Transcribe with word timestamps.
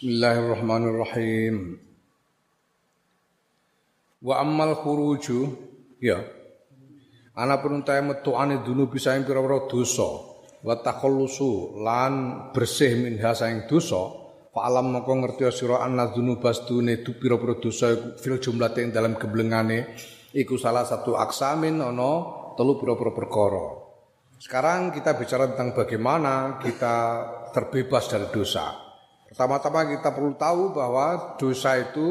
Bismillahirrahmanirrahim. 0.00 1.76
Wa 4.24 4.40
ammal 4.40 4.80
khuruju 4.80 5.44
ya. 6.00 6.24
Ana 7.36 7.60
peruntahe 7.60 8.00
metuane 8.00 8.64
bisa 8.88 9.12
ing 9.12 9.28
pira-pira 9.28 9.68
dosa 9.68 10.08
wa 10.64 10.72
takhallusu 10.80 11.84
lan 11.84 12.12
bersih 12.48 12.96
minha 12.96 13.36
saing 13.36 13.68
dosa 13.68 14.00
fa 14.56 14.72
alam 14.72 14.88
moko 14.88 15.20
ngerti 15.20 15.52
sira 15.52 15.84
anna 15.84 16.08
dzunubastune 16.08 17.04
du 17.04 17.20
pira-pira 17.20 17.60
dosa 17.60 17.92
fil 18.16 18.40
jumlah 18.40 18.72
ing 18.80 18.96
dalam 18.96 19.20
geblengane 19.20 20.00
iku 20.32 20.56
salah 20.56 20.88
satu 20.88 21.20
aksamin 21.20 21.76
ana 21.76 22.12
telu 22.56 22.80
pira-pira 22.80 23.12
perkara. 23.12 23.84
Sekarang 24.40 24.96
kita 24.96 25.12
bicara 25.20 25.52
tentang 25.52 25.76
bagaimana 25.76 26.56
kita 26.56 26.96
terbebas 27.52 28.08
dari 28.08 28.32
dosa. 28.32 28.89
Pertama-tama 29.30 29.86
kita 29.86 30.10
perlu 30.10 30.34
tahu 30.34 30.74
bahwa 30.74 31.38
dosa 31.38 31.78
itu 31.78 32.08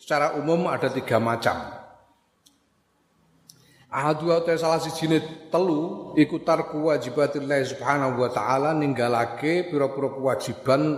secara 0.00 0.40
umum 0.40 0.72
ada 0.72 0.88
tiga 0.88 1.20
macam. 1.20 1.52
Ahadu 3.92 4.32
atau 4.32 4.56
salah 4.56 4.80
si 4.80 4.88
jinit 4.96 5.52
telu 5.52 6.16
ikutar 6.16 6.72
kewajibatillah 6.72 7.60
subhanahu 7.60 8.24
wa 8.24 8.30
ta'ala 8.32 8.72
ninggalake 8.72 9.68
pira-pira 9.68 10.16
kewajiban 10.16 10.96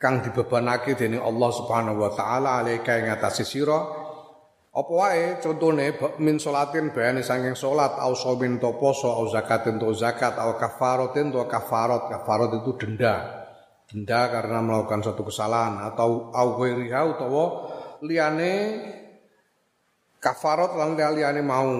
kang 0.00 0.24
dibebanake 0.24 0.96
dening 0.96 1.20
Allah 1.20 1.50
subhanahu 1.52 2.00
wa 2.00 2.10
ta'ala 2.16 2.64
alaika 2.64 2.96
ing 2.96 3.12
atase 3.12 3.44
sira. 3.44 3.76
Apa 4.72 4.92
wae? 4.92 5.36
Contone 5.44 5.92
min 6.16 6.40
salatin 6.40 6.96
bayane 6.96 7.20
saking 7.20 7.52
salat 7.52 7.92
au 8.00 8.16
somin 8.16 8.56
to 8.56 8.72
poso 8.80 9.12
au 9.12 9.28
zakatin 9.28 9.76
to 9.76 9.92
zakat 9.92 10.32
au 10.40 10.56
kafaratin 10.56 11.28
to 11.28 11.44
kafarat 11.44 12.08
kafarat 12.08 12.56
itu 12.56 12.72
denda 12.76 13.37
denda 13.88 14.28
karena 14.28 14.60
melakukan 14.60 15.00
suatu 15.00 15.24
kesalahan 15.24 15.80
atau 15.88 16.28
au 16.28 16.48
ghairiha 16.60 17.00
utawa 17.08 17.44
liyane 18.04 18.52
kafarat 20.20 20.76
lan 20.76 20.92
liyane 20.92 21.40
mau 21.40 21.72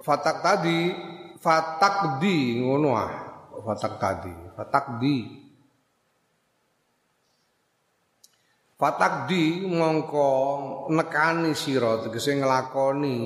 fatak 0.00 0.40
tadi 0.40 0.96
fatak 1.36 2.16
di 2.16 2.64
ngono 2.64 2.96
ah 2.96 3.12
fatak 3.60 3.94
tadi 4.00 4.34
fatak 4.56 4.86
di. 4.96 5.16
Fatak 8.80 9.28
di 9.28 9.68
mongko 9.68 10.32
nekani 10.88 11.52
sira 11.52 12.00
tegese 12.00 12.40
nglakoni 12.40 13.20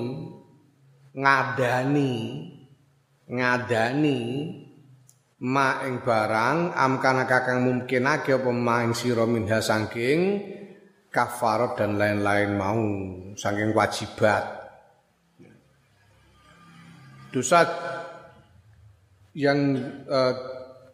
ngadani 1.15 2.11
ngadani 3.31 4.19
ma 5.43 5.83
ing 5.83 5.99
barang 5.99 6.71
amkana 6.71 7.27
kakang 7.27 7.67
mungkinake 7.67 8.31
apa 8.39 8.51
ma 8.55 8.87
ing 8.87 8.95
sira 8.95 9.27
minha 9.27 9.59
saking 9.59 10.39
kafarat 11.11 11.75
dan 11.75 11.99
lain-lain 11.99 12.55
mau 12.55 12.79
saking 13.35 13.75
wajibat. 13.75 14.43
Dosa 17.31 17.67
yang 19.35 19.59
eh, 20.07 20.33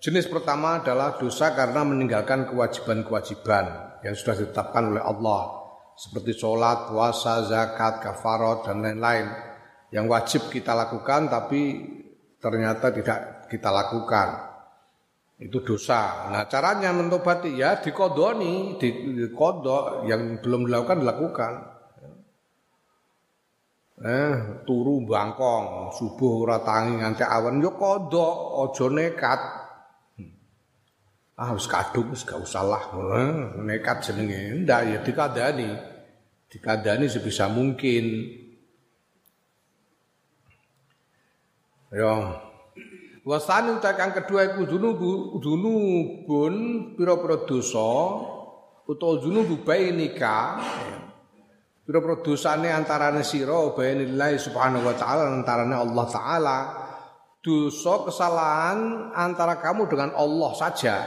jenis 0.01 0.25
pertama 0.25 0.81
adalah 0.81 1.21
dosa 1.21 1.53
karena 1.53 1.85
meninggalkan 1.85 2.49
kewajiban-kewajiban 2.49 3.65
yang 4.01 4.17
sudah 4.17 4.41
ditetapkan 4.41 4.89
oleh 4.93 5.05
Allah 5.05 5.61
seperti 5.93 6.33
sholat, 6.33 6.89
puasa, 6.89 7.45
zakat, 7.45 8.01
kafarat 8.01 8.65
dan 8.65 8.81
lain-lain 8.81 9.29
yang 9.93 10.09
wajib 10.09 10.49
kita 10.49 10.73
lakukan 10.73 11.29
tapi 11.29 11.61
ternyata 12.41 12.89
tidak 12.89 13.40
kita 13.51 13.67
lakukan. 13.67 14.47
Itu 15.41 15.59
dosa. 15.65 16.31
Nah 16.31 16.47
caranya 16.47 16.95
mentobati 16.95 17.51
ya 17.57 17.81
dikodoni, 17.81 18.79
dikodok 18.79 20.07
yang 20.07 20.39
belum 20.39 20.69
dilakukan 20.69 21.01
dilakukan. 21.03 21.53
Eh, 24.01 24.65
turu 24.65 25.05
bangkong, 25.05 25.93
subuh 25.93 26.45
ora 26.45 26.57
tangi 26.65 26.97
awan 27.21 27.61
yo 27.61 27.77
kodok, 27.77 28.65
aja 28.65 28.85
nekat. 28.89 29.41
Ah 31.37 31.53
wis 31.57 31.65
kadung 31.65 32.13
wis 32.13 32.21
gak 32.21 32.37
usah 32.37 32.65
lah, 32.65 32.83
eh, 33.17 33.61
nekat 33.65 33.97
jenenge. 34.05 34.61
Ndak 34.61 34.81
ya 34.89 34.97
dikadani. 35.05 35.69
Dikadani 36.49 37.05
sebisa 37.09 37.49
mungkin. 37.49 38.05
Ya, 41.91 42.13
Wasani 43.21 43.77
utak 43.77 44.01
kedua 44.17 44.49
iku 44.49 44.65
dunubu 44.65 45.37
dunubun 45.37 46.53
pira-pira 46.97 47.45
dosa 47.45 48.17
utawa 48.89 49.21
dunubu 49.21 49.61
bainika. 49.61 50.57
Pira-pira 51.85 52.17
dosane 52.25 52.73
antarane 52.73 53.21
sira 53.21 53.77
bainillahi 53.77 54.41
subhanahu 54.41 54.89
wa 54.89 54.95
taala 54.97 55.29
antarane 55.37 55.75
Allah 55.77 56.05
taala. 56.09 56.57
Dosa 57.45 58.09
kesalahan 58.09 59.13
antara 59.13 59.61
kamu 59.61 59.85
dengan 59.85 60.17
Allah 60.17 60.51
saja. 60.57 60.97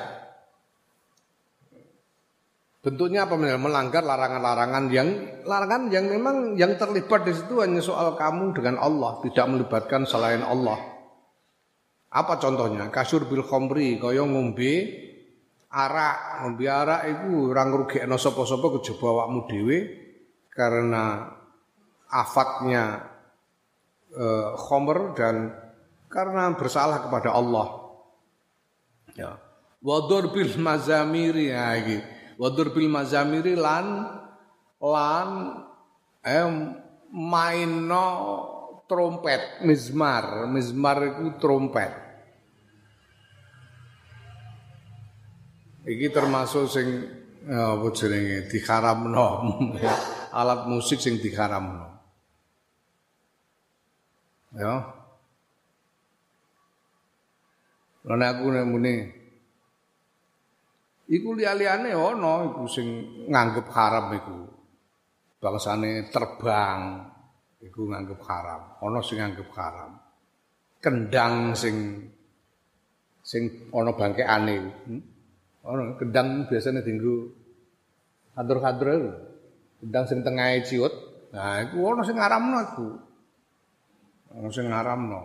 Bentuknya 2.79 3.27
apa 3.27 3.35
melanggar 3.35 4.07
larangan-larangan 4.07 4.85
yang 4.93 5.09
larangan 5.47 5.91
yang 5.91 6.07
memang 6.11 6.55
yang 6.55 6.79
terlibat 6.79 7.27
di 7.27 7.35
situ 7.35 7.59
hanya 7.59 7.83
soal 7.83 8.15
kamu 8.15 8.55
dengan 8.55 8.79
Allah, 8.79 9.19
tidak 9.27 9.47
melibatkan 9.51 10.07
selain 10.07 10.43
Allah. 10.47 10.94
Apa 12.15 12.39
contohnya? 12.39 12.87
Kasur 12.95 13.27
bil 13.27 13.43
khomri 13.43 13.99
kaya 13.99 14.23
ngombe 14.23 15.03
arak, 15.67 16.47
ngombe 16.47 16.65
arak 16.71 17.03
iku 17.11 17.51
ora 17.51 17.67
ngrugekno 17.67 18.15
sapa-sapa 18.15 18.79
kejaba 18.79 19.07
awakmu 19.11 19.51
dhewe 19.51 19.79
karena 20.47 21.27
afatnya 22.07 23.03
eh, 24.15 24.55
khomer 24.55 25.19
dan 25.19 25.51
karena 26.07 26.55
bersalah 26.55 27.03
kepada 27.03 27.35
Allah. 27.35 27.83
Ya. 29.19 29.35
Wadur 29.83 30.31
bil 30.31 30.55
mazamiri 30.55 31.51
ya 31.51 31.75
iki. 31.75 31.99
Wadur 32.39 32.71
bil 32.71 32.87
mazamiri 32.87 33.59
lan 33.59 34.07
lan 34.79 35.29
eh 36.23 36.47
maino 37.11 38.07
trompet 38.87 39.65
mizmar 39.65 40.47
mizmar 40.51 40.99
itu 41.05 41.37
trompet 41.41 42.04
Iki 45.85 46.09
termasuk 46.09 46.65
sing 46.65 46.89
ya, 47.45 47.77
apa 47.77 47.87
jenenge 47.93 48.49
diharamno. 48.49 49.29
Alat 50.41 50.65
musik 50.65 50.97
sing 50.97 51.21
diharamno. 51.21 51.89
Ya. 54.57 54.75
Lan 58.05 58.21
aku 58.21 58.49
muni 58.65 59.25
Iku 61.05 61.37
liya-liyane 61.37 61.93
ana 61.93 62.49
iku 62.49 62.65
sing 62.65 62.89
nganggep 63.29 63.69
haram 63.77 64.09
iku. 64.17 64.39
Bangsane 65.37 66.09
terbang 66.09 67.05
iku 67.61 67.93
nganggep 67.93 68.25
haram. 68.25 68.81
Ana 68.81 69.05
sing 69.05 69.21
nganggep 69.21 69.53
haram. 69.53 70.01
Kendang 70.81 71.53
sing 71.53 72.09
sing 73.21 73.69
ana 73.69 73.93
bangkeane. 73.93 74.57
Hmm? 74.89 75.14
Ono 75.65 75.97
kendang 75.97 76.45
biasanya 76.45 76.85
tinggu 76.85 77.33
kantor-kantor. 78.37 79.01
Kendang 79.81 80.05
sing 80.05 80.21
tengah 80.21 80.61
ciut. 80.61 80.93
Nah, 81.33 81.65
itu 81.65 81.81
ono 81.81 82.05
sing 82.05 82.17
ngaramno 82.21 82.57
aku. 82.61 82.89
Ono 84.37 84.49
sing 84.53 84.69
ngaramno. 84.69 85.21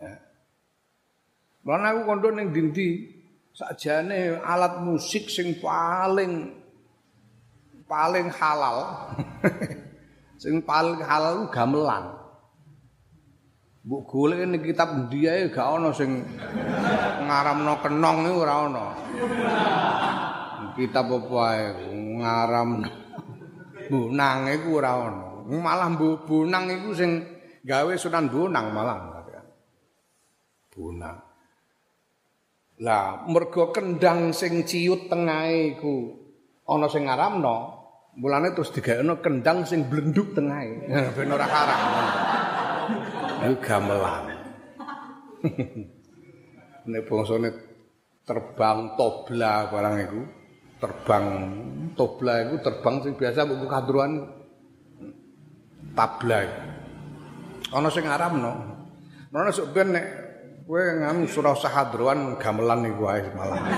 Ya. 0.00 0.14
Lan 1.68 1.84
aku 1.84 2.00
kondo 2.08 2.28
ning 2.32 2.50
dindi 2.56 3.14
sakjane 3.52 4.40
alat 4.40 4.80
musik 4.80 5.28
sing 5.28 5.60
paling 5.60 6.56
paling 7.84 8.26
halal. 8.32 9.12
sing 10.42 10.64
paling 10.64 11.04
halal 11.04 11.52
gamelan. 11.52 12.23
Mbok 13.84 14.08
golek 14.08 14.48
ning 14.48 14.64
kitab 14.64 14.96
endi 14.96 15.28
ae 15.28 15.52
gak 15.52 15.76
ana 15.76 15.92
sing 15.92 16.24
ngaramno 17.28 17.84
kenong 17.84 18.24
iku 18.24 18.40
ora 18.40 18.54
ana. 18.64 18.86
Kitab 20.72 21.12
apa 21.12 21.36
ae 21.52 21.64
ngaramno 22.16 22.88
bunang 23.92 24.48
iku 24.56 24.80
ora 24.80 24.92
ana. 25.04 25.26
Malah 25.52 25.92
bunang 26.00 26.64
iku 26.72 26.96
sing 26.96 27.28
gawe 27.60 27.92
Sunan 28.00 28.32
Bonang 28.32 28.72
malah. 28.72 28.96
Bunang. 30.72 31.20
Lah 32.80 33.28
mergo 33.28 33.68
kendang 33.68 34.32
sing 34.32 34.64
ciut 34.64 35.12
tengahe 35.12 35.76
iku 35.76 36.24
ana 36.72 36.88
sing 36.88 37.04
ngaramno, 37.04 37.56
mulane 38.16 38.56
terus 38.56 38.72
digawe 38.72 39.04
kendang 39.20 39.68
sing 39.68 39.92
blenduk 39.92 40.32
tengahe. 40.32 40.88
Ben 41.20 41.28
ora 41.28 41.44
haram. 41.44 42.33
Iku 43.44 43.56
gamelan. 43.60 44.24
Nek 46.88 47.02
bangsane 47.04 47.48
terbang 48.24 48.96
tobla 48.96 49.68
barang 49.68 49.96
itu 50.00 50.20
terbang 50.80 51.24
tobla 51.92 52.40
itu 52.40 52.56
terbang 52.64 53.04
sing 53.04 53.12
biasa 53.20 53.44
buku 53.44 53.68
kadruan 53.68 54.24
tabla 55.92 56.40
ana 57.72 57.88
sing 57.92 58.04
aramno 58.08 58.52
ana 59.28 59.52
sok 59.52 59.76
ben 59.76 59.92
nek 59.92 60.06
kowe 60.64 60.80
nganu 60.80 61.28
surah 61.28 61.56
sahadruan 61.56 62.40
gamelan 62.40 62.88
iku 62.88 63.04
wae 63.04 63.28
malah. 63.36 63.60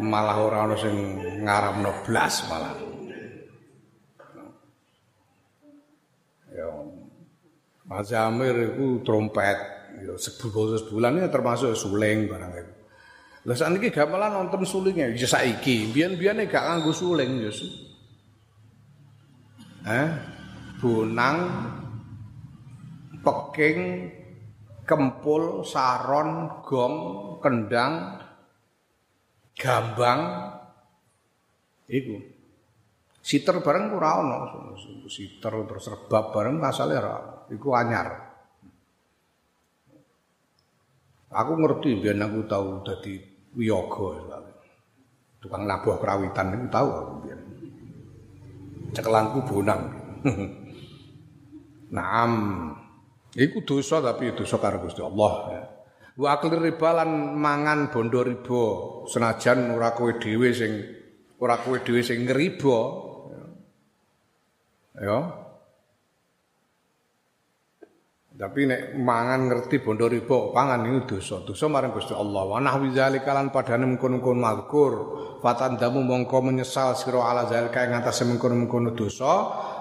Malah 0.00 0.36
ora 0.40 0.58
ana 0.64 0.76
sing 0.80 0.96
ngaramno 1.44 1.92
blas 2.08 2.48
malah. 2.48 2.72
Ya 6.56 6.66
Mas 7.90 8.14
Amir 8.14 8.54
itu 8.70 9.02
trompet. 9.02 9.58
Ya 9.98 10.14
sebulan 10.14 10.78
sebulan 10.86 11.12
ini 11.18 11.28
termasuk 11.28 11.74
suling 11.74 12.30
barang 12.30 12.52
itu. 12.54 12.72
Lah 13.50 13.56
sakniki 13.58 13.90
gamelan 13.90 14.30
nonton 14.30 14.62
sulingnya. 14.62 15.10
Ya 15.10 15.26
saiki, 15.26 15.90
biyen-biyene 15.90 16.46
gak 16.46 16.62
nganggo 16.62 16.94
suling 16.94 17.42
ya. 17.42 17.52
Eh, 19.90 20.08
bonang 20.78 21.36
peking 23.26 23.78
kempul 24.86 25.66
saron 25.66 26.62
gong 26.62 26.96
kendang 27.42 28.20
gambang 29.56 30.20
iku 31.90 32.16
siter 33.20 33.60
bareng 33.60 33.92
ora 33.92 34.10
ana 34.20 34.38
siter 35.08 35.52
terus 35.52 35.86
rebab 35.92 36.32
bareng 36.32 36.56
asale 36.64 36.96
ora 36.96 37.46
iku 37.52 37.76
anyar. 37.76 38.08
Aku 41.30 41.52
ngerti 41.54 42.02
biar 42.02 42.18
aku 42.18 42.42
tahu 42.50 42.82
dadi 42.82 43.14
wiyaga 43.54 44.42
tukang 45.40 45.64
nabuh 45.64 45.96
perawitan 45.96 46.52
itu 46.58 46.66
tahu 46.68 46.88
aku 46.90 47.14
biar 47.22 47.40
cekelangku 48.92 49.38
bonang. 49.46 49.82
Naam. 51.96 52.32
Iku 53.30 53.62
dosa 53.62 54.02
tapi 54.02 54.34
dosa 54.34 54.58
karo 54.58 54.82
Gusti 54.82 55.02
Allah 55.02 55.32
ya. 55.54 55.62
Wa 56.18 56.36
riba 56.42 56.90
lan 56.98 57.38
mangan 57.38 57.94
bondo 57.94 58.26
riba. 58.26 58.64
Senajan 59.06 59.70
ora 59.70 59.94
kowe 59.94 60.18
dhewe 60.18 60.50
sing 60.50 60.82
ora 61.38 61.62
kowe 61.62 61.78
dhewe 61.78 62.02
sing 62.02 62.26
ngriba 62.26 63.09
ya. 65.00 65.18
Tapi 68.40 68.64
nek 68.64 68.96
mangan 68.96 69.52
ngerti 69.52 69.84
bondo 69.84 70.08
riba 70.08 70.48
pangan 70.56 70.88
itu 70.88 71.20
dosa. 71.20 71.44
Dosa 71.44 71.68
marang 71.68 71.92
Gusti 71.92 72.16
Allah. 72.16 72.40
Wa 72.48 72.56
nahwi 72.56 72.96
zalika 72.96 73.36
lan 73.36 73.52
padane 73.52 73.84
mengkono-kono 73.84 74.40
mazkur. 74.40 74.92
Fatandamu 75.44 76.00
mongko 76.00 76.40
menyesal 76.40 76.96
sira 76.96 77.20
ala 77.20 77.44
zalika 77.44 77.84
ing 77.84 77.92
atase 78.00 78.24
mengkono-mengkono 78.24 78.96
dosa. 78.96 79.32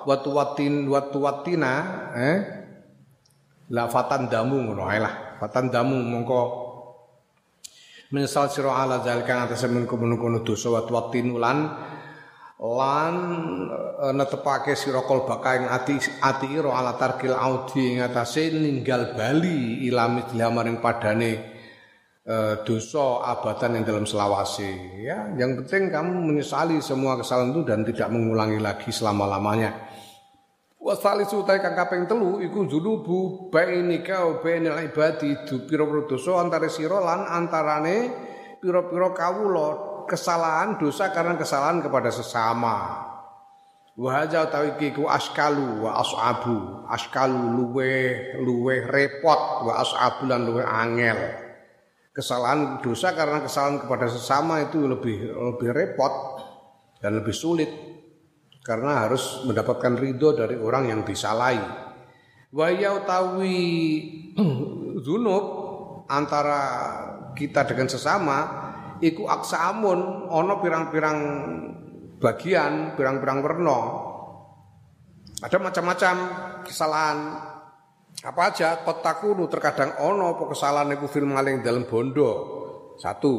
Wa 0.03 0.15
tuwatin 0.19 0.91
wa 0.91 1.07
tuwatina 1.07 1.73
eh 2.19 2.37
la 3.71 3.87
fatandamu 3.87 4.59
ngono 4.67 4.91
ae 4.91 4.99
lah. 4.99 5.39
Fatandamu 5.39 5.95
mongko 5.95 6.39
menyesal 8.11 8.51
sira 8.51 8.75
ala 8.75 8.99
zalika 9.07 9.39
ing 9.39 9.41
atase 9.47 9.71
mengkono-kono 9.71 10.43
dosa 10.43 10.67
wa 10.67 10.83
tuwatin 10.83 11.31
lan 11.39 11.57
lan 12.59 13.15
e, 13.71 14.05
netepake 14.11 14.75
sira 14.75 14.99
kalbaka 15.07 15.55
ing 15.55 15.65
ati 15.71 15.95
ati 16.19 16.47
ira 16.51 16.75
ala 16.75 16.99
tarkil 16.99 17.31
audi 17.31 17.95
ing 17.95 18.03
atase 18.03 18.51
ninggal 18.51 19.15
bali 19.15 19.87
ilami 19.87 20.27
maring 20.35 20.83
padane 20.83 21.31
e, 22.19 22.35
dosa 22.67 23.23
abatan 23.31 23.79
yang 23.79 23.83
dalam 23.87 24.03
selawase. 24.03 24.99
Ya 24.99 25.31
yang 25.39 25.63
penting 25.63 25.87
kamu 25.87 26.35
menyesali 26.35 26.83
semua 26.83 27.15
kesalahan 27.15 27.55
itu 27.55 27.61
dan 27.63 27.87
tidak 27.87 28.11
mengulangi 28.11 28.59
lagi 28.59 28.91
selama-lamanya. 28.91 29.87
Wasali 30.79 31.27
sutai 31.27 31.59
kang 31.59 31.75
kaping 31.75 32.07
telu 32.07 32.39
iku 32.39 32.63
junubu 32.63 33.51
bainika 33.51 34.23
wa 34.23 34.39
bainal 34.39 34.79
ibadi 34.79 35.35
du 35.47 35.67
pira-pira 35.67 36.07
dosa 36.07 36.39
antara 36.39 36.71
sira 36.71 37.03
lan 37.03 37.27
antarane 37.27 37.97
pira-pira 38.63 39.11
kawula 39.11 39.88
kesalahan 40.09 40.81
dosa 40.81 41.13
karena 41.13 41.37
kesalahan 41.37 41.85
kepada 41.85 42.09
sesama. 42.09 43.05
Wahaja 43.99 44.49
ku 44.95 45.05
askalu 45.05 45.85
wa 45.85 46.01
asabu. 46.01 46.87
Askalu 46.89 47.37
luwe 47.61 47.93
luwe 48.41 48.81
repot 48.89 49.67
wa 49.69 49.77
asabu 49.77 50.25
lan 50.25 50.49
luwe 50.49 50.65
angel. 50.65 51.19
Kesalahan 52.09 52.81
dosa 52.81 53.13
karena 53.13 53.45
kesalahan 53.45 53.85
kepada 53.85 54.09
sesama 54.09 54.65
itu 54.65 54.81
lebih 54.89 55.29
lebih 55.29 55.69
repot 55.75 56.13
dan 57.03 57.21
lebih 57.21 57.35
sulit 57.35 57.69
karena 58.63 59.07
harus 59.07 59.45
mendapatkan 59.45 59.99
ridho 59.99 60.33
dari 60.33 60.55
orang 60.57 60.89
yang 60.89 61.01
disalahi. 61.03 61.61
Wa 62.49 62.71
ya 62.73 62.97
utawi 62.97 63.59
zunub 65.05 65.45
antara 66.07 66.61
kita 67.35 67.67
dengan 67.67 67.91
sesama 67.91 68.68
iku 68.99 69.27
aksamun 69.27 70.29
ana 70.31 70.59
pirang-pirang 70.59 71.19
bagian, 72.19 72.93
pirang-pirang 72.99 73.39
werna. 73.39 73.79
Ada 75.39 75.57
macam-macam 75.57 76.15
kesalahan. 76.67 77.17
Apa 78.19 78.51
aja 78.51 78.83
kotakunu 78.83 79.47
terkadang 79.47 79.95
ono 80.03 80.35
apa 80.35 80.51
kesalahan 80.51 80.91
iku 80.99 81.07
fil 81.07 81.23
maling 81.23 81.63
dalam 81.63 81.87
bondo. 81.87 82.59
Satu, 82.99 83.35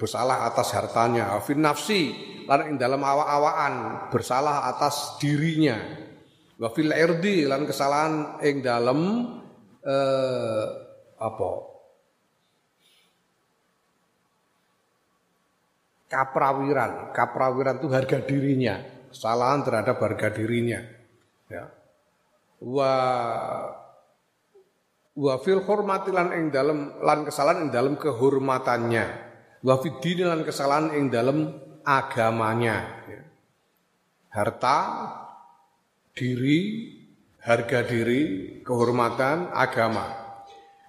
bersalah 0.00 0.48
atas 0.48 0.72
hartanya, 0.72 1.36
fin 1.44 1.60
nafsi 1.60 2.32
lan 2.48 2.72
ing 2.72 2.76
dalam 2.80 3.04
awa-awaan, 3.04 4.08
bersalah 4.08 4.64
atas 4.72 5.20
dirinya. 5.20 5.76
Wa 6.56 6.72
fil 6.72 6.88
irdi 6.88 7.44
lan 7.44 7.68
kesalahan 7.68 8.40
ing 8.40 8.64
dalam 8.64 9.00
eh, 9.84 10.66
apa? 11.20 11.73
Kaprawiran. 16.14 17.10
Kaprawiran 17.10 17.82
itu 17.82 17.90
harga 17.90 18.22
dirinya, 18.22 18.78
kesalahan 19.10 19.66
terhadap 19.66 19.98
harga 19.98 20.30
dirinya. 20.30 20.80
Ya. 21.50 21.74
Wa 22.62 22.94
wa 25.14 25.34
fil 25.42 25.62
hormati 25.66 26.14
lan 26.14 26.30
ing 26.30 26.54
dalem 26.54 27.02
lan 27.02 27.26
kesalahan 27.26 27.66
ing 27.66 27.70
dalem 27.74 27.94
kehormatannya. 27.98 29.06
Wa 29.66 29.74
fid 29.82 30.22
lan 30.22 30.46
kesalahan 30.46 30.94
ing 30.94 31.10
dalem 31.10 31.50
agamanya. 31.82 32.78
Ya. 33.10 33.22
Harta, 34.30 34.78
diri, 36.14 36.90
harga 37.42 37.86
diri, 37.86 38.22
kehormatan, 38.62 39.50
agama. 39.50 40.23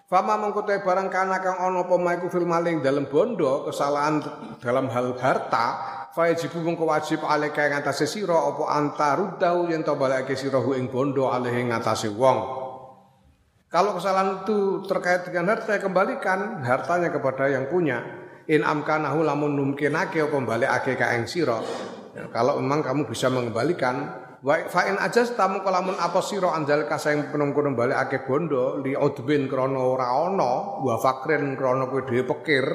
Fama 0.06 0.38
mengkutai 0.38 0.86
barang 0.86 1.10
kana 1.10 1.42
kang 1.42 1.58
ono 1.66 1.90
apa 1.90 1.98
maiku 1.98 2.30
fil 2.30 2.46
maling 2.46 2.86
dalam 2.86 3.10
bondo 3.10 3.66
kesalahan 3.66 4.22
dalam 4.62 4.86
hal 4.94 5.18
harta 5.18 5.66
fajibu 6.14 6.62
mengko 6.62 6.86
wajib 6.86 7.26
ale 7.26 7.50
kae 7.50 7.74
ngatasé 7.74 8.06
sira 8.06 8.38
apa 8.38 8.70
antarudau 8.70 9.66
yen 9.66 9.82
to 9.82 9.98
balake 9.98 10.38
sira 10.38 10.62
ing 10.78 10.94
bondo 10.94 11.34
ale 11.34 11.50
ing 11.58 11.74
wong. 12.14 12.38
Kalau 13.66 13.98
kesalahan 13.98 14.46
itu 14.46 14.86
terkait 14.86 15.26
dengan 15.26 15.58
harta 15.58 15.74
kembalikan 15.82 16.62
hartanya 16.62 17.10
kepada 17.10 17.50
yang 17.50 17.66
punya. 17.66 18.06
In 18.46 18.62
amkanahu 18.62 19.26
lamun 19.26 19.58
numkinake 19.58 20.22
apa 20.22 20.38
balekake 20.38 21.02
ka 21.02 21.18
ing 21.18 21.26
sira. 21.26 21.58
Ya, 22.14 22.30
kalau 22.30 22.62
memang 22.62 22.86
kamu 22.86 23.10
bisa 23.10 23.34
mengembalikan 23.34 24.25
Wa 24.44 24.68
fa 24.68 24.90
in 24.92 24.98
ajas 25.00 25.38
tamu 25.38 25.64
kalamun 25.64 25.96
apa 25.96 26.20
sira 26.20 26.52
anjal 26.52 26.90
kaseng 26.90 27.32
penungkun 27.32 27.78
balekake 27.78 28.28
bondo 28.28 28.82
li 28.84 28.92
udbin 28.98 29.48
krana 29.48 29.80
ora 29.80 30.12
ana 30.28 30.82
wa 30.84 30.96
fakrin 31.00 31.56
krana 31.56 31.88
kowe 31.88 32.04
dhewe 32.04 32.24
pekir. 32.28 32.68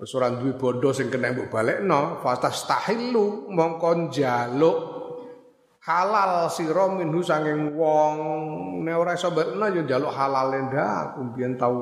Wis 0.00 0.10
ora 0.18 0.34
duwe 0.34 0.58
bondo 0.58 0.90
sing 0.90 1.12
kena 1.12 1.30
mbok 1.30 1.52
balekno 1.52 2.18
fatastahilu 2.24 3.52
mongko 3.54 4.10
njaluk 4.10 4.78
halal 5.86 6.50
sira 6.50 6.90
minhu 6.90 7.22
sanging 7.22 7.76
wong. 7.78 8.16
Nek 8.82 8.96
ora 8.98 9.14
iso 9.14 9.30
balekno 9.30 9.70
ya 9.70 9.80
njaluk 9.86 10.10
halal 10.10 10.50
ndak 10.66 11.14
aku 11.14 11.20
biyen 11.38 11.54
tau 11.54 11.76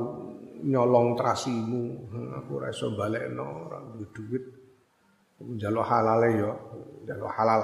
nyolong 0.61 1.17
trasimu. 1.17 2.13
Aku 2.45 2.61
ora 2.61 2.69
iso 2.69 2.93
balekno 2.93 3.71
ora 3.71 3.79
duwe 3.89 4.07
duit. 4.13 4.45
Njaluk 5.41 5.87
halale 5.89 6.29
ya 6.37 6.51
njaluk 7.09 7.33
halal 7.33 7.63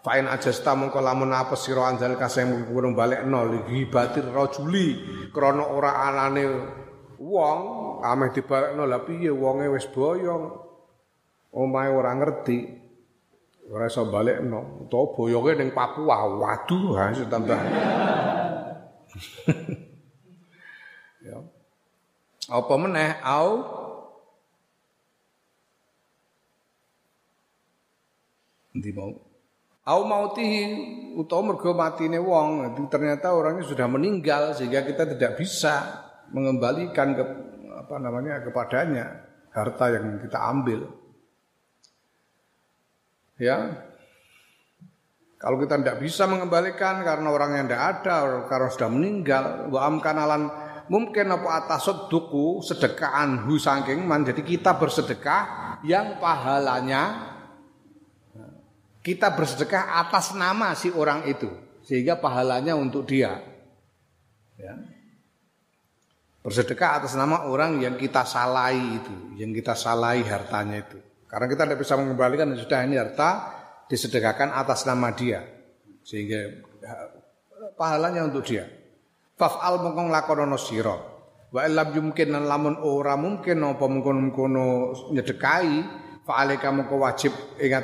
Fa'in 0.00 0.32
ajasta 0.32 0.72
mongko 0.72 0.96
lamun 1.04 1.28
apa 1.28 1.52
sira 1.60 1.84
anjal 1.84 2.16
kasih 2.16 2.48
kurung 2.72 2.96
balekno 2.96 3.44
li 3.52 3.84
batir 3.84 4.24
rajuli 4.32 4.96
krana 5.28 5.68
ora 5.68 6.08
anane 6.08 6.44
wong 7.20 7.60
ameh 8.00 8.32
dibalekno 8.32 8.88
lha 8.88 9.04
piye 9.04 9.28
wonge 9.28 9.68
wis 9.68 9.84
boyong? 9.92 10.56
Omahe 11.52 11.92
ora 11.92 12.16
ngerti 12.16 12.58
ora 13.68 13.92
iso 13.92 14.08
balekno 14.08 14.88
utawa 14.88 15.12
boyonge 15.12 15.52
ning 15.60 15.76
Papua 15.76 16.24
waduh 16.32 16.96
ha 16.96 17.12
tambah. 17.12 17.60
Ya. 21.20 21.36
Apa 22.48 22.74
meneh 22.80 23.20
au? 23.20 23.60
Nanti 28.72 28.88
mau 28.96 29.12
Au 29.90 30.06
mautihi 30.06 30.62
utawa 31.18 31.50
mergo 31.50 31.74
matine 31.74 32.22
wong. 32.22 32.78
Ternyata 32.86 33.34
orangnya 33.34 33.66
sudah 33.66 33.90
meninggal 33.90 34.54
sehingga 34.54 34.86
kita 34.86 35.02
tidak 35.18 35.34
bisa 35.34 36.06
mengembalikan 36.30 37.18
ke 37.18 37.24
apa 37.74 37.98
namanya 37.98 38.38
kepadanya 38.46 39.26
harta 39.50 39.90
yang 39.90 40.22
kita 40.22 40.38
ambil. 40.38 40.86
Ya. 43.34 43.82
Kalau 45.40 45.56
kita 45.56 45.80
tidak 45.80 46.04
bisa 46.04 46.28
mengembalikan 46.28 47.00
karena 47.00 47.32
orang 47.32 47.56
yang 47.56 47.64
tidak 47.64 48.04
ada, 48.04 48.44
karena 48.44 48.68
sudah 48.68 48.90
meninggal, 48.92 49.72
wa 49.72 49.88
amkanalan 49.88 50.52
mungkin 50.92 51.32
apa 51.32 51.64
atas 51.64 51.88
duku 52.12 52.60
sedekahan 52.60 53.48
hu 53.48 53.56
saking 53.56 54.04
man. 54.04 54.28
Jadi 54.28 54.44
kita 54.44 54.76
bersedekah 54.76 55.80
yang 55.80 56.20
pahalanya 56.20 57.29
kita 59.00 59.32
bersedekah 59.32 60.00
atas 60.04 60.36
nama 60.36 60.76
si 60.76 60.92
orang 60.92 61.24
itu 61.28 61.48
sehingga 61.84 62.20
pahalanya 62.20 62.76
untuk 62.76 63.08
dia. 63.08 63.40
Ya. 64.60 64.76
Bersedekah 66.40 67.04
atas 67.04 67.16
nama 67.16 67.44
orang 67.48 67.80
yang 67.84 68.00
kita 68.00 68.24
salahi 68.24 68.96
itu, 68.96 69.16
yang 69.36 69.52
kita 69.52 69.76
salahi 69.76 70.24
hartanya 70.24 70.80
itu. 70.80 70.96
Karena 71.28 71.46
kita 71.48 71.62
tidak 71.68 71.80
bisa 71.84 71.94
mengembalikan 72.00 72.52
sudah 72.56 72.80
ini 72.84 72.96
harta 72.96 73.30
disedekahkan 73.86 74.50
atas 74.50 74.88
nama 74.88 75.12
dia 75.12 75.44
sehingga 76.04 76.40
ya, 76.80 76.94
pahalanya 77.76 78.26
untuk 78.26 78.42
dia. 78.46 78.66
Faf'al 79.36 79.80
mongkon 79.80 80.12
lakonono 80.12 80.58
sira. 80.60 80.96
Wa 81.50 81.66
illam 81.66 81.90
yumkin 81.96 82.30
lamun 82.34 82.78
ora 82.78 83.18
mungkin 83.18 83.62
apa 83.64 83.82
mengkono-mengkono 83.82 84.66
nyedekai 85.10 85.72
fa'alika 86.22 86.70
mongko 86.70 86.94
wajib 87.02 87.32
ing 87.58 87.74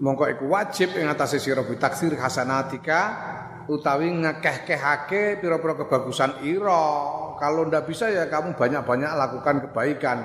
mongko 0.00 0.24
iku 0.32 0.44
wajib 0.48 0.96
ing 0.96 1.12
atase 1.12 1.36
sira 1.36 1.60
taksir 1.60 2.16
hasanatika 2.16 3.00
utawi 3.68 4.08
ngekeh-kehake 4.10 5.38
pira-pira 5.38 5.76
kebagusan 5.76 6.42
ira. 6.42 6.84
Kalau 7.38 7.68
ndak 7.68 7.86
bisa 7.86 8.08
ya 8.08 8.26
kamu 8.26 8.56
banyak-banyak 8.56 9.12
lakukan 9.14 9.56
kebaikan. 9.68 10.18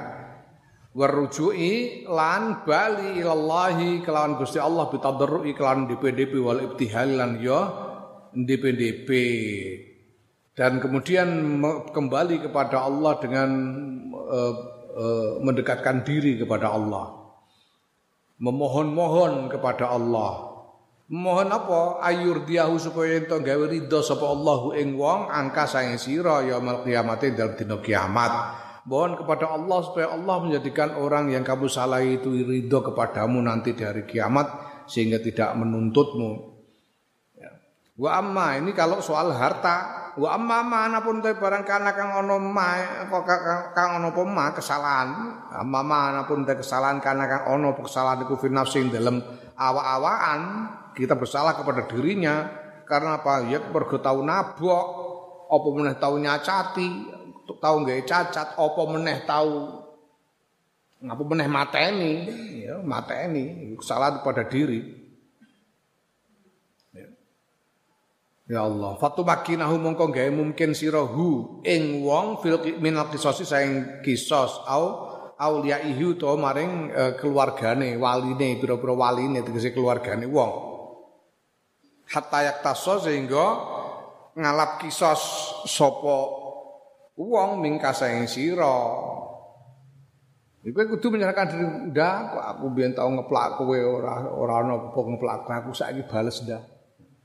Warujui 0.96 2.08
lan 2.08 2.64
bali 2.64 3.20
ilallahi 3.20 4.00
kelawan 4.00 4.40
Gusti 4.40 4.64
Allah 4.64 4.88
bitadarrui 4.88 5.52
kelawan 5.52 5.92
DPDP 5.92 6.40
wal 6.40 6.64
ibtihal 6.64 7.20
lan 7.20 7.44
ya 7.44 7.68
DPDP. 8.32 9.10
Dan 10.56 10.80
kemudian 10.80 11.60
kembali 11.92 12.48
kepada 12.48 12.88
Allah 12.88 13.20
dengan 13.20 13.50
uh, 14.16 14.54
uh, 14.96 15.32
mendekatkan 15.44 16.08
diri 16.08 16.40
kepada 16.40 16.72
Allah 16.72 17.25
memohon-mohon 18.40 19.48
kepada 19.52 19.92
Allah. 19.92 20.56
Mohon 21.06 21.50
apa? 21.54 21.82
Ayur 22.02 22.50
diahu 22.50 22.82
supaya 22.82 23.22
ento 23.22 23.38
gawe 23.38 23.66
ridho 23.70 24.02
sapa 24.02 24.26
Allahu 24.26 24.74
ing 24.74 24.98
wong 24.98 25.30
angka 25.30 25.70
saing 25.70 26.02
sira 26.02 26.42
yaumul 26.42 26.82
kiamat 26.82 27.22
dalam 27.38 27.54
dina 27.54 27.78
kiamat. 27.78 28.32
Mohon 28.90 29.14
kepada 29.22 29.54
Allah 29.54 29.80
supaya 29.86 30.08
Allah 30.14 30.36
menjadikan 30.42 30.98
orang 30.98 31.30
yang 31.30 31.46
kamu 31.46 31.70
salah 31.70 32.02
itu 32.02 32.34
ridho 32.34 32.82
kepadamu 32.82 33.38
nanti 33.38 33.78
di 33.78 33.86
hari 33.86 34.10
kiamat 34.10 34.50
sehingga 34.90 35.22
tidak 35.22 35.54
menuntutmu. 35.58 36.32
Ya. 37.38 37.54
Wa 37.98 38.22
amma 38.22 38.58
ini 38.58 38.74
kalau 38.74 38.98
soal 39.02 39.30
harta 39.30 40.05
wa 40.16 40.30
amma 40.32 40.64
mana 40.64 41.04
pun 41.04 41.20
te 41.20 41.36
barang 41.36 41.68
kana 41.68 41.92
kang 41.92 42.16
ono 42.24 42.40
ma 42.40 42.80
kok 43.12 43.28
kang 43.76 44.00
ono 44.00 44.16
apa 44.16 44.56
kesalahan. 44.56 45.10
Amma 45.52 45.82
mana 45.84 46.24
pun 46.24 46.48
te 46.48 46.56
kesalahan 46.56 47.04
kana 47.04 47.28
kang 47.28 47.44
ono 47.52 47.76
kesalahan 47.76 48.24
iku 48.24 48.40
fi 48.40 48.48
nafsi 48.48 48.88
dalam 48.88 49.20
awa-awaan 49.60 50.42
kita 50.96 51.20
bersalah 51.20 51.60
kepada 51.60 51.84
dirinya. 51.92 52.64
Karena 52.86 53.20
apa? 53.20 53.44
Ya 53.50 53.60
mergo 53.60 54.00
tau 54.00 54.24
nabok 54.24 54.86
apa 55.52 55.68
meneh 55.74 55.96
tau 56.00 56.16
nyacati 56.16 56.90
tau 57.62 57.82
gawe 57.86 58.02
cacat 58.06 58.58
apa 58.58 58.82
meneh 58.90 59.18
tau 59.28 59.84
ngapa 61.04 61.24
meneh 61.28 61.48
mateni? 61.52 62.14
Ya 62.64 62.80
mateni. 62.80 63.76
Kesalahan 63.76 64.24
pada 64.24 64.48
diri 64.48 64.95
Ya 68.46 68.62
Allah, 68.62 68.94
fatu 69.02 69.26
makinahu 69.26 69.82
mongko 69.82 70.14
gawe 70.14 70.30
mungkin 70.30 70.78
sirahu 70.78 71.66
ing 71.66 72.06
wong 72.06 72.46
fil 72.46 72.62
minal 72.78 73.10
qisasi 73.10 73.42
saing 73.42 74.06
kisos 74.06 74.62
au 74.70 75.66
ihu 75.66 76.14
to 76.14 76.30
maring 76.38 76.94
uh, 76.94 77.18
keluargane, 77.18 77.98
waline, 77.98 78.62
pira-pira 78.62 78.94
waline 78.94 79.42
tegese 79.42 79.74
keluargane 79.74 80.30
wong. 80.30 80.52
Hatta 82.06 82.46
yak 82.46 82.62
taso 82.62 83.02
sehingga 83.02 83.46
ngalap 84.38 84.78
kisos 84.78 85.22
sapa 85.66 86.18
wong 87.18 87.66
mingka 87.66 87.98
saing 87.98 88.30
sira. 88.30 88.78
Iku 90.62 90.86
kudu 90.86 91.18
menyerahkan 91.18 91.50
diri 91.50 91.66
ndak 91.90 92.38
kok 92.38 92.46
aku 92.46 92.66
biyen 92.78 92.94
tau 92.94 93.10
ngeplak 93.10 93.58
kowe 93.58 93.74
ora 93.74 94.22
ora 94.30 94.62
ana 94.62 94.94
apa 94.94 94.98
ngeplak 95.02 95.50
aku 95.50 95.74
saiki 95.74 96.06
bales 96.06 96.42
ndak 96.46 96.75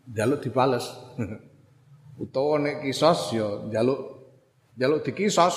jaluk 0.09 0.41
dibales. 0.41 0.87
Utawa 2.21 2.61
nek 2.61 2.85
kisos 2.85 3.33
ya 3.33 3.49
jaluk 3.73 4.01
jaluk 4.77 5.01
dikisos 5.05 5.57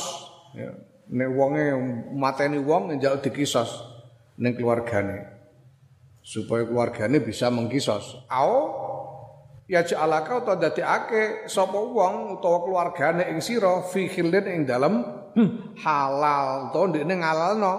ya. 0.55 0.71
Nek 1.13 1.29
wonge 1.35 1.75
mateni 2.15 2.59
wong 2.59 2.95
ya 2.95 3.09
jaluk 3.09 3.27
dikisos 3.27 3.69
ning 4.39 4.55
keluargane. 4.55 5.27
Supaya 6.23 6.63
keluargane 6.63 7.19
bisa 7.19 7.51
mengkisos. 7.51 8.23
Ao 8.31 8.55
ya 9.67 9.83
ja'alaka 9.83 10.43
utawa 10.43 10.59
dadekake 10.59 11.51
sapa 11.51 11.75
wong 11.75 12.39
utawa 12.39 12.63
keluargane 12.63 13.27
ing 13.31 13.43
sira 13.43 13.83
fi 13.83 14.07
khilin 14.07 14.47
ing 14.47 14.61
dalem 14.63 15.03
hmm, 15.35 15.79
halal 15.83 16.71
to 16.71 16.81
ndekne 16.91 17.19
ngalalno. 17.19 17.75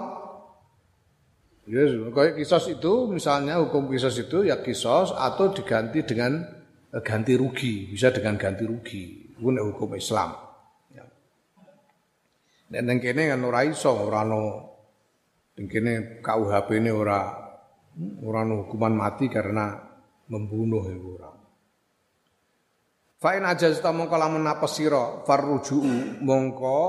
Yes, 1.65 1.97
kayak 2.13 2.37
kisos 2.37 2.69
itu 2.69 3.09
misalnya 3.09 3.57
hukum 3.57 3.89
kisos 3.89 4.13
itu 4.21 4.45
ya 4.45 4.61
kisos 4.61 5.09
atau 5.09 5.49
diganti 5.49 6.05
dengan 6.05 6.54
ganti 6.91 7.33
rugi, 7.35 7.89
bisa 7.89 8.11
dengan 8.11 8.35
ganti 8.37 8.63
rugi. 8.63 9.33
Iku 9.35 9.51
hukum 9.51 9.99
Islam. 9.99 10.31
Ya. 10.95 11.03
Dan 12.71 12.87
nang 12.87 12.99
kene 13.03 13.27
kan 13.27 13.43
ora 13.43 13.67
iso, 13.67 13.91
ora 13.91 14.23
ono 14.23 14.41
ning 15.55 15.67
kene 15.67 16.19
KUHP 16.23 16.67
ini 16.79 16.91
ora 16.91 17.19
ora 18.23 18.39
ono 18.43 18.67
hukuman 18.67 18.95
mati 18.95 19.27
karena 19.27 19.75
membunuh 20.31 20.83
iku 20.87 21.09
ora. 21.19 21.31
Fa 23.15 23.29
in 23.35 23.47
ajazta 23.47 23.91
mongko 23.91 24.15
lamun 24.15 24.45
apa 24.47 24.67
sira 24.67 25.23
farruju'u 25.23 26.21
mongko 26.23 26.79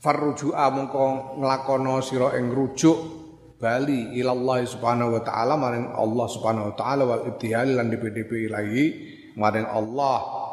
farruju'a 0.00 0.66
mongko 0.72 1.02
nglakono 1.38 2.00
sira 2.00 2.34
ing 2.40 2.48
rujuk 2.50 2.98
bali 3.60 4.16
ilallah 4.16 4.64
subhanahu 4.64 5.20
wa 5.20 5.22
taala 5.22 5.54
maring 5.60 5.92
Allah 5.92 6.26
subhanahu 6.32 6.72
wa 6.72 6.74
taala 6.74 7.04
wal 7.04 7.24
ibtihal 7.28 7.76
lan 7.76 7.92
DPDP 7.92 8.48
ilahi 8.48 8.84
maring 9.36 9.68
Allah. 9.68 10.48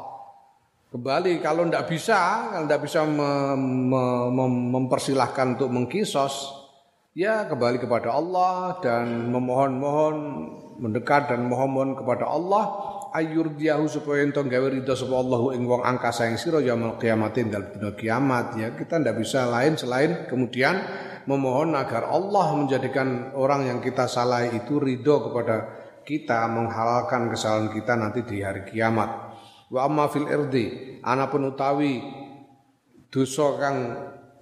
Kembali 0.92 1.40
kalau 1.40 1.64
ndak 1.68 1.88
bisa 1.88 2.52
kalau 2.52 2.68
ndak 2.68 2.84
bisa 2.84 3.08
mem, 3.08 3.92
mem, 3.92 4.54
mempersilahkan 4.76 5.56
untuk 5.56 5.72
mengkisos 5.72 6.52
ya 7.16 7.48
kembali 7.48 7.80
kepada 7.80 8.12
Allah 8.12 8.80
dan 8.84 9.32
memohon-mohon 9.32 10.16
mendekat 10.84 11.32
dan 11.32 11.48
mohon-mohon 11.48 11.96
kepada 11.96 12.28
Allah 12.28 12.66
ayur 13.16 13.56
diahu 13.56 13.88
supaya 13.88 14.24
ento 14.24 14.44
gawe 14.44 14.68
ridho 14.68 14.94
sapa 14.94 15.16
Allah 15.16 15.56
ing 15.56 15.64
wong 15.64 15.84
angkasa 15.84 16.28
ing 16.28 16.36
sira 16.36 16.60
kiamatin 17.00 17.52
dalam 17.52 17.72
dina 17.72 17.92
kiamat. 17.96 18.46
Ya 18.60 18.76
kita 18.76 19.00
ndak 19.00 19.16
bisa 19.16 19.48
lain 19.48 19.80
selain 19.80 20.28
kemudian 20.28 20.76
memohon 21.28 21.76
agar 21.76 22.08
Allah 22.08 22.56
menjadikan 22.56 23.36
orang 23.36 23.68
yang 23.68 23.80
kita 23.84 24.08
salah 24.08 24.48
itu 24.48 24.80
ridho 24.80 25.28
kepada 25.30 25.56
kita 26.08 26.48
menghalalkan 26.48 27.28
kesalahan 27.28 27.68
kita 27.76 27.94
nanti 28.00 28.24
di 28.24 28.40
hari 28.40 28.64
kiamat. 28.64 29.28
Wa 29.68 29.92
amma 29.92 30.08
fil 30.08 30.32
irdi 30.32 30.98
anapun 31.04 31.52
utawi 31.52 32.00
dosa 33.12 33.60
kang 33.60 33.78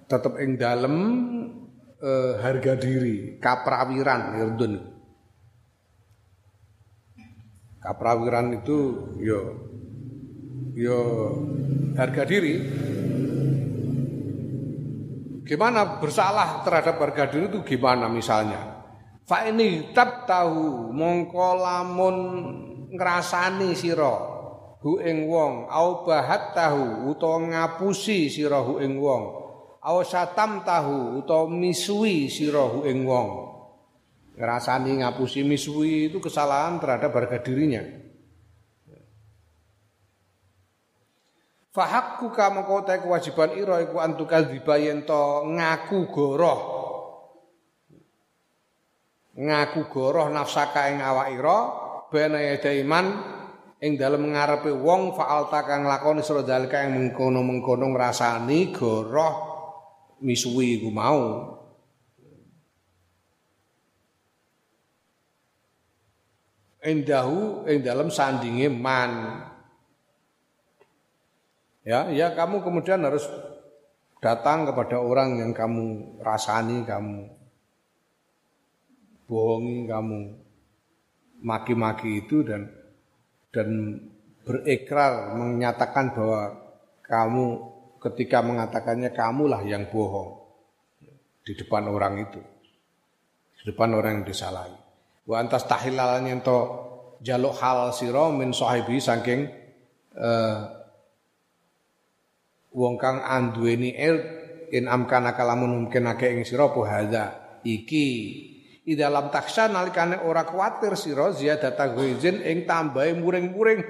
tetep 0.06 0.38
ing 0.38 0.54
dalem 0.54 0.96
eh, 1.98 2.32
harga 2.38 2.78
diri, 2.78 3.42
kaprawiran 3.42 4.38
irdun. 4.38 4.74
Kaprawiran 7.82 8.62
itu 8.62 8.78
yo 9.18 9.40
yo 10.78 10.98
harga 11.98 12.22
diri 12.22 12.54
Gimana 15.46 16.02
bersalah 16.02 16.66
terhadap 16.66 16.98
harga 16.98 17.30
diri 17.30 17.46
itu 17.46 17.62
gimana 17.62 18.10
misalnya? 18.10 18.82
Fa 19.22 19.46
ini 19.46 19.94
tab 19.94 20.26
tahu 20.26 20.90
mongko 20.90 21.48
lamun 21.54 22.16
ngrasani 22.90 23.78
sira 23.78 24.14
hu 24.82 24.98
ing 25.02 25.26
wong 25.26 25.70
au 25.70 26.06
bahat 26.06 26.54
tahu 26.54 27.10
utawa 27.10 27.42
ngapusi 27.42 28.30
sira 28.30 28.62
hu 28.62 28.78
ing 28.78 29.02
wong 29.02 29.22
au 29.82 29.98
satam 30.06 30.62
tahu 30.62 31.22
utawa 31.22 31.50
misui 31.50 32.30
sira 32.30 32.66
hu 32.66 32.86
ing 32.86 33.02
wong 33.02 33.28
ngrasani 34.38 35.02
ngapusi 35.02 35.42
misui 35.42 36.10
itu 36.10 36.22
kesalahan 36.22 36.78
terhadap 36.78 37.10
harga 37.10 37.42
dirinya 37.42 37.82
Fahakkuka 41.76 42.56
mengko 42.56 42.88
kewajiban 42.88 43.52
ira 43.52 43.84
iku 43.84 44.00
antukal 44.00 44.48
dibayen 44.48 45.04
to 45.04 45.44
ngaku 45.44 46.08
goroh. 46.08 46.60
Ngaku 49.36 49.84
goroh 49.92 50.32
nafsaka 50.32 50.88
ing 50.88 51.04
awak 51.04 51.36
ira 51.36 51.58
bena 52.08 52.40
iman 52.56 53.06
ing 53.76 53.92
dalem 54.00 54.32
ngarepe 54.32 54.72
wong 54.72 55.12
fa'alta 55.12 55.68
kang 55.68 55.84
lakoni 55.84 56.24
sira 56.24 56.40
dalika 56.40 56.80
ing 56.80 56.96
mengkono-mengkono 56.96 57.92
ngrasani 57.92 58.72
goroh 58.72 59.34
misuwi 60.24 60.80
iku 60.80 60.88
mau. 60.88 61.22
Endahu 66.80 67.68
ing 67.68 67.84
dalem 67.84 68.08
sandinge 68.08 68.72
man. 68.72 69.12
Ya, 71.86 72.10
ya 72.10 72.34
kamu 72.34 72.66
kemudian 72.66 73.06
harus 73.06 73.30
datang 74.18 74.66
kepada 74.66 74.98
orang 74.98 75.38
yang 75.38 75.54
kamu 75.54 76.18
rasani, 76.18 76.82
kamu 76.82 77.30
bohongi, 79.30 79.86
kamu 79.86 80.18
maki-maki 81.46 82.26
itu 82.26 82.42
dan 82.42 82.66
dan 83.54 84.02
berikrar 84.42 85.38
menyatakan 85.38 86.10
bahwa 86.10 86.58
kamu 87.06 87.46
ketika 88.02 88.42
mengatakannya 88.42 89.14
kamulah 89.14 89.62
yang 89.62 89.86
bohong 89.86 90.42
di 91.46 91.54
depan 91.54 91.86
orang 91.86 92.18
itu, 92.18 92.42
di 93.62 93.62
depan 93.70 93.94
orang 93.94 94.20
yang 94.20 94.26
disalahi. 94.26 94.74
Wa 95.22 95.38
antas 95.38 95.62
tahilalan 95.70 96.34
yang 96.34 96.42
to 96.42 96.58
jaluk 97.22 97.54
hal 97.62 97.94
siro 97.94 98.34
min 98.34 98.50
sahibi 98.50 98.98
saking 98.98 99.46
uh, 100.18 100.75
wong 102.76 103.00
kang 103.00 103.24
anduweni 103.24 103.96
il 103.96 104.16
in 104.68 104.84
amkana 104.84 105.32
kalamun 105.32 105.88
mungkinake 105.88 106.28
ing 106.36 106.44
sira 106.44 106.68
apa 106.68 107.64
iki. 107.64 108.08
Di 108.86 108.94
dalam 108.94 109.34
taksa 109.34 109.66
nalikane 109.66 110.22
ora 110.22 110.46
kuatir 110.46 110.94
sira 110.94 111.34
ziyadata 111.34 111.90
ghaizin 111.90 112.38
ing 112.44 112.68
tambahe 112.68 113.18
muring-muring. 113.18 113.82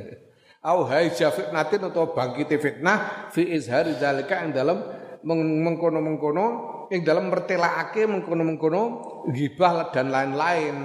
Au 0.70 0.84
haija 0.88 1.28
fitnatin 1.32 1.88
atau 1.88 2.16
bangkite 2.16 2.56
fitnah 2.56 3.28
fi 3.32 3.44
izhari 3.52 3.96
zalika 4.00 4.40
ing 4.40 4.56
dalam 4.56 4.80
mengkono-mengkono 5.24 6.46
ing 6.88 7.04
dalam 7.04 7.28
mertelakake 7.28 8.08
mengkono-mengkono 8.08 8.82
gibah 9.28 9.92
dan 9.92 10.08
lain-lain. 10.08 10.76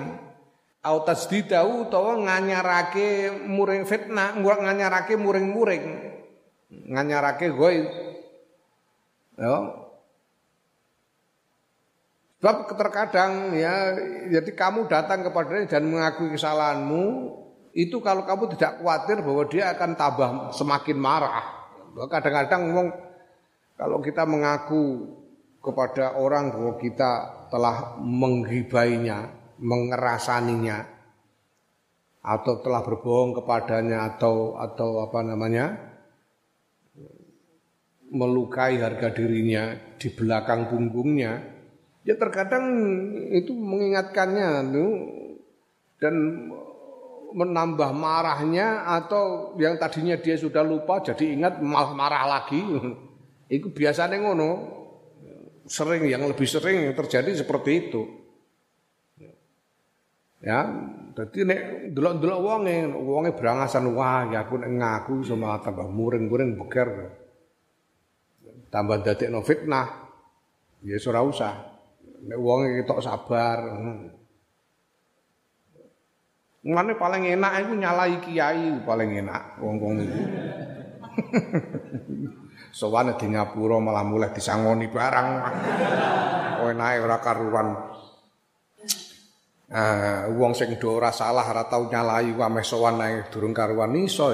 Au 0.84 1.08
tasdidau 1.08 1.88
utawa 1.88 2.20
nganyarake 2.28 3.32
muring 3.48 3.88
fitnah 3.88 4.36
nganyarake 4.36 5.16
muring-muring 5.16 6.15
nganyarake 6.72 7.54
gue 7.54 7.72
ya. 9.38 9.56
Sebab 12.42 12.78
terkadang 12.78 13.58
ya 13.58 13.98
jadi 14.30 14.52
kamu 14.54 14.86
datang 14.86 15.26
kepadanya 15.26 15.66
dan 15.66 15.90
mengakui 15.90 16.30
kesalahanmu 16.30 17.34
itu 17.74 18.00
kalau 18.06 18.24
kamu 18.24 18.54
tidak 18.56 18.80
khawatir 18.80 19.20
bahwa 19.26 19.44
dia 19.50 19.74
akan 19.74 19.92
tambah 19.98 20.30
semakin 20.54 20.98
marah. 21.00 21.44
Kadang-kadang 21.96 22.70
ngomong 22.70 22.88
kalau 23.76 23.98
kita 24.00 24.24
mengaku 24.24 25.10
kepada 25.60 26.16
orang 26.22 26.54
bahwa 26.54 26.78
kita 26.78 27.12
telah 27.50 27.98
menghibainya 28.00 29.34
mengerasaninya 29.58 30.86
atau 32.26 32.62
telah 32.62 32.82
berbohong 32.82 33.42
kepadanya 33.42 34.16
atau 34.16 34.58
atau 34.58 35.02
apa 35.02 35.20
namanya 35.26 35.95
melukai 38.12 38.78
harga 38.78 39.10
dirinya 39.14 39.74
di 39.98 40.10
belakang 40.14 40.70
punggungnya, 40.70 41.42
ya 42.06 42.14
terkadang 42.20 42.66
itu 43.34 43.52
mengingatkannya 43.52 44.70
dan 45.98 46.16
menambah 47.36 47.92
marahnya 47.92 48.88
atau 48.88 49.58
yang 49.60 49.76
tadinya 49.76 50.16
dia 50.16 50.40
sudah 50.40 50.64
lupa 50.64 51.04
jadi 51.04 51.36
ingat 51.36 51.60
malah 51.60 51.92
marah 51.92 52.24
lagi. 52.26 52.62
Itu 53.52 53.70
biasanya 53.70 54.22
ngono. 54.22 54.52
Sering 55.66 56.06
yang 56.06 56.22
lebih 56.30 56.46
sering 56.46 56.86
yang 56.86 56.94
terjadi 56.94 57.42
seperti 57.42 57.90
itu. 57.90 58.02
Ya, 60.46 60.62
jadi 61.18 61.40
nek 61.42 61.62
delok-delok 61.98 62.40
wonge, 62.46 62.86
wonge 62.86 63.34
berangasan 63.34 63.90
wah 63.98 64.30
ya 64.30 64.46
aku 64.46 64.62
ngaku 64.62 65.26
sama 65.26 65.58
tambah 65.58 65.90
muring-muring 65.90 66.54
beker 66.54 67.18
tambah 68.76 69.08
no 69.32 69.40
fitnah 69.40 69.88
ya 70.84 71.00
ora 71.08 71.24
usah 71.24 71.54
nek 72.28 72.36
wong 72.36 72.84
ketok 72.84 73.00
sabar 73.00 73.60
Ngene 76.66 76.98
paling 76.98 77.30
enak 77.30 77.62
itu 77.62 77.78
nyalai 77.78 78.18
kiai 78.26 78.82
paling 78.82 79.22
enak 79.22 79.62
wong-wong 79.62 80.02
itu. 80.02 80.18
Sowane 82.82 83.14
di 83.22 83.30
Ngapura 83.30 83.78
malah 83.78 84.02
mulai 84.02 84.34
disangoni 84.34 84.90
barang. 84.90 85.30
Oh 86.66 86.74
ora 86.74 87.18
karuan. 87.22 87.70
Ah, 89.70 90.26
wong 90.34 90.58
sing 90.58 90.74
do 90.82 90.98
ora 90.98 91.14
salah 91.14 91.46
ora 91.46 91.70
tau 91.70 91.86
nyalai 91.86 92.34
wae 92.34 92.50
meh 92.50 92.66
sowan 92.66 92.98
ae 92.98 93.30
durung 93.30 93.54
karuan 93.54 93.94
iso 94.02 94.34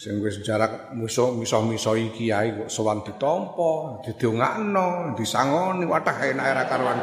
sing 0.00 0.16
wis 0.24 0.40
jarak 0.40 0.96
musuh 0.96 1.28
miso-miso 1.36 1.92
kiai 1.92 2.56
kok 2.56 2.72
sowan 2.72 3.04
ditampa, 3.04 4.00
didongakno, 4.00 5.12
disangoni 5.12 5.84
wadah 5.84 6.16
enak 6.24 6.46
era 6.48 6.64
karuan. 6.64 6.98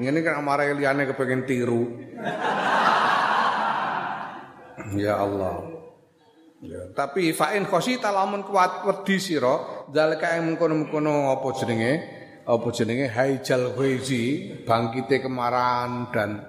Ngene 0.00 0.24
kan 0.24 0.40
amare 0.40 0.72
liyane 0.72 1.04
kepengin 1.04 1.44
tiru. 1.44 1.84
ya 5.04 5.20
Allah. 5.20 5.68
Ya, 6.64 6.80
tapi 6.96 7.36
fa'in 7.36 7.68
khosita 7.68 8.08
lamun 8.08 8.40
kuat 8.42 8.88
wedi 8.88 9.20
sira, 9.20 9.84
zalika 9.92 10.32
ing 10.40 10.48
mengkono-mengkono 10.48 11.28
apa 11.28 11.44
jenenge? 11.60 11.92
Apa 12.48 12.72
jenenge 12.72 13.12
haijal 13.12 13.76
ghaizi, 13.76 14.56
bangkite 14.64 15.20
kemarahan 15.20 16.08
dan 16.08 16.40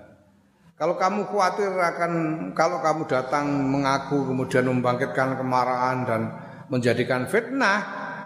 kalau 0.80 0.96
kamu 0.96 1.28
khawatir 1.28 1.76
akan 1.76 2.12
kalau 2.56 2.80
kamu 2.80 3.04
datang 3.04 3.52
mengaku 3.68 4.24
kemudian 4.32 4.64
membangkitkan 4.64 5.36
kemarahan 5.36 6.08
dan 6.08 6.22
menjadikan 6.72 7.28
fitnah 7.28 7.80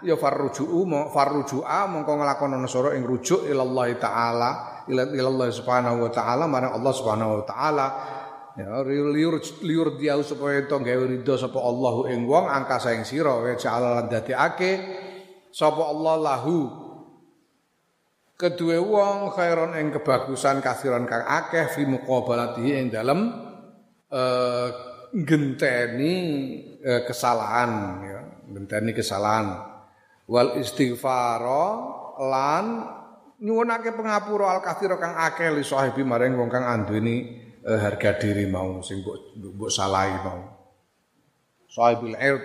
ya 0.06 0.14
farruju'u 0.14 0.86
farruju'a 1.10 1.90
mongko 1.90 2.12
nglakonono 2.14 2.70
sira 2.70 2.94
ing 2.94 3.02
rujuk 3.02 3.50
ilallah 3.50 3.90
taala 3.98 4.50
ilallah 4.86 5.50
subhanahu 5.50 6.06
wa 6.06 6.10
taala 6.14 6.44
marang 6.46 6.78
Allah 6.78 6.92
subhanahu 6.94 7.42
wa 7.42 7.44
taala. 7.44 7.86
Ya 8.54 8.70
liur 8.86 9.42
liur 9.66 9.98
dia 9.98 10.14
supaya 10.22 10.62
to 10.70 10.78
gawe 10.78 11.04
ridho 11.10 11.34
sapa 11.34 11.58
Allahu 11.58 12.06
ing 12.06 12.22
wong 12.22 12.46
angkasa 12.46 12.94
ing 12.94 13.02
sira 13.02 13.34
wa 13.34 13.50
ja'ala 13.50 13.98
lan 13.98 14.06
dadekake 14.06 14.72
sapa 15.50 15.82
Allah 15.82 16.14
lahu 16.22 16.83
kedua 18.34 18.82
wong 18.82 19.30
khairon 19.30 19.78
ing 19.78 19.94
kebagusan 19.94 20.58
kasiran 20.58 21.06
kang 21.06 21.22
akeh 21.22 21.70
fi 21.70 21.86
muqabalatihi 21.86 22.70
ing 22.82 22.86
dalem 22.90 23.30
uh, 24.10 24.68
genteni 25.14 26.14
uh, 26.82 27.02
kesalahan 27.06 27.70
ya 28.02 28.20
genteni 28.50 28.90
kesalahan. 28.90 29.54
Wal 30.24 30.58
istighfaro 30.58 31.66
lan 32.18 32.64
nyuwunake 33.38 33.94
pengapura 33.94 34.58
al 34.58 34.60
kathira 34.64 34.98
kang 34.98 35.14
akeh 35.14 35.52
li 35.54 35.62
sahibi 35.62 36.02
maring 36.02 36.34
wong 36.34 36.50
kang 36.50 36.66
anduweni 36.66 37.38
uh, 37.62 37.78
harga 37.78 38.18
diri 38.18 38.50
mau 38.50 38.82
sing 38.82 39.00
mbok 39.06 39.38
mbok 39.38 39.70
salahi 39.70 40.14
mau. 40.26 40.42
Sahibil 41.70 42.18
ird 42.18 42.44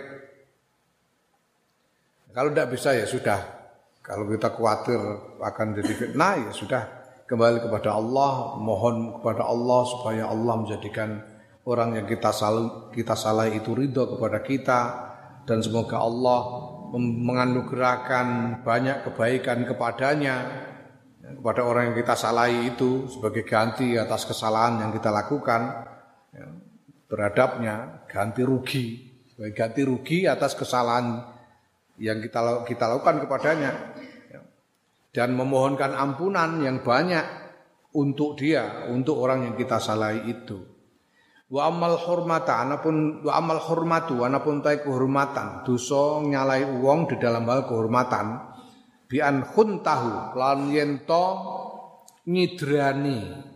kalau 2.30 2.54
tidak 2.54 2.78
bisa 2.78 2.94
ya 2.94 3.10
sudah 3.10 3.59
kalau 4.10 4.26
kita 4.26 4.50
khawatir 4.58 4.98
akan 5.38 5.78
jadi 5.78 5.94
fitnah 5.94 6.34
ya 6.50 6.52
sudah 6.52 6.84
kembali 7.30 7.62
kepada 7.62 7.94
Allah, 7.94 8.58
mohon 8.58 9.22
kepada 9.22 9.46
Allah 9.46 9.86
supaya 9.86 10.26
Allah 10.26 10.66
menjadikan 10.66 11.22
orang 11.70 11.94
yang 11.94 12.10
kita 12.10 12.34
salah 12.34 12.90
kita 12.90 13.14
salah 13.14 13.46
itu 13.46 13.70
ridho 13.78 14.18
kepada 14.18 14.42
kita 14.42 14.80
dan 15.46 15.62
semoga 15.62 16.02
Allah 16.02 16.42
menganugerahkan 16.98 18.60
banyak 18.66 19.06
kebaikan 19.06 19.70
kepadanya 19.70 20.36
kepada 21.22 21.62
orang 21.62 21.94
yang 21.94 21.98
kita 22.02 22.18
salahi 22.18 22.74
itu 22.74 23.06
sebagai 23.14 23.46
ganti 23.46 23.94
atas 23.94 24.26
kesalahan 24.26 24.82
yang 24.82 24.90
kita 24.90 25.14
lakukan. 25.14 25.86
Ya. 26.30 26.46
terhadapnya 27.10 28.06
ganti 28.06 28.46
rugi 28.46 29.18
sebagai 29.34 29.58
ganti 29.58 29.82
rugi 29.82 30.30
atas 30.30 30.54
kesalahan 30.54 31.26
yang 31.98 32.22
kita 32.22 32.64
kita 32.70 32.86
lakukan 32.86 33.26
kepadanya 33.26 33.98
dan 35.10 35.34
memohonkan 35.34 35.98
ampunan 35.98 36.62
yang 36.62 36.86
banyak 36.86 37.26
untuk 37.98 38.38
dia 38.38 38.86
untuk 38.90 39.18
orang 39.18 39.50
yang 39.50 39.56
kita 39.58 39.82
salahi 39.82 40.30
itu. 40.30 40.62
Wa 41.50 41.74
amal 41.74 41.98
hormata 41.98 42.62
anapun 42.62 43.26
wa 43.26 43.34
amal 43.34 43.58
hormatu 43.58 44.22
anapun 44.22 44.62
tai 44.62 44.86
kehormatan. 44.86 45.66
Dosa 45.66 46.22
nyalai 46.22 46.62
uang 46.62 47.10
di 47.10 47.16
dalam 47.18 47.50
hal 47.50 47.66
kehormatan. 47.66 48.26
Bi 49.10 49.18
an 49.18 49.42
khuntahu 49.42 50.38
lan 50.38 50.70
yen 50.70 51.10
to 51.10 51.26
nyidrani. 52.30 53.50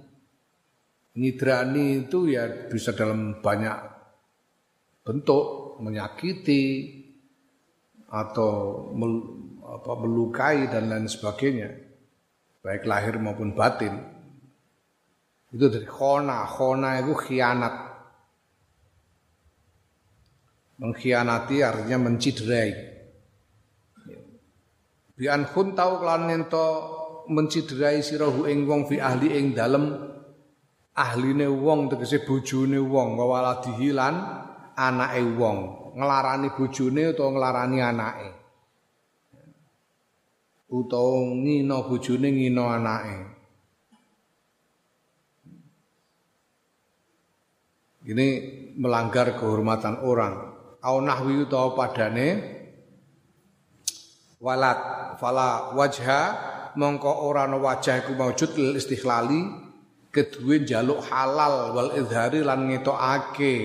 Nyidrani 1.13 2.09
itu 2.09 2.25
ya 2.25 2.49
bisa 2.65 2.97
dalam 2.97 3.37
banyak 3.37 3.77
bentuk 5.05 5.77
menyakiti 5.77 6.89
atau 8.09 8.89
apa, 9.73 9.91
melukai 9.97 10.69
dan 10.69 10.93
lain 10.93 11.09
sebagainya 11.09 11.73
baik 12.63 12.85
lahir 12.85 13.17
maupun 13.19 13.51
batin 13.57 14.13
itu 15.53 15.69
dari 15.69 15.85
khona. 15.85 16.49
Khona 16.49 16.97
itu 16.97 17.13
khianat. 17.13 17.75
Mengkhianati 20.81 21.61
artinya 21.61 22.09
menciderai. 22.09 22.71
Bi 25.13 25.29
an 25.29 25.45
tau 25.77 26.01
kelan 26.01 26.33
ento 26.33 26.67
menciderai 27.29 28.01
sirahu 28.01 28.49
ing 28.49 28.65
wong 28.65 28.89
fi 28.89 28.97
ahli 28.97 29.37
ing 29.37 29.53
dalem 29.53 29.93
ahline 30.97 31.45
wong 31.45 31.93
tegese 31.93 32.25
bojone 32.25 32.81
wong 32.81 33.13
wawaladihi 33.13 33.93
lan 33.93 34.15
anake 34.73 35.21
wong 35.37 35.57
nglarani 35.93 36.49
bojone 36.57 37.13
utawa 37.13 37.29
nglarani 37.29 37.79
anake 37.79 38.29
utawa 40.73 41.21
ngino 41.37 41.85
bojone 41.85 42.33
ngino 42.33 42.65
anake. 42.65 43.17
Ini 48.03 48.27
melanggar 48.75 49.37
kehormatan 49.37 50.01
orang. 50.03 50.35
Au 50.83 50.99
nahwi 50.99 51.45
utawa 51.45 51.77
padane? 51.77 52.27
Walat. 54.43 54.79
Fala 55.21 55.71
wajha 55.77 56.19
mongko 56.75 57.29
ora 57.29 57.45
ana 57.45 57.61
wajah 57.61 58.01
iku 58.01 58.17
maujud 58.17 58.57
lil 58.57 58.75
istikhlali 58.75 59.45
kedue 60.09 60.65
njaluk 60.65 61.05
halal 61.05 61.71
wal 61.71 61.91
izhari 61.95 62.41
lan 62.41 62.65
ngetokake 62.67 63.55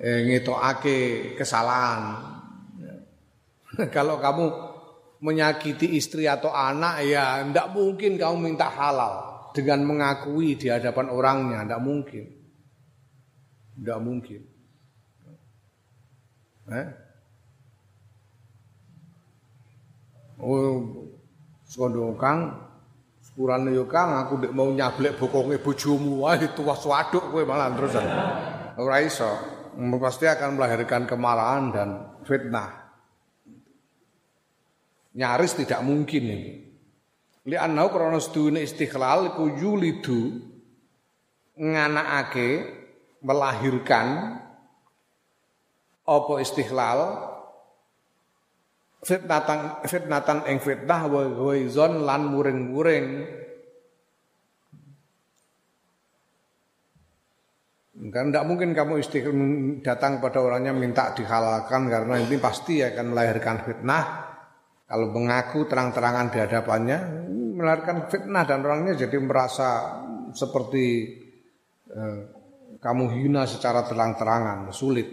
eh, 0.00 0.20
ngetokake 0.26 0.96
kesalahan. 1.38 2.16
Kalau 3.94 4.18
kamu 4.18 4.73
menyakiti 5.24 5.96
istri 5.96 6.28
atau 6.28 6.52
anak 6.52 7.00
ya 7.08 7.40
ndak 7.48 7.72
mungkin 7.72 8.20
kamu 8.20 8.52
minta 8.52 8.68
halal 8.68 9.48
dengan 9.56 9.88
mengakui 9.88 10.60
di 10.60 10.68
hadapan 10.68 11.08
orangnya 11.08 11.64
ndak 11.64 11.80
mungkin 11.80 12.28
ndak 13.80 13.98
mungkin 14.04 14.40
eh? 16.68 16.88
Oh, 20.44 21.08
sekondo 21.64 22.12
Kang, 22.20 22.52
sepurane 23.24 23.72
yo 23.72 23.88
Kang, 23.88 24.12
aku 24.12 24.44
dek 24.44 24.52
mau 24.52 24.68
nyablek 24.68 25.16
bokonge 25.16 25.56
bojomu 25.56 26.26
wae 26.26 26.52
tuwas 26.52 26.84
waduk 26.84 27.32
kowe 27.32 27.40
malah 27.48 27.72
terus. 27.72 27.96
Ora 28.76 29.00
iso. 29.00 29.30
Pasti 29.74 30.28
akan 30.28 30.54
melahirkan 30.54 31.08
kemarahan 31.08 31.64
dan 31.72 31.88
fitnah. 32.28 32.83
Nyaris 35.14 35.54
tidak 35.54 35.80
mungkin 35.86 36.22
ini. 36.26 36.52
Li 37.44 37.56
annau 37.60 37.92
krana 37.92 38.18
sedune 38.18 38.64
istikhlal 38.64 39.36
ku 39.36 39.52
yulidu 39.52 40.40
nganakake 41.54 42.66
melahirkan 43.22 44.40
apa 46.04 46.32
istikhlal 46.40 47.30
fitnatan 49.04 49.84
fitnatan 49.86 50.38
ing 50.48 50.58
fitnah 50.58 51.02
wa 51.06 51.22
ghaizon 51.30 52.02
lan 52.02 52.32
muring-muring 52.32 53.08
Kan 57.94 58.28
tidak 58.28 58.44
mungkin 58.44 58.76
kamu 58.76 59.00
istiqlal 59.00 59.38
datang 59.80 60.20
pada 60.20 60.42
orangnya 60.42 60.76
minta 60.76 61.14
dihalalkan 61.16 61.88
karena 61.88 62.20
ini 62.20 62.36
pasti 62.36 62.82
akan 62.84 63.14
melahirkan 63.14 63.64
fitnah. 63.64 64.33
Kalau 64.84 65.08
mengaku 65.10 65.64
terang-terangan 65.64 66.28
di 66.28 66.38
hadapannya 66.44 66.98
melahirkan 67.56 68.10
fitnah 68.12 68.44
dan 68.44 68.60
orangnya 68.60 69.08
jadi 69.08 69.16
merasa 69.16 70.00
seperti 70.36 70.84
eh, 71.88 72.18
kamu 72.82 73.04
hina 73.16 73.48
secara 73.48 73.86
terang-terangan, 73.88 74.68
sulit. 74.74 75.08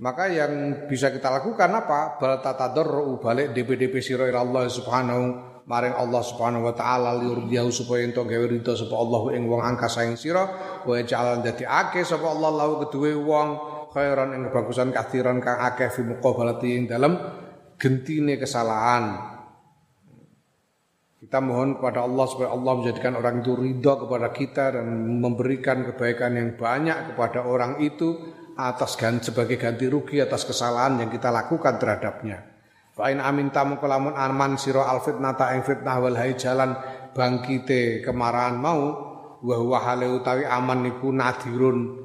Maka 0.00 0.26
yang 0.32 0.86
bisa 0.88 1.12
kita 1.12 1.28
lakukan 1.28 1.70
apa? 1.70 2.16
Bal 2.18 2.40
tatadarru 2.40 3.20
balik 3.20 3.52
DP-DP 3.52 4.00
sira 4.02 4.26
Allah 4.32 4.66
Subhanahu 4.66 5.54
maring 5.64 5.96
Allah 5.96 6.22
Subhanahu 6.24 6.66
wa 6.66 6.74
taala 6.76 7.16
liurdiyahu 7.16 7.70
supaya 7.72 8.04
ento 8.04 8.24
gawe 8.24 8.46
ridho 8.48 8.72
sapa 8.76 8.96
Allah 9.00 9.22
ing 9.38 9.48
wong 9.48 9.64
angka 9.64 9.88
saing 9.88 10.16
sira 10.18 10.44
wa 10.84 10.94
jalan 11.00 11.40
dadi 11.40 11.64
akeh 11.64 12.04
sapa 12.04 12.26
Allah 12.28 12.50
lau 12.52 12.84
keduwe 12.84 13.16
wong 13.16 13.48
khairan 13.96 14.36
ing 14.36 14.42
bagusan 14.52 14.92
kathiran 14.92 15.40
kang 15.40 15.56
akeh 15.56 15.88
fi 15.88 16.04
muqabalati 16.04 16.68
ing 16.74 16.84
dalem 16.84 17.16
gentine 17.84 18.40
kesalahan. 18.40 19.36
Kita 21.20 21.40
mohon 21.44 21.76
kepada 21.76 22.04
Allah 22.04 22.24
supaya 22.28 22.48
Allah 22.56 22.72
menjadikan 22.80 23.20
orang 23.20 23.44
itu 23.44 23.52
ridho 23.52 23.92
kepada 24.08 24.28
kita 24.32 24.64
dan 24.80 24.88
memberikan 25.20 25.84
kebaikan 25.92 26.32
yang 26.36 26.56
banyak 26.56 27.12
kepada 27.12 27.44
orang 27.44 27.80
itu 27.84 28.16
atas 28.56 28.96
ganti, 28.96 29.28
sebagai 29.28 29.60
ganti 29.60 29.84
rugi 29.88 30.20
atas 30.24 30.48
kesalahan 30.48 31.00
yang 31.04 31.12
kita 31.12 31.28
lakukan 31.28 31.76
terhadapnya. 31.76 32.44
Fa 32.94 33.10
in 33.10 33.20
amin 33.20 33.50
tamu 33.52 33.76
kelamun 33.82 34.16
aman 34.16 34.56
siro 34.56 34.80
al 34.80 35.02
fitnata 35.04 35.52
ing 35.52 35.66
fitnah 35.66 35.96
wal 35.98 36.16
jalan 36.38 36.78
bangkite 37.12 38.00
kemarahan 38.00 38.56
mau 38.56 38.80
wa 39.44 39.56
huwa 39.60 39.78
hale 39.82 40.08
utawi 40.08 40.46
aman 40.46 40.86
niku 40.86 41.10
nadirun 41.10 42.00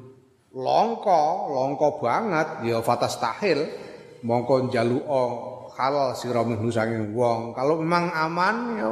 longko 0.50 1.22
longko 1.54 2.02
banget 2.02 2.66
ya 2.66 2.82
fatas 2.82 3.22
tahil 3.22 3.70
mongko 4.26 4.66
njaluka 4.66 5.59
halal 5.80 6.12
sira 6.12 6.44
minhu 6.44 6.68
sanging 6.68 7.16
wong 7.16 7.56
kalau 7.56 7.80
memang 7.80 8.12
aman 8.12 8.56
ya 8.76 8.90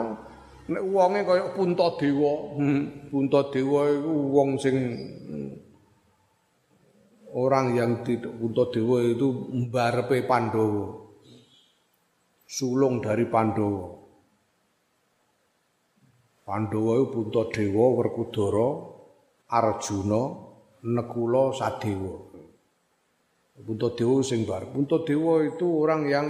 nek 0.72 0.82
wonge 0.88 1.20
kaya 1.28 1.52
punta 1.52 1.92
dewa 2.00 2.56
hmm, 2.56 3.12
punta 3.12 3.40
dewa 3.52 3.92
iku 3.92 4.14
wong 4.32 4.56
sing 4.56 4.76
orang 7.34 7.76
yang 7.76 7.92
tidak 8.06 8.32
Dewa 8.72 9.04
itu 9.04 9.28
mbarepe 9.68 10.24
Pandowo. 10.24 11.12
Sulung 12.48 13.04
dari 13.04 13.28
Pandowo. 13.28 14.00
Pandowo 16.48 16.92
itu 17.04 17.28
Dewa, 17.28 17.86
Werkudara, 18.00 18.68
Arjuna, 19.52 20.22
Nekula, 20.88 21.52
Sadewa. 21.52 22.24
Dewa 23.68 24.16
sing 24.24 24.48
bar. 24.48 24.64
Dewa 25.04 25.34
itu 25.44 25.66
orang 25.68 26.02
yang 26.08 26.26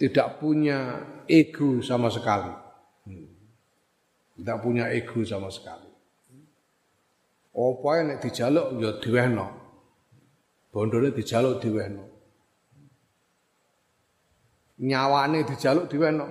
tidak 0.00 0.40
punya 0.40 1.04
ego 1.28 1.84
sama 1.84 2.08
sekali. 2.08 2.48
Tidak 4.40 4.56
punya 4.64 4.88
ego 4.88 5.20
sama 5.28 5.52
sekali. 5.52 5.92
Apa 7.52 7.88
yang 8.00 8.16
dijaluk 8.16 8.80
ya 8.80 8.90
diwehno. 8.96 9.46
Bondone 10.72 11.12
dijaluk 11.12 11.60
diwehno. 11.60 12.04
Nyawane 14.80 15.44
dijaluk 15.44 15.92
diwehno. 15.92 16.26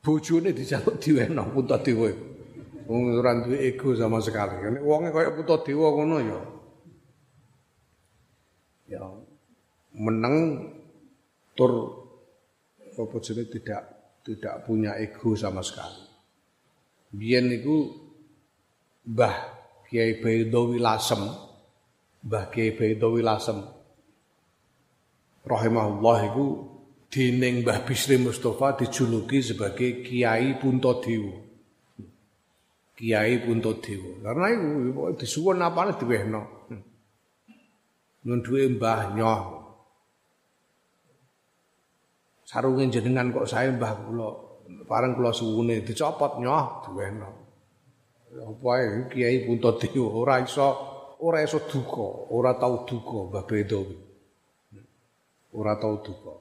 Bojone 0.00 0.56
dijaluk 0.56 0.96
diwehno 0.96 1.52
Puntadewa. 1.52 2.08
Wong 2.88 3.20
ora 3.20 3.44
ego 3.60 3.92
sama 3.92 4.24
sekali. 4.24 4.56
Nek 4.56 4.80
wonge 4.80 5.12
kaya 5.12 5.36
Puntadewa 5.36 5.92
ngono 5.92 6.16
ya. 6.24 6.40
Ya 8.88 9.04
meneng 9.92 10.77
tur 11.58 11.72
apa 12.94 13.16
jenenge 13.18 13.58
tidak 13.58 13.82
tidak 14.22 14.62
punya 14.62 14.94
ego 14.94 15.34
sama 15.34 15.66
sekali. 15.66 16.06
Biyen 17.10 17.50
niku 17.50 18.06
Mbah 19.08 19.36
Kiai 19.88 20.20
Baidowi 20.22 20.78
Lasem 20.78 21.26
Mbah 22.22 22.44
Kiai 22.52 22.76
Baidowi 22.78 23.24
Lasem 23.24 23.58
rahimahullah 25.48 26.18
iku 26.30 26.46
dening 27.08 27.64
Mbah 27.64 27.88
Bisri 27.88 28.20
Mustafa 28.20 28.76
dijuluki 28.78 29.40
sebagai 29.40 30.04
Kiai 30.04 30.60
Puntadewa. 30.60 31.40
Kiai 32.92 33.40
Puntadewa. 33.40 34.12
Karena 34.22 34.46
iku 34.52 35.16
disuwun 35.16 35.64
apane 35.64 35.96
diwehno. 35.96 36.42
Nun 38.28 38.44
duwe 38.44 38.68
Mbah 38.76 39.16
Nyoh. 39.16 39.57
Sarunge 42.48 42.88
jenengan 42.88 43.28
kok 43.28 43.44
saya 43.44 43.68
Mbah 43.76 43.92
kula 44.08 44.28
parang 44.88 45.12
kula 45.12 45.36
suwune 45.36 45.84
dicopot 45.84 46.40
nyoh 46.40 46.80
diwehno. 46.88 47.28
Apa 48.40 48.68
ae 48.80 48.88
Kiai 49.12 49.44
Puntadewa 49.44 50.08
ora 50.16 50.40
iso 50.40 50.64
ora 51.20 51.44
iso 51.44 51.60
duka, 51.68 52.32
ora 52.32 52.56
tau 52.56 52.88
duka 52.88 53.28
Mbah 53.28 53.44
Bedo. 53.44 53.80
Ora 55.52 55.76
tau 55.76 56.00
duka. 56.00 56.34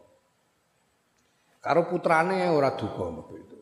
Karo 1.60 1.92
putrane 1.92 2.48
ora 2.56 2.72
duka 2.72 3.04
Mbah 3.12 3.28
Bedo 3.28 3.58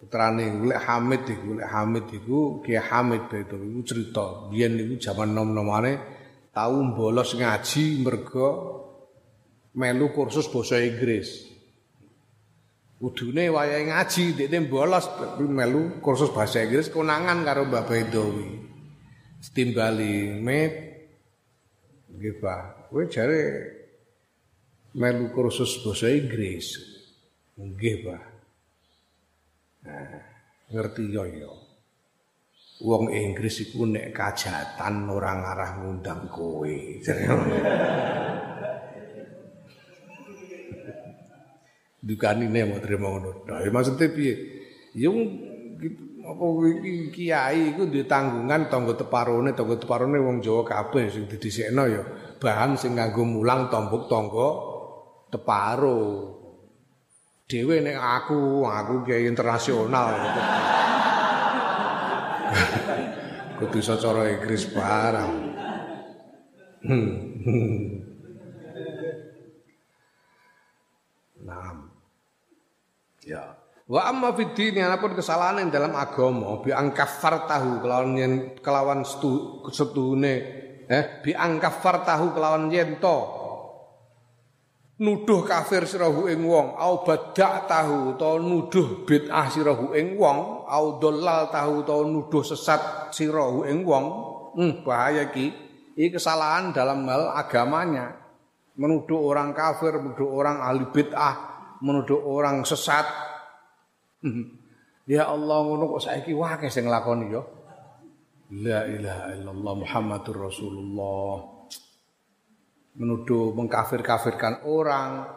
putrane 0.00 0.64
Lek 0.64 0.80
Hamid 0.80 1.22
iku 1.28 1.48
Lek 1.60 1.68
Hamid 1.68 2.06
iku 2.08 2.38
Ki 2.64 2.74
Hamid 2.74 3.28
itu 3.30 3.56
iku 3.56 3.80
cerita 3.84 4.26
biyen 4.48 4.80
niku 4.80 4.96
jaman 4.96 5.36
nom-nomane 5.36 5.92
tau 6.50 6.80
bolos 6.96 7.36
ngaji 7.36 8.00
mergo 8.00 8.48
melu 9.74 10.10
kursus 10.10 10.50
basa 10.50 10.82
Inggris. 10.82 11.46
Udune 13.00 13.48
wayahe 13.48 13.88
ngaji 13.88 14.36
dekne 14.36 14.68
bolos 14.68 15.08
melu 15.40 16.02
kursus 16.04 16.28
bahasa 16.34 16.60
Inggris 16.66 16.92
konangan 16.92 17.46
karo 17.46 17.64
Mbak 17.64 17.84
Bedowi. 17.88 18.48
Stimbali 19.40 20.36
met 20.36 20.74
nggih 22.12 22.36
Pak. 22.42 22.92
Kowe 22.92 23.08
jare 23.08 23.40
melu 24.98 25.32
kursus 25.32 25.80
basa 25.80 26.12
Inggris. 26.12 26.76
Nggih 27.56 27.96
Pak. 28.04 28.22
Nah, 29.80 30.20
ngerti 30.68 31.04
yo 31.08 31.24
yo. 31.24 31.52
Wong 32.80 33.12
Inggris 33.12 33.60
iku 33.64 33.84
nek 33.84 34.12
kajatan 34.12 35.08
ora 35.08 35.36
ngarah 35.36 35.70
ngundang 35.84 36.28
kowe. 36.32 36.68
Dukanine 42.00 42.64
mau 42.64 42.80
terima 42.80 43.12
ngono. 43.12 43.44
Nah, 43.44 43.60
maksudnya 43.68 44.08
piye? 44.08 44.34
Yo 44.96 45.12
apa 46.20 46.44
iki 46.80 47.12
kiai 47.12 47.72
iku 47.72 47.88
duwe 47.88 48.04
tanggungan 48.08 48.72
tangga 48.72 48.96
teparone, 48.96 49.52
tangga 49.52 49.76
teparone 49.80 50.16
wong 50.20 50.40
Jawa 50.44 50.64
kabeh 50.64 51.08
sing 51.12 51.24
didhisikno 51.28 51.84
ya 51.88 52.02
bahan 52.40 52.76
sing 52.76 52.96
nganggo 52.96 53.24
mulang 53.24 53.68
tombok 53.72 54.08
tangga 54.08 54.48
teparo 55.32 56.00
dhewe 57.50 57.82
nek 57.82 57.98
aku, 57.98 58.62
aku 58.62 58.94
kiai 59.04 59.26
internasional. 59.26 60.14
Kudu 63.58 63.76
iso 63.76 63.98
cara 63.98 64.24
Inggris 64.30 64.70
barang. 64.72 65.32
Nah. 71.44 71.74
Ya. 73.26 73.42
Wa 73.90 74.06
amma 74.06 74.30
fid 74.38 74.54
dini 74.54 74.78
anapun 74.78 75.18
kesalahan 75.18 75.66
yang 75.66 75.74
dalam 75.74 75.98
agama 75.98 76.62
bi 76.62 76.70
angkafar 76.70 77.50
tahu 77.50 77.82
kelawan 77.82 78.14
yen 78.14 78.32
kelawan 78.62 79.02
setu, 79.02 79.66
eh 80.86 81.02
bi 81.26 81.34
angkafar 81.34 82.06
tahu 82.06 82.30
kelawan 82.30 82.70
yen 82.70 83.02
to. 83.02 83.18
Nuduh 85.00 85.42
kafir 85.42 85.90
sirahu 85.90 86.30
ing 86.30 86.44
wong 86.46 86.76
au 86.76 87.02
badak 87.02 87.66
tahu 87.66 88.14
utawa 88.14 88.36
nuduh 88.36 89.08
bid'ah 89.08 89.48
sirahu 89.48 89.96
ing 89.96 90.20
wong 90.20 90.68
au 90.68 91.00
dolal 91.00 91.48
tahu 91.48 91.82
utawa 91.82 92.04
nuduh 92.04 92.44
sesat 92.46 93.10
sirahu 93.10 93.66
ing 93.66 93.82
wong. 93.82 94.06
Hmm, 94.54 94.84
bahaya 94.86 95.34
ki 95.34 95.50
ini 95.96 96.14
kesalahan 96.14 96.70
dalam 96.70 97.02
hal 97.10 97.32
agamanya. 97.32 98.12
Menuduh 98.78 99.18
orang 99.18 99.50
kafir 99.50 99.98
menuduh 99.98 100.30
orang 100.30 100.62
ahli 100.62 100.84
bid'ah 100.94 101.34
menuduh 101.82 102.20
orang 102.22 102.62
sesat. 102.62 103.29
Ya 105.14 105.28
Allah 105.28 105.58
ngono 105.64 105.96
kok 105.96 106.02
saiki 106.04 106.36
wae 106.36 106.68
sing 106.68 106.86
nglakoni 106.86 107.26
yo 107.32 107.42
la 108.50 108.84
ilaha 108.84 109.32
illallah 109.34 109.74
muhammadur 109.78 110.50
rasulullah 110.50 111.60
menuduh 113.00 113.54
mengkafir-kafirkan 113.54 114.66
orang, 114.66 115.30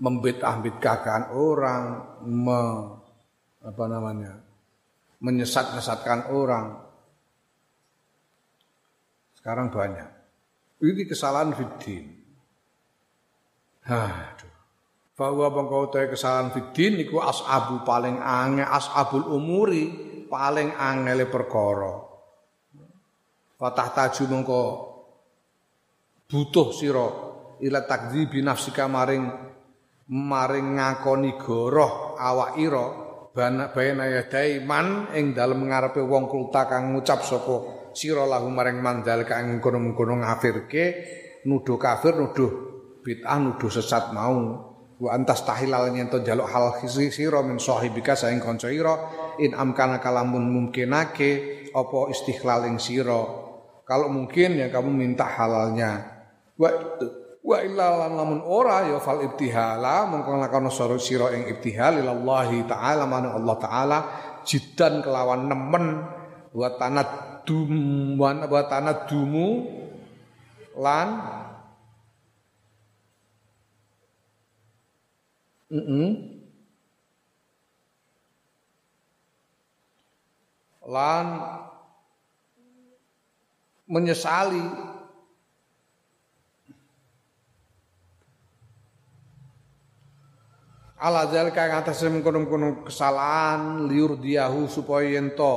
membid'ah-bid'ahkan 0.00 1.34
orang, 1.36 1.82
me, 2.24 2.64
apa 3.60 3.84
namanya? 3.86 4.32
menyesat-nyesatkan 5.24 6.36
orang. 6.36 6.84
Sekarang 9.40 9.72
banyak. 9.72 10.10
Ini 10.84 11.08
kesalahan 11.08 11.56
fiddin. 11.56 12.12
Aduh. 13.88 14.53
Bahwa 15.14 15.46
bangkau 15.46 15.94
kesalahan 15.94 16.50
fiddin 16.50 16.98
niku 16.98 17.22
ashabu 17.22 17.86
paling 17.86 18.18
angel, 18.18 18.66
ashabul 18.66 19.30
umuri 19.30 19.94
paling 20.26 20.74
angel 20.74 21.30
perkara. 21.30 22.02
Fatah 23.54 23.88
taju 23.94 24.22
mengko 24.26 24.62
butuh 26.26 26.74
sira 26.74 27.06
ila 27.62 27.86
takdzibi 27.86 28.42
nafsika 28.42 28.90
maring 28.90 29.30
maring 30.10 30.76
ngakoni 30.76 31.38
goroh 31.38 32.18
awak 32.18 32.58
ira 32.58 32.86
bayana 33.34 34.04
yadai 34.10 34.62
man 34.66 35.14
ing 35.14 35.30
dalem 35.30 35.70
ngarepe 35.70 36.02
wong 36.02 36.26
kulta 36.26 36.66
kang 36.66 36.94
ngucap 36.94 37.22
sapa 37.22 37.88
sira 37.94 38.26
lahu 38.26 38.50
maring 38.50 38.82
mandal 38.82 39.22
kang 39.22 39.62
kono-kono 39.62 40.26
ngafirke 40.26 40.84
nuduh 41.46 41.78
kafir 41.78 42.18
nuduh 42.18 42.50
bid'ah 43.06 43.38
nuduh 43.38 43.70
sesat 43.70 44.10
mau 44.10 44.73
wa 45.00 45.10
antas 45.10 45.42
tahilal 45.42 45.90
nyento 45.90 46.22
jaluk 46.22 46.46
hal 46.46 46.78
sira 46.86 47.42
min 47.42 47.58
sahibika 47.58 48.14
saing 48.14 48.38
kanca 48.38 48.70
ira 48.70 48.94
in 49.42 49.54
amkana 49.54 49.98
kalamun 49.98 50.46
mungkinake 50.46 51.64
apa 51.74 51.98
istikhlal 52.14 52.66
ing 52.70 52.78
sira. 52.78 53.42
Kalau 53.84 54.08
mungkin 54.08 54.56
ya 54.56 54.72
kamu 54.72 54.88
minta 54.88 55.28
halalnya. 55.28 56.08
Wa 56.56 56.70
wa 57.44 57.60
illa 57.60 58.08
lamun 58.08 58.40
ora 58.40 58.88
ya 58.88 58.96
fal 59.04 59.20
ibtihala 59.20 60.08
mongko 60.08 60.40
lakon 60.40 60.72
sira 60.96 61.28
ing 61.36 61.44
ibtihal 61.52 62.00
ilallahi 62.00 62.64
taala 62.64 63.04
mana 63.04 63.36
Allah 63.36 63.56
taala 63.60 63.98
jidan 64.48 65.04
kelawan 65.04 65.44
nemen 65.44 65.84
wa 66.56 66.68
tanadum 66.80 67.72
wa 68.16 68.62
tanadumu 68.64 69.48
lan 70.80 71.08
mm 75.74 75.82
-mm. 75.82 76.10
lan 80.86 81.26
menyesali 83.90 84.62
ala 91.04 91.28
zalika 91.28 91.66
ing 91.68 91.74
atase 91.74 92.08
mengkono-kono 92.08 92.86
kesalahan 92.86 93.90
liur 93.90 94.16
diahu 94.16 94.70
supaya 94.70 95.18
ento 95.18 95.54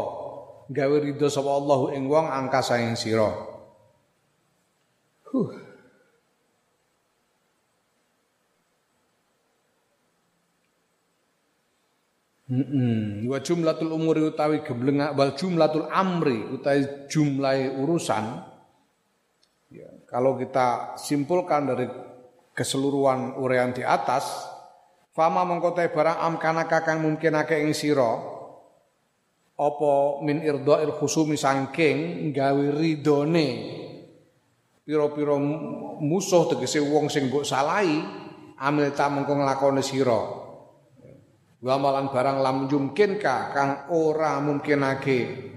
gawe 0.68 0.96
ridho 1.00 1.32
sapa 1.32 1.48
Allah 1.48 1.96
ing 1.96 2.12
wong 2.12 2.28
angkasa 2.28 2.84
ing 2.84 3.00
sira. 3.00 3.32
Huh. 5.32 5.67
Wa 13.28 13.44
jumlatul 13.44 13.92
umuri 13.92 14.24
utawi 14.24 14.64
gebleng 14.64 15.04
wal 15.20 15.36
jumlatul 15.36 15.92
amri 15.92 16.48
utawi 16.48 17.12
jumlah 17.12 17.76
urusan 17.76 18.24
ya, 19.68 19.88
kalau 20.08 20.40
kita 20.40 20.96
simpulkan 20.96 21.68
dari 21.68 21.92
keseluruhan 22.56 23.36
uraian 23.36 23.76
di 23.76 23.84
atas 23.84 24.56
Fama 25.18 25.42
mengkotai 25.50 25.90
barang 25.90 26.22
amkana 26.24 26.70
kakang 26.70 27.02
mungkinake 27.02 27.58
ing 27.66 27.74
sira 27.74 28.22
apa 29.58 30.22
min 30.22 30.46
irdha'il 30.46 30.94
khusumi 30.94 31.34
sangking 31.34 32.30
gawe 32.30 32.66
ridone 32.78 33.50
pira-pira 34.86 35.34
musuh 35.98 36.54
tegese 36.54 36.78
wong 36.86 37.10
sing 37.10 37.34
mbok 37.34 37.42
salahi 37.42 37.98
amil 38.62 38.94
ta 38.94 39.10
mengko 39.10 39.34
nglakoni 39.34 39.82
sira 39.82 40.47
wa 41.68 41.76
malan 41.76 42.08
barang 42.08 42.40
lam 42.40 42.58
yumkin 42.72 43.20
kang 43.20 43.92
ora 43.92 44.40
mungkinake. 44.40 45.52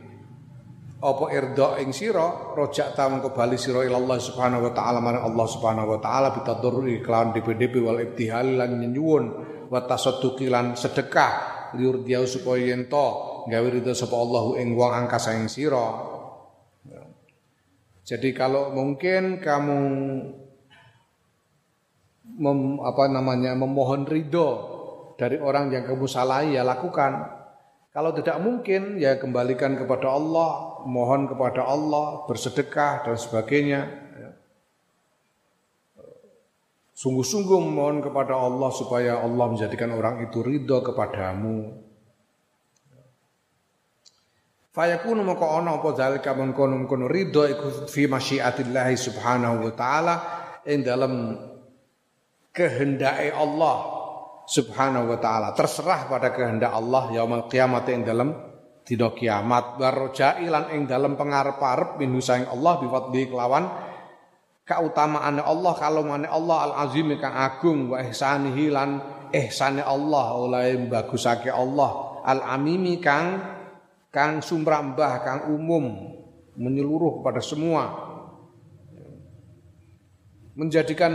Apa 1.01 1.33
irda 1.33 1.81
ing 1.81 1.95
sira? 1.95 2.53
Rojak 2.53 2.93
ta 2.99 3.09
mengko 3.09 3.33
bali 3.33 3.57
sira 3.57 3.87
ila 3.87 3.97
Allah 3.97 4.19
subhanahu 4.21 4.69
wa 4.69 4.73
taala 4.75 4.99
marang 5.01 5.25
Allah 5.33 5.47
subhanahu 5.49 5.97
wa 5.97 5.99
taala 6.03 6.35
bitadurri 6.35 7.01
kelawan 7.01 7.33
DPDP 7.33 7.81
wal 7.81 8.03
ibtihal 8.03 8.59
lan 8.59 8.77
nyuwun 8.77 9.25
wa 9.71 9.81
tasadduqi 9.87 10.51
lan 10.51 10.77
sedekah 10.77 11.33
liur 11.79 12.03
dia 12.03 12.21
supaya 12.27 12.75
yen 12.75 12.91
to 12.91 13.07
gawe 13.49 13.69
ridho 13.71 13.95
sapa 13.95 14.13
Allah 14.13 14.61
ing 14.61 14.75
wong 14.77 14.93
angkasa 14.93 15.39
ing 15.39 15.47
sira. 15.49 16.11
Jadi 18.05 18.35
kalau 18.35 18.75
mungkin 18.75 19.39
kamu 19.39 19.79
mem, 22.43 22.61
apa 22.83 23.07
namanya 23.07 23.55
memohon 23.55 24.05
ridho 24.05 24.80
dari 25.21 25.37
orang 25.37 25.69
yang 25.69 25.85
kamu 25.85 26.09
salahi 26.09 26.57
ya 26.57 26.65
lakukan. 26.65 27.29
Kalau 27.93 28.17
tidak 28.17 28.41
mungkin 28.41 28.97
ya 28.97 29.21
kembalikan 29.21 29.77
kepada 29.77 30.09
Allah, 30.09 30.81
mohon 30.89 31.29
kepada 31.29 31.69
Allah, 31.69 32.25
bersedekah 32.25 33.05
dan 33.05 33.21
sebagainya. 33.21 33.81
Sungguh-sungguh 36.97 37.61
mohon 37.69 38.01
kepada 38.01 38.33
Allah 38.33 38.73
supaya 38.73 39.21
Allah 39.21 39.45
menjadikan 39.53 39.93
orang 39.93 40.25
itu 40.25 40.41
ridho 40.41 40.81
kepadamu. 40.81 41.77
Fayakunu 44.71 45.27
maka 45.27 45.51
ana 45.51 45.83
apa 45.83 45.91
zalika 45.99 46.31
mengkono-kono 46.31 47.11
ridho 47.11 47.43
iku 47.43 47.91
fi 47.91 48.07
masyiatillah 48.07 48.87
subhanahu 48.95 49.67
wa 49.67 49.73
taala 49.75 50.15
ing 50.63 50.87
dalam 50.87 51.35
kehendake 52.55 53.35
Allah 53.35 54.00
subhanahu 54.51 55.15
wa 55.15 55.19
taala. 55.23 55.55
Terserah 55.55 56.11
pada 56.11 56.35
kehendak 56.35 56.75
Allah 56.75 57.15
yaumul 57.15 57.47
kiamat 57.47 57.87
ing 57.95 58.03
dalam 58.03 58.35
dina 58.83 59.15
kiamat. 59.15 59.79
Warja'i 59.79 60.51
lan 60.51 60.75
ing 60.75 60.91
dalam 60.91 61.15
pengarep-arep 61.15 62.03
min 62.03 62.19
saing 62.19 62.51
Allah 62.51 62.83
bifadli 62.83 63.31
kelawan 63.31 63.65
kautamaane 64.67 65.43
Allah 65.43 65.73
kalomane 65.79 66.27
Allah 66.31 66.59
al 66.71 66.75
azim 66.87 67.11
kang 67.19 67.35
agung 67.35 67.91
wa 67.91 68.03
ihsanihi 68.03 68.71
lan 68.71 69.03
ihsane 69.31 69.87
Allah 69.87 70.27
oleh 70.35 70.75
bagusake 70.91 71.55
Allah. 71.55 72.19
Al 72.27 72.43
amimi 72.43 72.99
kang 72.99 73.39
kang 74.11 74.43
sumrambah, 74.43 75.13
kang 75.23 75.41
umum, 75.55 76.19
menyeluruh 76.59 77.23
kepada 77.23 77.39
semua. 77.39 78.11
Menjadikan 80.59 81.15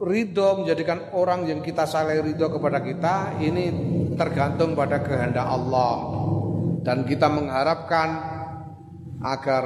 ridho, 0.00 0.64
menjadikan 0.64 1.12
orang 1.12 1.44
yang 1.44 1.60
kita 1.60 1.84
saling 1.84 2.24
ridho 2.24 2.48
kepada 2.48 2.80
kita, 2.80 3.36
ini 3.44 3.68
tergantung 4.16 4.72
pada 4.72 5.04
kehendak 5.04 5.44
Allah. 5.44 5.94
Dan 6.80 7.04
kita 7.04 7.28
mengharapkan 7.28 8.08
agar 9.20 9.64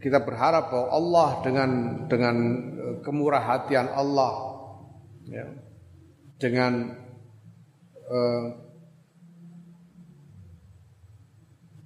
kita 0.00 0.24
berharap 0.24 0.72
bahwa 0.72 0.88
Allah 0.88 1.28
dengan 1.44 1.70
dengan 2.08 2.36
eh, 2.72 2.96
kemurah 3.04 3.44
hatian 3.44 3.92
Allah, 3.92 4.32
ya, 5.28 5.44
dengan 6.40 6.96
uh, 8.08 8.44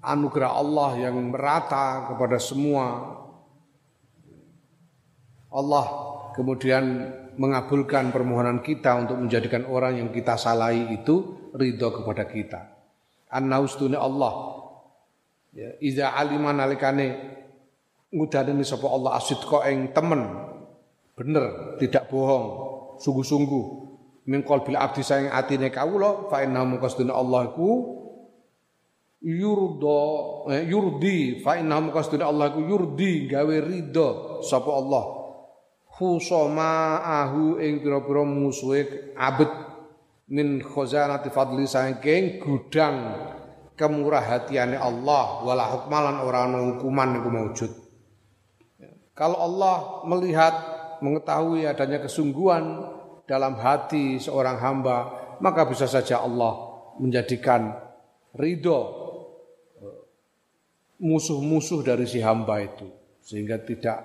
anugerah 0.03 0.53
Allah 0.55 0.91
yang 0.99 1.17
merata 1.33 2.15
kepada 2.15 2.39
semua. 2.39 3.19
Allah 5.53 5.87
kemudian 6.33 7.13
mengabulkan 7.37 8.13
permohonan 8.13 8.61
kita 8.61 8.97
untuk 8.99 9.17
menjadikan 9.21 9.65
orang 9.69 10.01
yang 10.01 10.09
kita 10.13 10.37
salahi 10.37 10.93
itu 10.97 11.51
ridho 11.53 11.89
kepada 12.03 12.25
kita. 12.29 12.61
An-naustune 13.33 13.97
Allah. 13.97 14.61
Ya, 15.53 15.77
iza 15.85 16.13
aliman 16.17 16.57
alikane 16.61 17.13
ngudani 18.09 18.65
sapa 18.65 18.89
Allah 18.89 19.21
asidqa 19.21 19.69
ing 19.69 19.93
temen 19.93 20.25
bener 21.13 21.77
tidak 21.77 22.09
bohong 22.09 22.47
sungguh-sungguh 22.97 23.65
min 24.33 24.41
qalbil 24.41 24.81
abdi 24.81 25.05
sayang 25.05 25.29
atine 25.29 25.69
kawula 25.69 26.33
fa 26.33 26.41
inna 26.41 26.65
mungko 26.65 26.89
Allah 27.13 27.53
iku 27.53 27.71
yurdo 29.23 29.99
eh, 30.51 30.67
yurdi 30.67 31.39
fa 31.41 31.55
innahu 31.55 31.95
qasduna 31.95 32.27
Allah 32.27 32.51
ku 32.51 32.67
yurdi 32.67 33.31
gawe 33.31 33.57
ridho 33.63 34.43
sapa 34.43 34.67
Allah 34.67 35.22
khusama 35.93 37.05
ahu 37.05 37.61
ing 37.61 37.85
pira-pira 37.85 38.25
musuhe 38.25 39.13
abet. 39.17 39.53
Min 40.33 40.65
khazanati 40.65 41.29
fadli 41.29 41.69
saking 41.69 42.41
gudang 42.41 42.97
kemurah 43.77 44.23
hatiane 44.23 44.77
Allah 44.77 45.45
wala 45.45 45.65
hukmalan 45.77 46.17
ora 46.25 46.47
ana 46.49 46.59
hukuman 46.73 47.19
iku 47.21 47.29
maujud 47.33 47.73
kalau 49.13 49.39
Allah 49.41 49.77
melihat 50.09 50.55
mengetahui 51.05 51.69
adanya 51.69 52.01
kesungguhan 52.05 52.85
dalam 53.27 53.57
hati 53.59 54.21
seorang 54.21 54.61
hamba 54.61 54.97
maka 55.41 55.67
bisa 55.67 55.89
saja 55.89 56.21
Allah 56.21 56.85
menjadikan 57.01 57.73
ridho 58.37 59.03
musuh-musuh 61.03 61.83
dari 61.83 62.07
si 62.07 62.23
hamba 62.23 62.63
itu 62.63 62.87
sehingga 63.25 63.59
tidak 63.59 63.99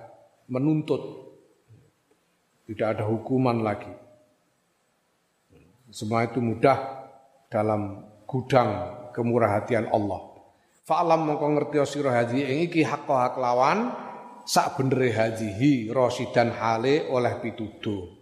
menuntut 0.50 1.27
tidak 2.68 3.00
ada 3.00 3.04
hukuman 3.08 3.64
lagi. 3.64 3.88
Semua 5.88 6.28
itu 6.28 6.44
mudah 6.44 7.08
dalam 7.48 8.04
gudang 8.28 9.00
kemurah 9.16 9.56
hatian 9.56 9.88
Allah. 9.88 10.20
Fa'lam 10.84 11.24
mongko 11.24 11.46
ngerti 11.56 11.76
sira 11.88 12.12
haji 12.12 12.44
ing 12.44 12.58
iki 12.68 12.84
hakka 12.84 13.16
hak 13.16 13.34
lawan 13.40 13.88
sak 14.44 14.76
benere 14.76 15.12
hajihi 15.12 15.88
rasidan 15.92 16.52
hale 16.52 17.08
oleh 17.08 17.40
pituduh 17.40 18.18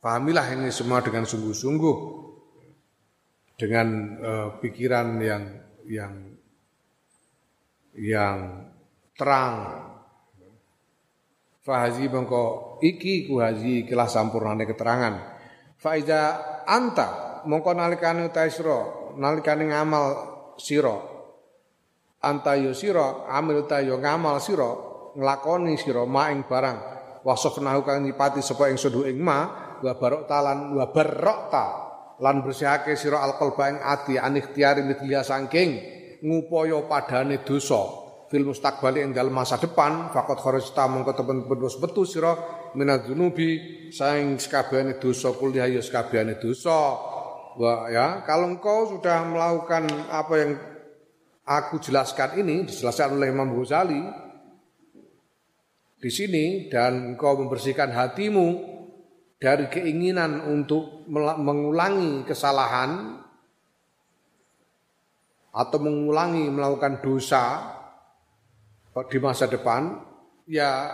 pahamilah 0.00 0.56
ini 0.56 0.72
semua 0.72 1.04
dengan 1.04 1.28
sungguh-sungguh. 1.28 2.18
Dengan 3.60 3.88
uh, 4.24 4.48
pikiran 4.56 5.20
yang 5.20 5.44
yang 5.84 6.14
yang 7.92 8.36
terang. 9.12 9.84
Fahazi 11.60 12.08
mongko 12.08 12.69
iki 12.80 13.28
ku 13.28 13.38
haji 13.38 13.84
kelas 13.86 14.16
sampurnane 14.16 14.64
keterangan. 14.66 15.14
Faiza 15.80 16.36
anta 16.68 17.40
mongko 17.48 17.72
nalikane 17.72 18.28
utahe 18.28 18.52
sira 18.52 18.78
nalikane 19.16 19.72
ngamal 19.72 20.04
sira. 20.60 20.96
Anta 22.20 22.52
yo 22.60 22.76
sira 22.76 23.24
amil 23.32 23.64
ta 23.64 23.80
yo 23.80 23.96
ngamal 23.96 24.36
sira 24.44 24.68
nglakoni 25.16 25.80
sira 25.80 26.04
ma 26.04 26.28
ing 26.28 26.44
barang. 26.44 26.78
Wasofnahu 27.24 27.80
kang 27.84 28.04
nyipati 28.04 28.40
sapa 28.40 28.72
ing 28.72 28.80
sedu 28.80 29.04
ing 29.08 29.20
ma 29.20 29.72
wa 29.80 29.92
barok 29.96 30.28
talan 30.28 30.76
wa 30.76 30.88
barokta 30.92 31.66
lan 32.20 32.44
bersihake 32.44 32.96
sira 32.96 33.24
alqalba 33.24 33.72
ing 33.72 33.76
ati 33.80 34.20
anikhtiari 34.20 34.84
mitliya 34.84 35.24
saking 35.24 35.70
ngupaya 36.20 36.84
padane 36.84 37.40
dosa. 37.40 38.00
Fil 38.28 38.46
mustaqbali 38.46 39.02
ing 39.02 39.10
dalem 39.16 39.34
masa 39.34 39.56
depan 39.56 40.12
faqat 40.12 40.38
kharajta 40.38 40.84
mongko 40.86 41.12
temen 41.16 41.48
wis 41.48 41.80
betu 41.80 42.04
sira 42.04 42.59
minadzunubi 42.74 43.90
saing 43.90 44.38
sekabehane 44.38 44.98
dosa 44.98 45.34
kuliah 45.34 45.66
ya 45.66 45.82
sekabehane 45.82 46.38
dosa. 46.38 46.96
Wah 47.60 47.90
ya, 47.90 48.22
kalau 48.24 48.46
engkau 48.56 48.96
sudah 48.96 49.26
melakukan 49.26 49.90
apa 50.08 50.34
yang 50.38 50.52
aku 51.44 51.82
jelaskan 51.82 52.40
ini 52.40 52.64
dijelaskan 52.64 53.18
oleh 53.18 53.34
Imam 53.34 53.50
Ghazali 53.58 54.00
di 56.00 56.08
sini 56.08 56.70
dan 56.70 57.12
engkau 57.12 57.36
membersihkan 57.36 57.92
hatimu 57.92 58.46
dari 59.36 59.66
keinginan 59.68 60.46
untuk 60.46 61.04
mengulangi 61.10 62.22
kesalahan 62.24 63.18
atau 65.50 65.78
mengulangi 65.82 66.46
melakukan 66.48 67.02
dosa 67.02 67.44
di 69.10 69.18
masa 69.18 69.50
depan, 69.50 69.98
ya 70.46 70.86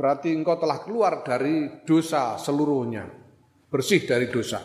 berarti 0.00 0.32
engkau 0.32 0.56
telah 0.56 0.80
keluar 0.80 1.20
dari 1.20 1.84
dosa 1.84 2.40
seluruhnya, 2.40 3.04
bersih 3.68 4.08
dari 4.08 4.32
dosa. 4.32 4.64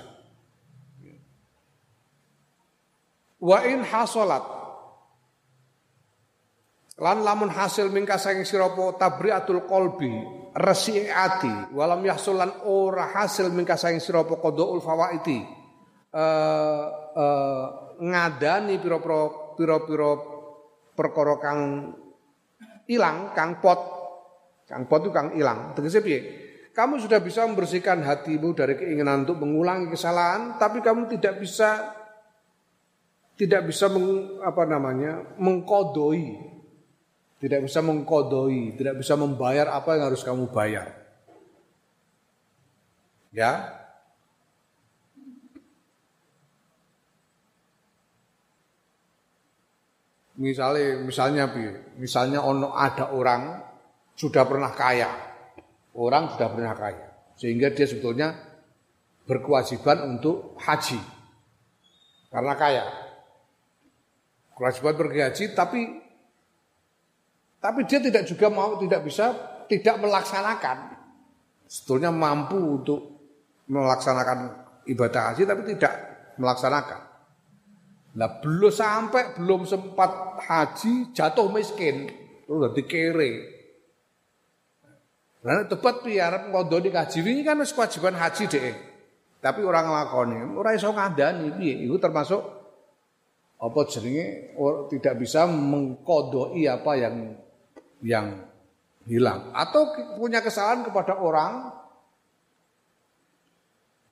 Wa 3.44 3.60
in 3.68 3.84
hasolat 3.84 4.56
lan 6.96 7.28
lamun 7.28 7.52
hasil 7.52 7.92
mingka 7.92 8.16
saking 8.16 8.48
sira 8.48 8.72
tabriatul 8.96 9.68
qalbi 9.68 10.08
resi 10.56 11.04
ati 11.04 11.76
walam 11.76 12.00
yahsulan 12.08 12.64
ora 12.64 13.12
hasil 13.12 13.52
mingka 13.52 13.76
saking 13.76 14.00
sira 14.00 14.24
apa 14.24 14.40
qadaul 14.40 14.80
fawaiti 14.80 15.44
uh, 16.16 16.86
uh, 17.12 17.66
ngadani 18.00 18.80
pira-pira 18.80 19.52
pira-pira 19.60 20.12
perkara 20.96 21.36
kang 21.44 21.60
ilang, 22.88 23.36
kang 23.36 23.60
pot. 23.60 23.95
Kang 24.66 24.90
pot 24.90 25.06
itu 25.06 25.14
kang 25.14 25.38
ilang. 25.38 25.78
Tegese 25.78 26.02
piye? 26.02 26.20
Kamu 26.76 27.00
sudah 27.00 27.24
bisa 27.24 27.48
membersihkan 27.48 28.04
hatimu 28.04 28.52
dari 28.52 28.76
keinginan 28.76 29.24
untuk 29.24 29.40
mengulangi 29.40 29.88
kesalahan, 29.88 30.60
tapi 30.60 30.84
kamu 30.84 31.08
tidak 31.16 31.40
bisa 31.40 31.96
tidak 33.40 33.68
bisa 33.68 33.88
meng, 33.88 34.40
apa 34.44 34.64
namanya 34.68 35.24
mengkodoi, 35.40 36.36
tidak 37.40 37.64
bisa 37.64 37.80
mengkodoi, 37.80 38.76
tidak 38.76 39.00
bisa 39.00 39.16
membayar 39.16 39.72
apa 39.72 39.96
yang 39.96 40.12
harus 40.12 40.24
kamu 40.24 40.52
bayar. 40.52 40.92
Ya, 43.32 43.84
Misalnya 50.36 51.00
misalnya 51.00 51.48
misalnya 51.96 52.44
ono 52.44 52.76
ada 52.76 53.16
orang 53.16 53.65
sudah 54.16 54.44
pernah 54.48 54.72
kaya. 54.72 55.12
Orang 55.96 56.36
sudah 56.36 56.52
pernah 56.52 56.76
kaya 56.76 57.16
sehingga 57.36 57.72
dia 57.72 57.86
sebetulnya 57.88 58.36
berkewajiban 59.28 60.16
untuk 60.16 60.56
haji. 60.60 61.00
Karena 62.32 62.54
kaya. 62.56 62.86
Kewajiban 64.56 64.96
pergi 64.96 65.20
haji 65.20 65.46
tapi 65.52 65.82
tapi 67.60 67.80
dia 67.90 68.00
tidak 68.00 68.24
juga 68.24 68.48
mau 68.48 68.80
tidak 68.80 69.04
bisa 69.04 69.36
tidak 69.68 70.00
melaksanakan. 70.00 70.96
Sebetulnya 71.68 72.14
mampu 72.14 72.56
untuk 72.56 73.02
melaksanakan 73.68 74.40
ibadah 74.88 75.34
haji 75.34 75.44
tapi 75.44 75.62
tidak 75.76 75.94
melaksanakan. 76.40 77.02
Nah 78.16 78.30
belum 78.40 78.72
sampai 78.72 79.36
belum 79.36 79.68
sempat 79.68 80.40
haji 80.48 81.12
jatuh 81.12 81.52
miskin, 81.52 82.08
udah 82.48 82.72
dikere. 82.72 83.55
Nah 85.46 85.62
tepat 85.70 86.02
piye 86.02 86.18
arep 86.18 86.50
ngondoni 86.50 86.90
haji 86.90 87.22
wingi 87.22 87.46
kan 87.46 87.62
wis 87.62 87.70
kewajiban 87.70 88.18
haji 88.18 88.50
deh. 88.50 88.74
Tapi 89.46 89.62
orang 89.62 89.94
lakoni, 89.94 90.42
ora 90.58 90.74
iso 90.74 90.90
ngandani 90.90 91.54
piye. 91.54 91.86
Itu 91.86 92.02
termasuk 92.02 92.42
apa 93.62 93.80
jenenge 93.86 94.58
tidak 94.90 95.22
bisa 95.22 95.46
mengkodoi 95.46 96.66
apa 96.66 96.92
yang 96.98 97.16
yang 98.02 98.28
hilang 99.06 99.54
atau 99.54 99.94
punya 100.18 100.42
kesalahan 100.42 100.82
kepada 100.82 101.22
orang 101.22 101.72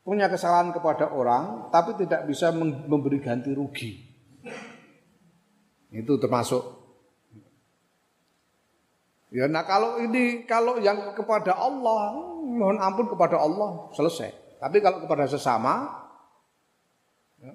punya 0.05 0.29
kesalahan 0.29 0.69
kepada 0.69 1.11
orang 1.11 1.73
tapi 1.73 1.97
tidak 1.97 2.29
bisa 2.29 2.53
memberi 2.53 3.17
ganti 3.17 3.51
rugi. 3.57 3.91
Itu 5.89 6.21
termasuk 6.21 6.82
Ya 9.33 9.49
nah 9.49 9.65
kalau 9.65 9.97
ini 9.97 10.45
kalau 10.45 10.77
yang 10.77 11.17
kepada 11.17 11.57
Allah 11.57 12.13
mohon 12.45 12.77
ampun 12.77 13.09
kepada 13.09 13.41
Allah 13.41 13.89
selesai. 13.97 14.29
Tapi 14.61 14.77
kalau 14.77 15.01
kepada 15.01 15.25
sesama 15.25 15.89
ya, 17.41 17.51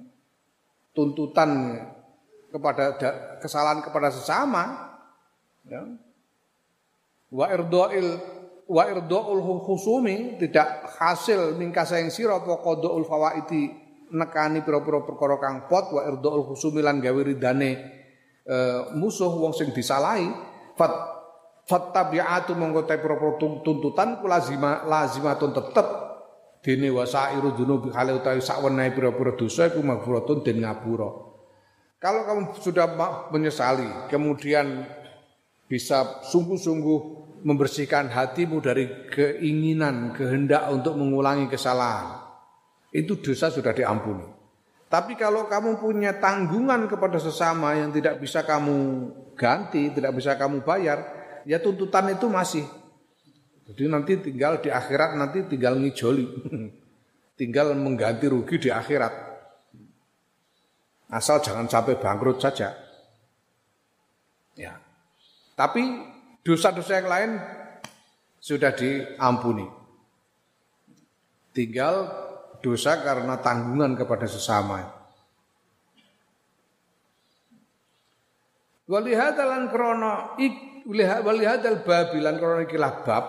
tuntutan 0.90 1.78
kepada 2.50 2.98
kesalahan 3.38 3.78
kepada 3.78 4.10
sesama 4.10 4.90
ya, 5.70 5.86
wa 7.30 7.46
irdoil 7.46 8.18
wa 8.68 8.82
irdaul 8.90 9.40
khusumi 9.64 10.36
tidak 10.42 10.98
hasil 10.98 11.56
mingkasa 11.56 12.02
yang 12.02 12.10
sira 12.12 12.42
apa 12.42 12.58
qadaul 12.60 13.06
fawaiti 13.06 13.70
nekani 14.12 14.60
pira-pira 14.66 15.06
perkara 15.06 15.38
pot 15.70 15.94
wa 15.94 16.02
irdaul 16.04 16.44
khusumi 16.52 16.84
lan 16.84 17.00
gawe 17.00 17.22
ridane 17.22 17.70
e, 18.44 18.56
musuh 18.96 19.32
wong 19.32 19.56
sing 19.56 19.72
disalahi 19.72 20.28
fat 20.76 21.17
fattabi'atu 21.68 22.56
monggo 22.56 22.88
te 22.88 22.96
pira-pira 22.96 23.36
tuntutan 23.38 24.24
lazima 24.24 24.88
lazimatun 24.88 25.52
tetep 25.52 25.86
dene 26.64 26.88
wasairu 26.88 27.52
dzunubi 27.52 27.92
khale 27.92 28.16
utawi 28.16 28.40
sakwenehe 28.40 28.96
pira-pira 28.96 29.36
dosa 29.36 29.68
iku 29.68 29.84
maghfuratun 29.84 30.40
den 30.40 30.64
ngapura 30.64 31.28
kalau 32.00 32.24
kamu 32.24 32.42
sudah 32.56 32.88
menyesali 33.28 34.08
kemudian 34.08 34.88
bisa 35.68 36.24
sungguh-sungguh 36.24 37.18
membersihkan 37.44 38.10
hatimu 38.10 38.58
dari 38.58 38.88
keinginan, 39.12 40.16
kehendak 40.16 40.66
untuk 40.72 40.98
mengulangi 40.98 41.46
kesalahan. 41.46 42.24
Itu 42.90 43.20
dosa 43.20 43.52
sudah 43.52 43.76
diampuni. 43.76 44.24
Tapi 44.88 45.20
kalau 45.20 45.44
kamu 45.44 45.76
punya 45.76 46.16
tanggungan 46.16 46.88
kepada 46.88 47.20
sesama 47.20 47.76
yang 47.76 47.92
tidak 47.92 48.16
bisa 48.16 48.40
kamu 48.48 49.12
ganti, 49.36 49.92
tidak 49.92 50.16
bisa 50.16 50.40
kamu 50.40 50.64
bayar, 50.64 51.17
ya 51.48 51.56
tuntutan 51.56 52.12
itu 52.12 52.28
masih. 52.28 52.68
Jadi 53.72 53.88
nanti 53.88 54.12
tinggal 54.20 54.60
di 54.60 54.68
akhirat 54.68 55.16
nanti 55.16 55.48
tinggal 55.48 55.80
ngijoli. 55.80 56.26
tinggal 57.40 57.72
mengganti 57.72 58.28
rugi 58.28 58.60
di 58.60 58.68
akhirat. 58.68 59.14
Asal 61.08 61.40
jangan 61.40 61.64
sampai 61.64 61.96
bangkrut 61.96 62.36
saja. 62.36 62.76
Ya. 64.52 64.76
Tapi 65.56 65.82
Dosa-dosa 66.48 66.96
yang 66.96 67.08
lain 67.12 67.30
sudah 68.40 68.72
diampuni. 68.72 69.68
Tinggal 71.52 72.08
dosa 72.64 73.04
karena 73.04 73.36
tanggungan 73.36 73.92
kepada 73.92 74.24
sesama. 74.24 74.88
Walihadalan 78.88 79.68
krono 79.68 80.40
ik 80.40 80.56
walihadal 80.88 81.84
babilan 81.84 82.40
krono 82.40 82.64
ikilah 82.64 82.94
bab. 83.04 83.24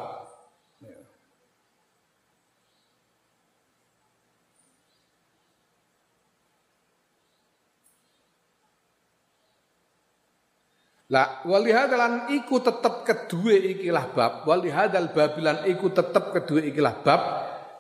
Lah 11.09 11.41
walihadalan 11.41 12.29
iku 12.37 12.61
tetep 12.61 13.03
kedua 13.03 13.57
ikilah 13.57 14.13
bab. 14.13 14.31
Walihadal 14.47 15.11
babilan 15.11 15.65
iku 15.67 15.91
tetep 15.91 16.31
kedua 16.31 16.63
ikilah 16.63 16.95
bab. 17.03 17.21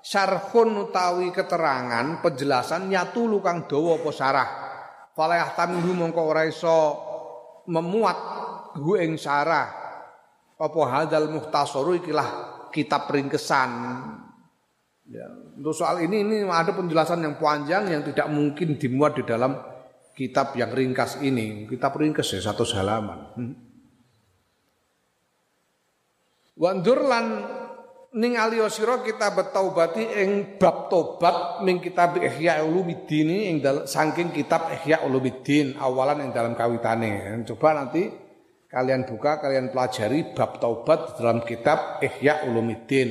Syarhun 0.03 0.89
utawi 0.89 1.29
keterangan 1.31 2.23
penjelasan 2.23 2.87
nyatu 2.87 3.27
lukang 3.27 3.67
dawa 3.67 3.99
apa 3.99 4.09
sarah 4.15 4.49
falayah 5.19 5.51
tamilu 5.51 5.91
mongko 5.91 6.21
ora 6.23 6.47
iso 6.47 6.77
memuat 7.67 8.17
hu 8.79 8.95
ing 8.95 9.19
sarah 9.19 9.67
apa 10.59 10.81
hadal 10.87 11.27
muhtasaru 11.31 11.99
ikilah 11.99 12.29
kitab 12.71 13.11
ringkesan 13.11 13.71
ya 15.11 15.27
untuk 15.59 15.75
soal 15.75 15.99
ini 15.99 16.23
ini 16.23 16.47
ada 16.47 16.71
penjelasan 16.71 17.19
yang 17.19 17.35
panjang 17.35 17.91
yang 17.91 17.99
tidak 18.07 18.31
mungkin 18.31 18.79
dimuat 18.79 19.19
di 19.19 19.27
dalam 19.27 19.59
kitab 20.19 20.51
yang 20.59 20.75
ringkas 20.75 21.23
ini, 21.23 21.63
kitab 21.63 21.95
ringkas 21.95 22.35
ya 22.35 22.51
satu 22.51 22.67
halaman. 22.75 23.19
Hmm. 23.39 23.55
Wandur 26.59 27.07
lan 27.07 27.25
ning 28.19 28.35
aliyo 28.35 28.67
sira 28.67 28.99
kita 28.99 29.31
betaubati 29.31 30.03
ing 30.03 30.59
bab 30.59 30.91
tobat 30.91 31.63
ning 31.63 31.79
kitab 31.79 32.19
Ihya 32.19 32.63
Ulumuddin 32.67 33.31
ing 33.31 33.63
saking 33.63 34.35
kitab 34.35 34.67
Ihya 34.71 35.07
Ulumuddin 35.07 35.79
awalan 35.79 36.27
ing 36.27 36.35
dalam 36.35 36.51
kawitane. 36.51 37.43
Coba 37.47 37.79
nanti 37.79 38.11
kalian 38.69 39.09
buka, 39.09 39.41
kalian 39.41 39.73
pelajari 39.73 40.37
bab 40.37 40.61
taubat 40.61 41.17
dalam 41.17 41.41
kitab 41.41 41.99
Ihya 41.99 42.45
Ulumuddin. 42.45 43.09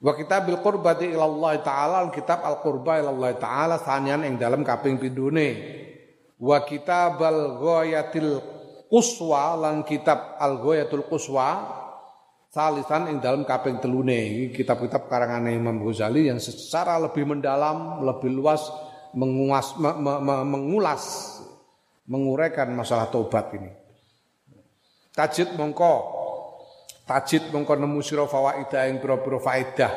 Wa 0.00 0.16
kitabil 0.16 0.56
qurbati 0.64 1.12
ila 1.12 1.28
Allah 1.28 1.52
taala 1.60 1.98
kitab 2.08 2.40
al 2.40 2.64
qurba 2.64 2.96
ila 3.02 3.12
Allah 3.12 3.36
taala 3.36 3.76
sanian 3.76 4.24
ing 4.24 4.40
dalam 4.40 4.64
kaping 4.64 4.96
pindune. 4.96 5.48
Wa 6.40 6.64
kitabal 6.64 7.60
ghayatil 7.60 8.40
quswa 8.88 9.60
lan 9.60 9.84
kitab 9.84 10.40
al 10.40 10.56
ghayatul 10.64 11.04
quswa 11.04 11.76
salisan 12.48 13.12
ing 13.12 13.20
dalam 13.20 13.44
kaping 13.44 13.76
telune. 13.76 14.48
Kitab-kitab 14.56 15.04
karangan 15.04 15.52
Imam 15.52 15.84
Ghazali 15.84 16.32
yang 16.32 16.40
secara 16.40 16.96
lebih 16.96 17.28
mendalam, 17.28 18.00
lebih 18.00 18.32
luas 18.32 18.72
menguas, 19.12 19.74
me, 19.76 19.90
me, 20.00 20.12
me, 20.22 20.34
mengulas 20.46 21.36
menguraikan 22.08 22.72
masalah 22.72 23.10
tobat 23.12 23.52
ini. 23.52 23.79
Tajid 25.20 25.52
mongko. 25.52 25.94
Tajid 27.04 27.52
mongko 27.52 27.76
nemu 27.76 28.00
sira 28.00 28.24
fawaida 28.24 28.88
ing 28.88 29.04
pira-pira 29.04 29.36
faedah. 29.36 29.92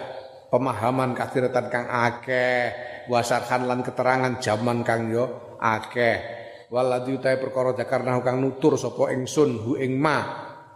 Pemahaman 0.52 1.16
kathiratan 1.16 1.72
kang 1.72 1.88
akeh 1.88 2.76
wasarhan 3.08 3.64
lan 3.64 3.80
keterangan 3.88 4.44
jaman 4.44 4.84
kang 4.84 5.08
yo 5.08 5.56
akeh. 5.64 6.20
Waladhi 6.68 7.16
utahe 7.16 7.40
perkara 7.40 7.72
jakarna 7.72 8.20
kang 8.20 8.44
nutur 8.44 8.76
sapa 8.76 9.16
ingsun 9.16 9.64
hu 9.64 9.72
ing 9.80 9.96
ma 9.96 10.20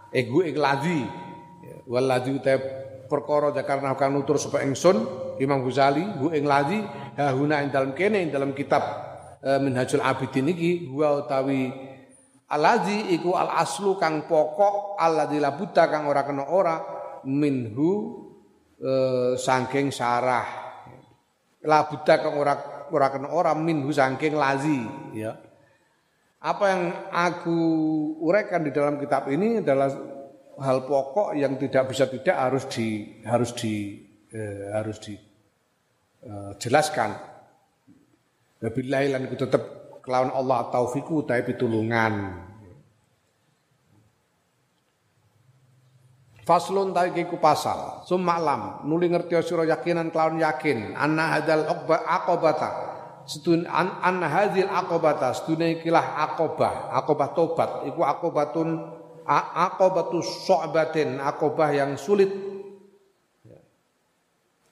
eh 0.08 0.24
hu 0.24 0.40
ing 0.40 0.56
ladhi 0.56 1.04
waladhi 1.84 2.38
utahe 2.38 2.58
perkara 3.10 3.52
jakarna 3.52 3.92
kang 3.98 4.16
nutur 4.16 4.40
sapa 4.40 4.64
ingsun 4.64 5.04
Imam 5.42 5.60
Ghazali 5.64 6.04
hu 6.22 6.32
ing 6.32 6.48
ladhi 6.48 6.80
ha 7.18 7.34
huna 7.34 7.66
ing 7.66 7.68
dalam 7.74 7.92
kene 7.92 8.24
ing 8.24 8.30
dalam 8.30 8.54
kitab 8.54 8.82
e, 9.42 9.50
Minhajul 9.58 10.04
Abidin 10.04 10.52
iki 10.52 10.86
huwa 10.86 11.24
utawi 11.24 11.87
Aladzi 12.48 13.12
iku 13.12 13.36
al 13.36 13.52
aslu 13.60 14.00
kang 14.00 14.24
pokok 14.24 14.96
alladzi 14.96 15.36
la 15.36 15.52
buta 15.52 15.84
kang 15.92 16.08
ora 16.08 16.24
kena 16.24 16.48
ora 16.48 16.76
minhu 17.28 18.24
e, 18.80 18.92
saking 19.36 19.92
sarah. 19.92 20.48
La 21.68 21.84
buta 21.84 22.16
kang 22.16 22.40
ora 22.40 22.88
ora 22.88 23.12
kena 23.12 23.28
ora 23.36 23.52
minhu 23.52 23.92
saking 23.92 24.32
lazi 24.32 24.80
ya. 25.12 25.36
Apa 26.40 26.64
yang 26.72 26.82
aku 27.12 27.58
uraikan 28.24 28.64
di 28.64 28.72
dalam 28.72 28.96
kitab 28.96 29.28
ini 29.28 29.60
adalah 29.60 29.92
hal 30.64 30.88
pokok 30.88 31.36
yang 31.36 31.60
tidak 31.60 31.92
bisa 31.92 32.08
tidak 32.08 32.32
harus 32.32 32.64
di 32.64 33.20
harus 33.28 33.52
di 33.52 33.74
eh, 34.32 34.72
harus 34.72 34.96
di 35.04 35.20
eh, 36.24 36.52
jelaskan. 36.56 37.12
Wabillahi 38.64 39.06
lan 39.12 39.28
tetap 39.36 39.77
kelawan 40.08 40.32
Allah 40.32 40.72
taufiku 40.72 41.20
tapi 41.20 41.52
pitulungan 41.52 42.48
Faslun 46.48 46.96
taiki 46.96 47.28
ku 47.28 47.36
pasal. 47.36 48.08
Sumalam 48.08 48.88
nuli 48.88 49.12
ngerti 49.12 49.36
sira 49.44 49.68
yakinan 49.68 50.08
kelawan 50.08 50.40
yakin 50.40 50.96
anna 50.96 51.36
hadzal 51.36 51.68
uqba. 51.68 52.08
Setun 53.28 53.68
an, 53.68 54.00
anna 54.00 54.24
hadzil 54.24 54.64
aqobata 54.64 55.36
setune 55.36 55.76
ikilah 55.76 56.16
aqobah, 56.24 56.88
aqobah 56.96 57.28
tobat 57.36 57.70
iku 57.84 58.00
aqobatun 58.00 58.80
aqobatu 59.28 60.24
syu'batin, 60.24 61.20
aqobah 61.20 61.68
yang 61.76 62.00
sulit. 62.00 62.32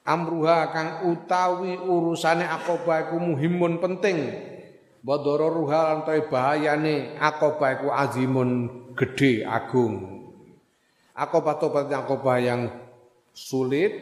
Amruha 0.09 0.72
kang 0.72 1.12
utawi 1.12 1.76
urusane 1.76 2.49
aqobah 2.49 3.12
iku 3.12 3.20
muhimun 3.20 3.76
penting. 3.84 4.16
Badararuha 5.07 5.81
lan 5.95 6.01
bahayane 6.27 7.15
aqobah 7.15 7.79
iku 7.79 7.95
azimun 7.95 8.51
gede 8.99 9.47
agung 9.47 10.17
akobah-tobat 11.17 11.89
akobah 11.89 12.39
yang 12.39 12.69
sulit, 13.33 13.93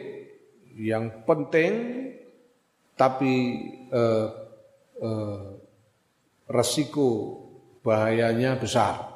yang 0.75 1.23
penting, 1.23 1.71
tapi 2.99 3.33
eh, 3.87 4.27
eh, 4.99 5.43
resiko 6.51 7.39
bahayanya 7.81 8.59
besar. 8.59 9.15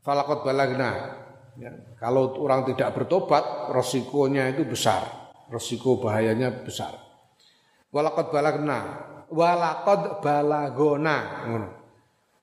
Falakot 0.00 0.42
balagna. 0.42 1.22
Ya, 1.56 1.72
kalau 1.96 2.36
orang 2.36 2.68
tidak 2.68 2.92
bertobat, 2.92 3.72
resikonya 3.72 4.52
itu 4.52 4.64
besar. 4.68 5.32
Resiko 5.48 6.00
bahayanya 6.00 6.52
besar. 6.52 6.96
Walakot 7.92 8.28
balagna. 8.28 9.12
Walakot 9.30 10.22
balagona. 10.22 11.18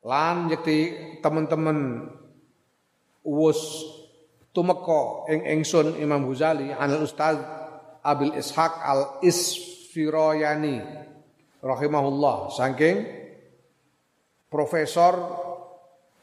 Lan 0.03 0.51
yakti 0.51 0.79
teman-teman 1.23 2.11
wus 3.23 3.87
tumeka 4.51 5.31
ing 5.31 5.47
ingsun 5.47 5.95
Imam 5.95 6.27
Ghazali 6.27 6.75
anil 6.75 7.07
Ustaz 7.07 7.39
Abil 8.03 8.35
Ishaq 8.35 8.73
Al 8.83 9.23
Isfirayani 9.23 10.83
rahimahullah 11.63 12.51
saking 12.51 13.23
Profesor 14.51 15.13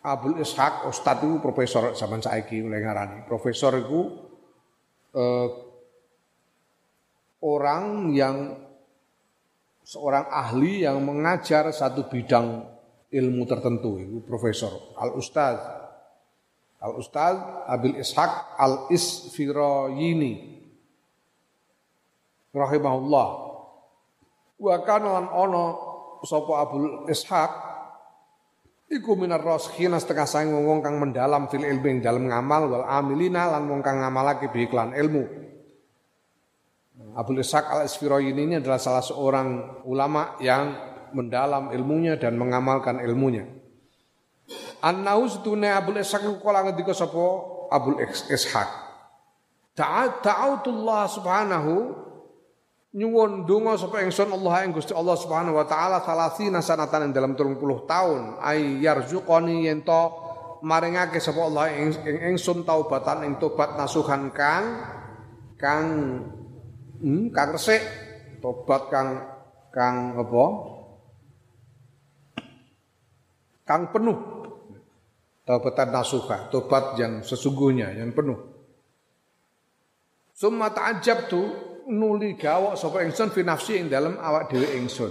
Abdul 0.01 0.41
Ishaq 0.41 0.89
Ustaz 0.89 1.21
itu 1.21 1.43
profesor 1.45 1.93
zaman 1.93 2.25
saiki 2.25 2.65
mulai 2.65 2.81
ngarani. 2.81 3.29
Profesor 3.29 3.77
itu 3.77 4.01
eh, 5.13 5.49
orang 7.45 8.09
yang 8.15 8.37
seorang 9.91 10.31
ahli 10.31 10.87
yang 10.87 11.03
mengajar 11.03 11.67
satu 11.75 12.07
bidang 12.07 12.63
ilmu 13.11 13.43
tertentu 13.43 13.99
itu 13.99 14.23
profesor 14.23 14.95
Al 14.95 15.19
Ustaz. 15.19 15.59
Al 16.79 16.95
Ustaz 16.95 17.35
Abil 17.67 17.99
Ishaq 17.99 18.55
Al 18.55 18.87
Isfirayini. 18.95 20.63
Rahimahullah. 22.55 23.29
Wa 24.63 24.77
kana 24.87 25.27
sapa 26.23 26.53
Abul 26.63 27.11
Ishaq 27.11 27.51
iku 28.95 29.19
minar 29.19 29.43
rasikhina 29.43 29.99
setengah 29.99 30.27
saing 30.27 30.55
wong 30.55 30.87
kang 30.87 31.03
mendalam 31.03 31.51
fil 31.51 31.67
ilmi 31.67 31.99
dalam 31.99 32.31
ngamal 32.31 32.63
wal 32.71 32.87
amilina 32.87 33.59
lan 33.59 33.67
wong 33.67 33.81
kang 33.83 34.03
ngamalake 34.03 34.51
bi 34.51 34.67
iklan 34.67 34.95
ilmu 34.95 35.23
Abul 37.17 37.43
Ishaq 37.43 37.65
Al 37.67 37.89
Isfirayini 37.89 38.43
ini 38.47 38.55
adalah 38.61 38.79
salah 38.79 39.03
seorang 39.03 39.83
ulama 39.89 40.39
yang 40.39 40.77
mendalam 41.11 41.75
ilmunya 41.75 42.15
dan 42.21 42.39
mengamalkan 42.39 43.03
ilmunya 43.03 43.61
Annahu 44.81 45.29
setune 45.29 45.69
Abul 45.69 46.01
Ishaq 46.01 46.25
kala 46.41 46.65
ngendika 46.65 46.97
sapa 46.97 47.25
Abul 47.71 48.01
Ishaq. 48.09 48.69
Ta'autullah 49.77 51.07
subhanahu 51.07 52.01
nyuwun 52.97 53.47
donga 53.47 53.79
sapa 53.79 54.03
ingsun 54.03 54.35
Allah 54.35 54.67
ing 54.67 54.75
Gusti 54.75 54.91
Allah 54.91 55.15
Subhanahu 55.15 55.55
wa 55.55 55.67
taala 55.69 56.03
salasina 56.03 56.59
sanatan 56.59 57.09
ing 57.09 57.13
dalam 57.15 57.39
30 57.39 57.61
tahun 57.87 58.43
ay 58.43 58.83
yarzuqani 58.83 59.71
yen 59.71 59.87
to 59.87 60.03
maringake 60.67 61.23
sapa 61.23 61.39
Allah 61.39 61.71
ing 61.71 61.95
ingsun 62.35 62.67
taubatan 62.67 63.31
ing 63.31 63.39
tobat 63.39 63.79
nasuhan 63.79 64.35
kang 64.35 64.83
kang 65.55 65.87
hmm, 67.01 67.33
kang 67.35 67.51
resik 67.57 67.83
tobat 68.45 68.93
kang 68.93 69.11
kang 69.73 70.17
apa 70.17 70.45
kang 73.65 73.83
penuh 73.91 74.41
taubatan 75.51 75.91
nasuha, 75.91 76.47
tobat 76.47 76.95
yang 76.95 77.27
sesungguhnya, 77.27 77.91
yang 77.99 78.15
penuh. 78.15 78.39
Summa 80.31 80.71
ta'ajab 80.71 81.27
tu 81.27 81.43
nuli 81.91 82.39
gawok 82.39 82.79
sapa 82.79 83.03
ingsun 83.03 83.35
fi 83.35 83.43
nafsi 83.43 83.83
ing 83.83 83.91
dalam 83.91 84.15
awak 84.23 84.47
dhewe 84.55 84.79
ingsun. 84.79 85.11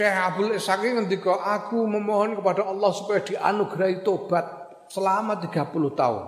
Syekh 0.00 0.16
Abdul 0.16 0.56
Ishaq 0.56 0.80
ngendika 0.80 1.44
aku 1.44 1.84
memohon 1.84 2.40
kepada 2.40 2.64
Allah 2.64 2.88
supaya 2.88 3.20
dianugerahi 3.20 4.00
tobat 4.00 4.48
selama 4.88 5.36
30 5.36 5.60
tahun. 5.92 6.24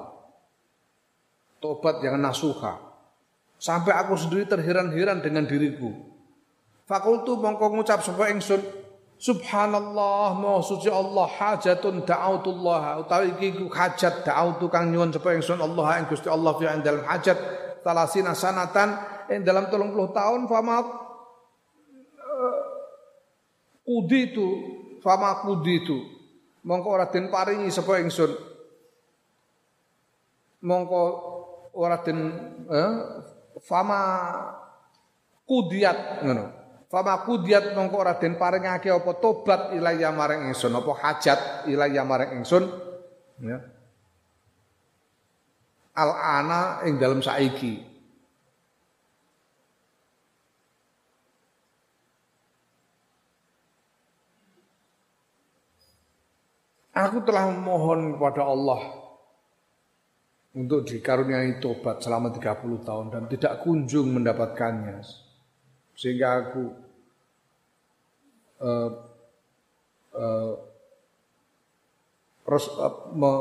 Tobat 1.56 2.04
yang 2.04 2.20
nasuha. 2.20 2.76
Sampai 3.56 3.96
aku 3.96 4.12
sendiri 4.20 4.44
terheran-heran 4.44 5.24
dengan 5.24 5.48
diriku. 5.48 5.88
Fakultu 6.84 7.40
mongko 7.40 7.72
ngucap 7.72 8.04
sapa 8.04 8.28
ingsun 8.28 8.60
Subhanallah 9.16 10.36
maha 10.36 10.60
suci 10.60 10.92
Allah 10.92 11.30
hajatun 11.30 12.04
da'autullah 12.04 13.06
utawi 13.06 13.32
iki 13.38 13.56
hajat 13.72 14.26
da'autu 14.28 14.68
kang 14.68 14.92
nyuwun 14.92 15.16
sapa 15.16 15.32
ingsun 15.32 15.62
Allah 15.62 16.02
ing 16.02 16.12
Gusti 16.12 16.28
Allah 16.28 16.52
fi 16.60 16.68
dalam 16.84 17.06
hajat 17.08 17.38
talasina 17.80 18.36
sanatan 18.36 18.98
ing 19.32 19.46
dalam 19.46 19.70
30 19.70 19.94
tahun 20.12 20.40
fama 20.50 21.01
kuditu 23.82 24.46
fama 25.02 25.42
kuditu 25.42 25.98
mongko 26.62 26.88
ora 26.90 27.06
den 27.10 27.26
paringi 27.28 27.70
sapa 27.74 27.98
ingsun 27.98 28.32
mongko 30.62 31.02
ora 31.74 31.98
den 32.06 32.18
eh, 32.70 32.92
fama 33.60 34.00
kudiat 35.46 36.24
ngono. 36.24 36.44
Fama 36.92 37.24
kudiat 37.24 37.72
mongko 37.72 37.96
ora 37.96 38.14
den 38.20 38.36
paringake 38.36 38.92
apa 38.92 39.12
tobat 39.16 39.72
ilaya 39.76 40.12
maring 40.12 40.52
ingsun 40.52 40.72
apa 40.76 40.92
hajat 40.92 41.40
ilaya 41.68 42.04
maring 42.04 42.40
ingsun 42.40 42.64
ya. 43.40 43.58
Al 45.92 46.10
ana 46.16 46.60
ing 46.88 46.96
dalam 46.96 47.20
saiki. 47.20 47.91
Aku 56.92 57.24
telah 57.24 57.48
memohon 57.48 58.20
kepada 58.20 58.44
Allah 58.44 59.02
untuk 60.52 60.84
dikaruniai 60.84 61.56
tobat 61.56 62.04
selama 62.04 62.28
30 62.28 62.84
tahun 62.84 63.06
dan 63.08 63.22
tidak 63.32 63.64
kunjung 63.64 64.12
mendapatkannya. 64.12 65.00
Sehingga 65.96 66.28
aku 66.44 66.62
uh, 68.60 68.90
uh, 70.12 70.52
ros, 72.44 72.66
uh, 72.76 72.96
me, 73.16 73.32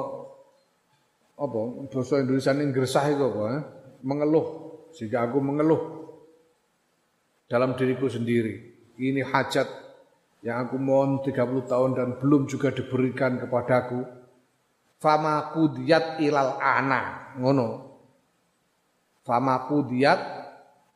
apa 1.41 1.59
bahasa 1.89 2.21
Indonesia 2.21 2.53
ini 2.53 2.71
gersah 2.71 3.05
itu 3.09 3.23
apa 3.25 3.43
eh? 3.49 3.63
mengeluh 4.05 4.47
sehingga 4.93 5.25
aku 5.25 5.37
mengeluh 5.41 5.83
dalam 7.49 7.73
diriku 7.73 8.05
sendiri 8.07 8.77
ini 9.01 9.25
hajat 9.25 9.65
yang 10.41 10.65
aku 10.65 10.77
mohon 10.81 11.21
30 11.21 11.69
tahun 11.69 11.91
dan 11.93 12.09
belum 12.17 12.49
juga 12.49 12.73
diberikan 12.73 13.37
kepadaku 13.37 14.01
fama 14.97 15.53
kudiyat 15.53 16.17
ilal 16.17 16.57
ana. 16.57 17.33
Ngono. 17.37 17.69
Fama 19.21 19.69
kudiyat 19.69 20.19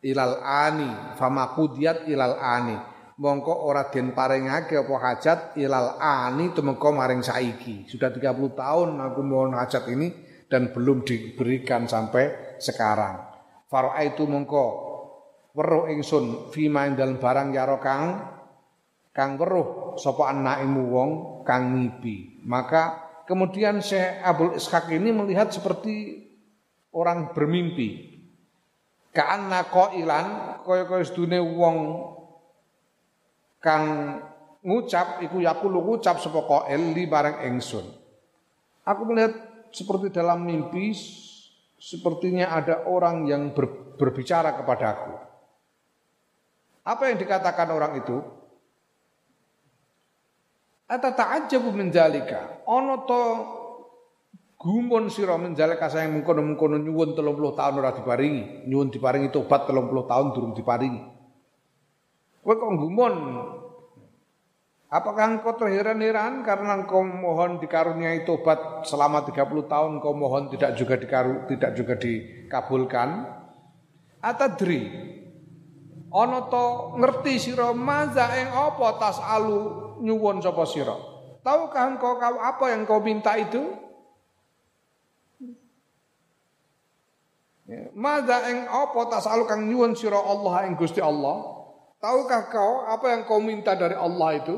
ilal 0.02 0.42
ani. 0.42 0.90
Fama 1.14 1.54
kudiyat 1.54 2.10
ilal 2.10 2.42
ani. 2.42 2.78
Mongko 3.16 3.70
ora 3.70 3.88
den 3.88 4.12
paringake 4.12 4.76
apa 4.76 4.96
hajat 5.00 5.40
ilal 5.62 6.02
ani 6.02 6.52
tumeka 6.52 6.90
maring 6.90 7.22
saiki. 7.22 7.86
Sudah 7.86 8.10
30 8.10 8.34
tahun 8.58 8.90
aku 8.98 9.22
mohon 9.22 9.56
hajat 9.56 9.88
ini 9.94 10.10
dan 10.50 10.74
belum 10.74 11.06
diberikan 11.06 11.86
sampai 11.86 12.58
sekarang. 12.58 13.22
Faro 13.70 13.94
itu 14.02 14.26
mongko 14.26 14.66
weruh 15.56 15.88
ingsun 15.88 16.52
fima 16.52 16.90
dalam 16.92 17.16
barang 17.16 17.50
yaro 17.56 17.80
kang 17.80 18.35
kang 19.16 19.40
weruh 19.40 19.96
sapa 19.96 20.36
anakmu 20.36 20.92
wong 20.92 21.12
kang 21.48 21.72
ngipi 21.72 22.44
maka 22.44 23.06
kemudian 23.26 23.82
Syekh 23.82 24.22
Abdul 24.22 24.60
Ishaq 24.60 24.92
ini 24.92 25.10
melihat 25.16 25.50
seperti 25.50 26.26
orang 26.96 27.36
bermimpi. 27.36 28.16
Ka'anna 29.12 29.68
qailan 29.68 30.26
kaya-kaya 30.64 31.04
sedune 31.08 31.40
wong 31.40 31.78
kang 33.60 33.84
ngucap 34.64 35.24
iku 35.24 35.40
yakulu 35.44 35.84
ngucap 35.84 36.20
sapa 36.20 36.44
qail 36.44 36.96
li 36.96 37.04
bareng 37.08 37.44
ingsun. 37.52 37.86
Aku 38.86 39.02
melihat 39.08 39.34
seperti 39.72 40.12
dalam 40.12 40.44
mimpi 40.44 40.92
sepertinya 41.80 42.56
ada 42.56 42.88
orang 42.88 43.28
yang 43.28 43.52
ber, 43.56 43.96
berbicara 43.96 44.56
kepadaku. 44.60 45.16
Apa 46.86 47.10
yang 47.10 47.18
dikatakan 47.18 47.72
orang 47.72 47.98
itu? 48.04 48.20
Ata 50.86 51.18
ta'ajjabu 51.18 51.74
min 51.74 51.90
dzalika. 51.90 52.62
Ana 52.70 53.02
to 53.10 53.22
gumun 54.62 55.10
sira 55.10 55.38
min 55.42 55.58
dzalika 55.58 55.90
sayang 55.90 56.22
mengkono-mengkono 56.22 56.78
nyuwun 56.78 57.18
30 57.18 57.58
tahun 57.58 57.74
ora 57.82 57.92
diparingi, 57.98 58.70
nyuwun 58.70 58.94
diparingi 58.94 59.34
tobat 59.34 59.66
30 59.66 59.82
tahun 60.06 60.28
durung 60.34 60.54
diparingi. 60.54 61.02
Kowe 62.46 62.54
kok 62.54 62.74
gumun? 62.78 63.16
Apakah 64.86 65.26
engkau 65.34 65.58
terheran-heran 65.58 66.46
karena 66.46 66.78
engkau 66.78 67.02
mohon 67.02 67.58
dikaruniai 67.58 68.22
tobat 68.22 68.86
selama 68.86 69.26
30 69.26 69.66
tahun 69.66 69.92
engkau 69.98 70.14
mohon 70.14 70.54
tidak 70.54 70.78
juga 70.78 70.96
dikaru, 71.02 71.50
tidak 71.50 71.74
juga 71.74 71.98
dikabulkan? 71.98 73.26
Atadri 74.22 74.90
ana 76.16 76.48
to 76.48 76.96
ngerti 76.98 77.38
sira 77.38 77.76
maza 77.76 78.30
ing 78.40 78.50
apa 78.50 78.88
tas 78.98 79.20
alu 79.20 79.85
nyuwun 80.02 80.44
sapa 80.44 80.64
sira? 80.68 80.96
Tahukah 81.46 81.94
engkau 81.94 82.18
kau 82.18 82.38
apa 82.42 82.66
yang 82.74 82.90
kau 82.90 83.00
minta 83.00 83.38
itu? 83.38 83.62
Ya, 87.66 87.90
Mada 87.98 88.46
ing 88.50 88.70
apa 88.70 89.00
tasalu 89.10 89.46
kang 89.46 89.66
nyuwun 89.70 89.94
sira 89.94 90.18
Allah 90.18 90.66
ing 90.66 90.74
Gusti 90.78 91.02
Allah? 91.02 91.66
Tahukah 92.02 92.50
kau 92.50 92.86
apa 92.86 93.14
yang 93.14 93.22
kau 93.30 93.42
minta 93.42 93.74
dari 93.78 93.94
Allah 93.94 94.42
itu? 94.42 94.58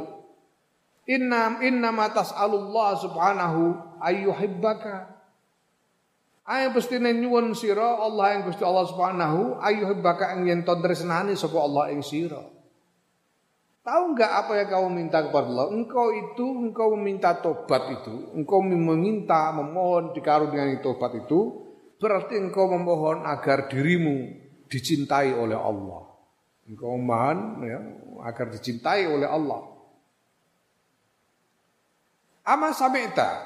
Innam 1.07 1.63
inna 1.63 1.91
tas'alullah 2.11 2.99
subhanahu 2.99 3.61
ayyuhibbaka. 4.03 5.15
Ayo 6.47 6.71
pestine 6.71 7.11
nyuwun 7.11 7.51
sira 7.51 7.99
Allah 7.99 8.39
ing 8.39 8.47
Gusti 8.47 8.63
Allah 8.63 8.87
subhanahu 8.87 9.59
ayyuhibbaka 9.59 10.39
ing 10.39 10.47
yen 10.47 10.61
tresnani 10.63 11.35
sapa 11.35 11.59
Allah 11.59 11.91
ing 11.91 11.99
sira. 11.99 12.56
Tahu 13.87 14.19
nggak 14.19 14.31
apa 14.43 14.51
yang 14.59 14.67
kamu 14.67 14.87
minta 14.91 15.23
kepada 15.23 15.47
Allah? 15.47 15.71
Engkau 15.71 16.11
itu, 16.11 16.43
engkau 16.43 16.91
meminta 16.99 17.39
tobat 17.39 17.87
itu, 17.87 18.35
engkau 18.35 18.59
meminta, 18.59 19.55
memohon 19.55 20.11
dikaruniai 20.11 20.83
tobat 20.83 21.15
itu, 21.15 21.71
berarti 21.95 22.35
engkau 22.35 22.67
memohon 22.67 23.23
agar 23.23 23.71
dirimu 23.71 24.43
dicintai 24.67 25.31
oleh 25.31 25.55
Allah. 25.55 26.03
Engkau 26.67 26.99
memohon 26.99 27.63
ya, 27.63 27.79
agar 28.27 28.51
dicintai 28.51 29.07
oleh 29.07 29.23
Allah. 29.23 29.63
Ama 32.43 32.75
sami'ta 32.75 33.39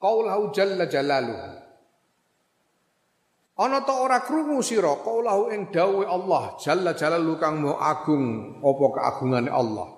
qaulahu 0.00 0.56
jalla 0.56 0.88
jalaluhu 0.88 1.63
Ana 3.54 3.86
ta 3.86 3.94
ora 4.02 4.18
krungu 4.18 4.58
sira 4.66 4.98
kaulahu 4.98 5.54
ing 5.54 5.70
dawuh 5.70 6.02
Allah 6.02 6.58
jalla 6.58 6.90
jalalu 6.98 7.38
kang 7.38 7.62
mau 7.62 7.78
agung 7.78 8.58
apa 8.58 8.84
keagungane 8.98 9.46
Allah. 9.46 9.94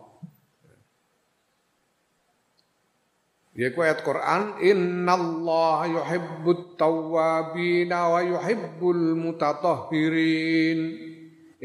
Ya 3.56 3.72
ku 3.72 3.80
ayat 3.80 4.04
Quran 4.04 4.60
innallaha 4.60 5.88
yuhibbut 5.88 6.76
tawwabin 6.76 7.88
wa 7.88 8.20
yuhibbul 8.20 9.16
mutatahhirin. 9.16 10.78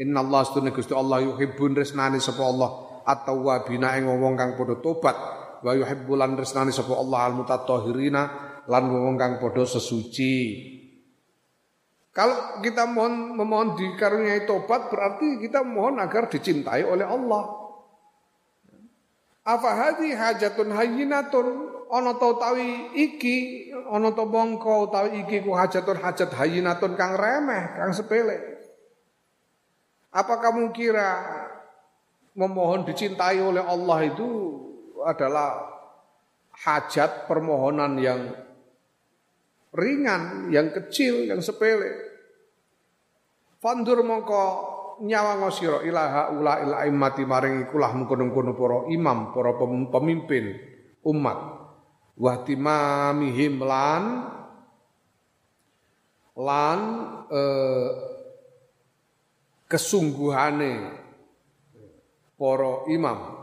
Innallaha 0.00 0.48
astune 0.48 0.72
Gusti 0.72 0.96
Allah 0.96 1.20
yuhibbun 1.20 1.76
resnani 1.76 2.16
sapa 2.24 2.40
Allah 2.40 3.04
at-tawwabina 3.04 4.00
ing 4.00 4.08
wong 4.08 4.40
kang 4.40 4.56
padha 4.56 4.80
tobat 4.80 5.16
wa 5.60 5.72
yuhibbul 5.76 6.24
resnani 6.40 6.72
sapa 6.72 6.96
Allah 6.96 7.28
al-mutatahhirina 7.28 8.22
lan 8.64 8.84
wong 8.88 9.20
kang 9.20 9.36
padha 9.36 9.68
sesuci. 9.68 10.80
Kalau 12.12 12.60
kita 12.60 12.84
mohon 12.84 13.40
memohon 13.40 13.72
dikaruniai 13.72 14.44
tobat 14.44 14.92
berarti 14.92 15.40
kita 15.40 15.64
mohon 15.64 15.96
agar 15.96 16.28
dicintai 16.28 16.84
oleh 16.84 17.08
Allah. 17.08 17.56
Apa 19.48 19.70
hadi 19.72 20.12
hajatun 20.12 20.76
hayyinatun 20.76 21.46
ana 21.88 22.12
ta 22.20 22.36
utawi 22.36 22.92
iki 23.00 23.68
ana 23.88 24.12
ta 24.12 24.28
mongko 24.28 24.92
utawi 24.92 25.24
iki 25.24 25.40
ku 25.40 25.56
hajatun 25.56 25.98
hajat 26.04 26.36
hayyinatun 26.36 27.00
kang 27.00 27.16
remeh, 27.16 27.80
kang 27.80 27.96
sepele. 27.96 28.60
Apa 30.12 30.36
kamu 30.36 30.68
kira 30.76 31.24
memohon 32.36 32.84
dicintai 32.84 33.40
oleh 33.40 33.64
Allah 33.64 33.98
itu 34.04 34.28
adalah 35.00 35.64
hajat 36.60 37.24
permohonan 37.24 37.96
yang 37.96 38.20
ringan, 39.72 40.52
yang 40.52 40.70
kecil, 40.70 41.26
yang 41.26 41.40
sepele. 41.40 42.12
Fandur 43.58 44.04
mongko 44.04 44.44
nyawang 45.02 45.48
sira 45.50 45.80
ilaha 45.82 46.30
ula 46.34 46.54
ila 46.62 46.76
immati 46.86 47.22
maring 47.24 47.66
ikulah 47.68 47.90
mengkono-kono 47.96 48.52
para 48.54 48.78
imam, 48.92 49.32
para 49.32 49.56
pemimpin 49.90 50.58
umat. 51.06 51.38
Wa 52.18 52.44
timamihim 52.44 53.62
lan 53.64 54.04
lan 56.36 56.78
eh, 57.32 57.90
kesungguhane 59.66 60.74
para 62.36 62.72
imam 62.92 63.41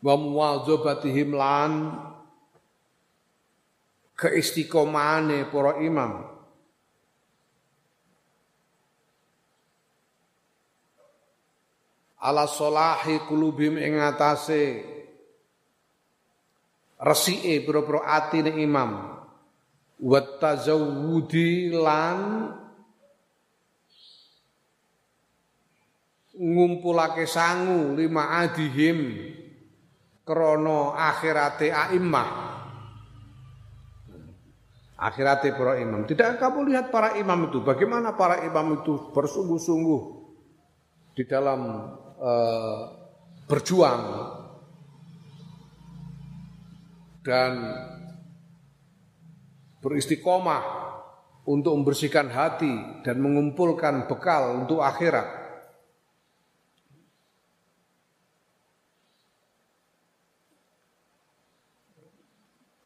wa 0.00 0.14
muwadzabatihim 0.16 1.36
lan 1.36 1.72
keistiqomane 4.16 5.48
para 5.48 5.80
imam. 5.80 6.28
Ala 12.20 12.44
solahi 12.44 13.24
kulubim 13.24 13.80
ing 13.80 13.96
atase. 13.96 14.84
Resike 17.00 17.64
pira-pira 17.64 18.04
atine 18.04 18.60
imam. 18.60 19.24
Wa 20.00 20.20
tazawwudi 20.20 21.72
lan 21.76 22.16
ngumpulake 26.36 27.24
sangu 27.24 27.96
lima 27.96 28.44
adihim 28.44 29.32
krono 30.30 30.94
akhirate 30.94 31.74
a'immah. 31.74 32.30
Akhirate 35.00 35.56
para 35.56 35.80
imam. 35.82 36.06
Tidak 36.06 36.38
kamu 36.38 36.70
lihat 36.70 36.92
para 36.94 37.18
imam 37.18 37.50
itu, 37.50 37.64
bagaimana 37.66 38.14
para 38.14 38.46
imam 38.46 38.84
itu 38.84 39.10
bersungguh-sungguh 39.10 40.02
di 41.16 41.24
dalam 41.24 41.60
uh, 42.20 42.80
berjuang 43.48 44.02
dan 47.24 47.52
beristiqomah 49.80 50.62
untuk 51.48 51.72
membersihkan 51.80 52.28
hati 52.28 53.00
dan 53.00 53.24
mengumpulkan 53.24 54.04
bekal 54.04 54.60
untuk 54.60 54.84
akhirat. 54.84 55.39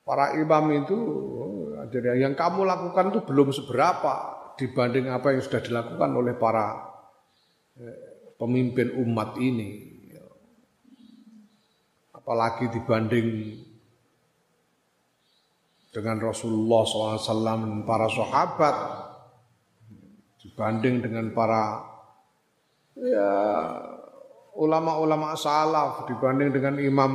Para 0.04 0.36
imam 0.36 0.64
itu 0.84 0.98
yang 2.20 2.36
kamu 2.36 2.68
lakukan 2.68 3.08
itu 3.12 3.20
belum 3.24 3.48
seberapa 3.56 4.14
dibanding 4.60 5.10
apa 5.10 5.34
yang 5.34 5.42
sudah 5.42 5.62
dilakukan 5.64 6.10
oleh 6.12 6.34
para 6.36 6.92
eh, 7.80 8.32
pemimpin 8.36 8.94
umat 9.00 9.40
ini. 9.40 9.92
Apalagi 12.14 12.72
dibanding 12.72 13.28
dengan 15.92 16.16
Rasulullah 16.24 16.82
SAW 16.88 17.20
dan 17.20 17.60
para 17.84 18.08
sahabat, 18.08 18.76
dibanding 20.40 21.04
dengan 21.04 21.30
para 21.36 21.84
ya 22.96 23.30
ulama-ulama 24.56 25.36
salaf, 25.36 26.08
dibanding 26.08 26.50
dengan 26.50 26.80
imam 26.80 27.12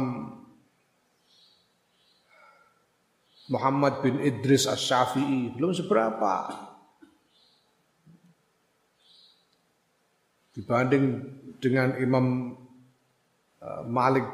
Muhammad 3.50 4.06
bin 4.06 4.22
Idris 4.22 4.70
Asy-Syafi'i 4.70 5.58
belum 5.58 5.74
seberapa. 5.74 6.70
dibanding 10.60 11.24
dengan 11.64 11.96
Imam 12.04 12.52
eh, 13.64 13.84
Malik 13.88 14.28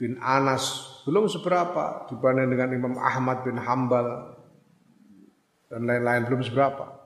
bin 0.00 0.16
Anas 0.18 0.88
belum 1.04 1.28
seberapa 1.28 2.08
dibanding 2.08 2.48
dengan 2.56 2.70
Imam 2.72 2.94
Ahmad 2.96 3.44
bin 3.44 3.60
Hambal 3.60 4.38
dan 5.68 5.84
lain-lain 5.84 6.24
belum 6.24 6.40
seberapa. 6.40 7.00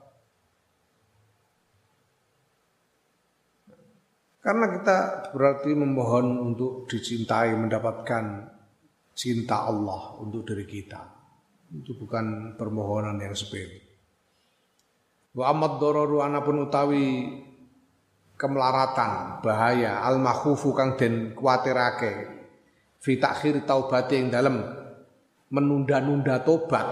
Karena 4.39 4.71
kita 4.79 4.97
berarti 5.35 5.75
memohon 5.75 6.39
untuk 6.39 6.87
dicintai, 6.87 7.51
mendapatkan 7.51 8.47
cinta 9.11 9.67
Allah 9.67 10.15
untuk 10.23 10.47
diri 10.47 10.63
kita. 10.63 11.16
Itu 11.73 11.99
bukan 11.99 12.55
permohonan 12.55 13.19
yang 13.19 13.35
sepele. 13.35 13.83
Wa 15.35 15.51
amad 15.51 15.77
dororu 15.77 16.23
anapun 16.23 16.65
utawi 16.65 17.27
kemelaratan, 18.37 19.43
bahaya, 19.43 20.05
al 20.05 20.21
makhufu 20.21 20.71
kang 20.71 20.95
den 20.95 21.33
kuatirake 21.33 22.37
fi 23.01 23.17
takhir 23.21 23.65
yang 24.09 24.29
dalam 24.33 24.55
menunda-nunda 25.53 26.41
tobat, 26.41 26.87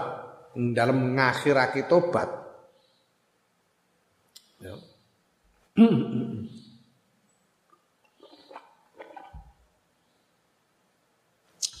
yang 0.54 0.74
dalam 0.74 1.16
ngakhirake 1.16 1.88
tobat. 1.90 2.28
Ya. 4.62 4.74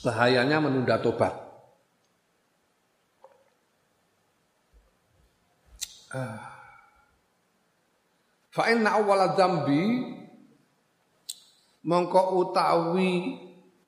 Bahayanya 0.06 0.62
menunda 0.62 1.02
tobat. 1.02 1.45
Fa 8.56 8.72
inna 8.72 8.96
awwala 8.96 9.36
dzambi 9.36 9.82
mongko 11.84 12.22
utawi 12.40 13.10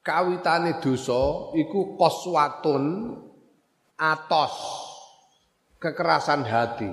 kawitane 0.05 0.77
dosa 0.79 1.53
iku 1.57 1.97
qaswatun 1.97 2.85
atos 3.97 4.55
kekerasan 5.81 6.45
hati. 6.45 6.93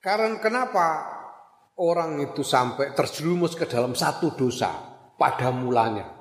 Karena 0.00 0.40
kenapa 0.40 0.86
orang 1.76 2.24
itu 2.24 2.40
sampai 2.40 2.96
terjerumus 2.96 3.52
ke 3.52 3.68
dalam 3.68 3.92
satu 3.92 4.32
dosa 4.32 4.72
pada 5.20 5.52
mulanya? 5.52 6.19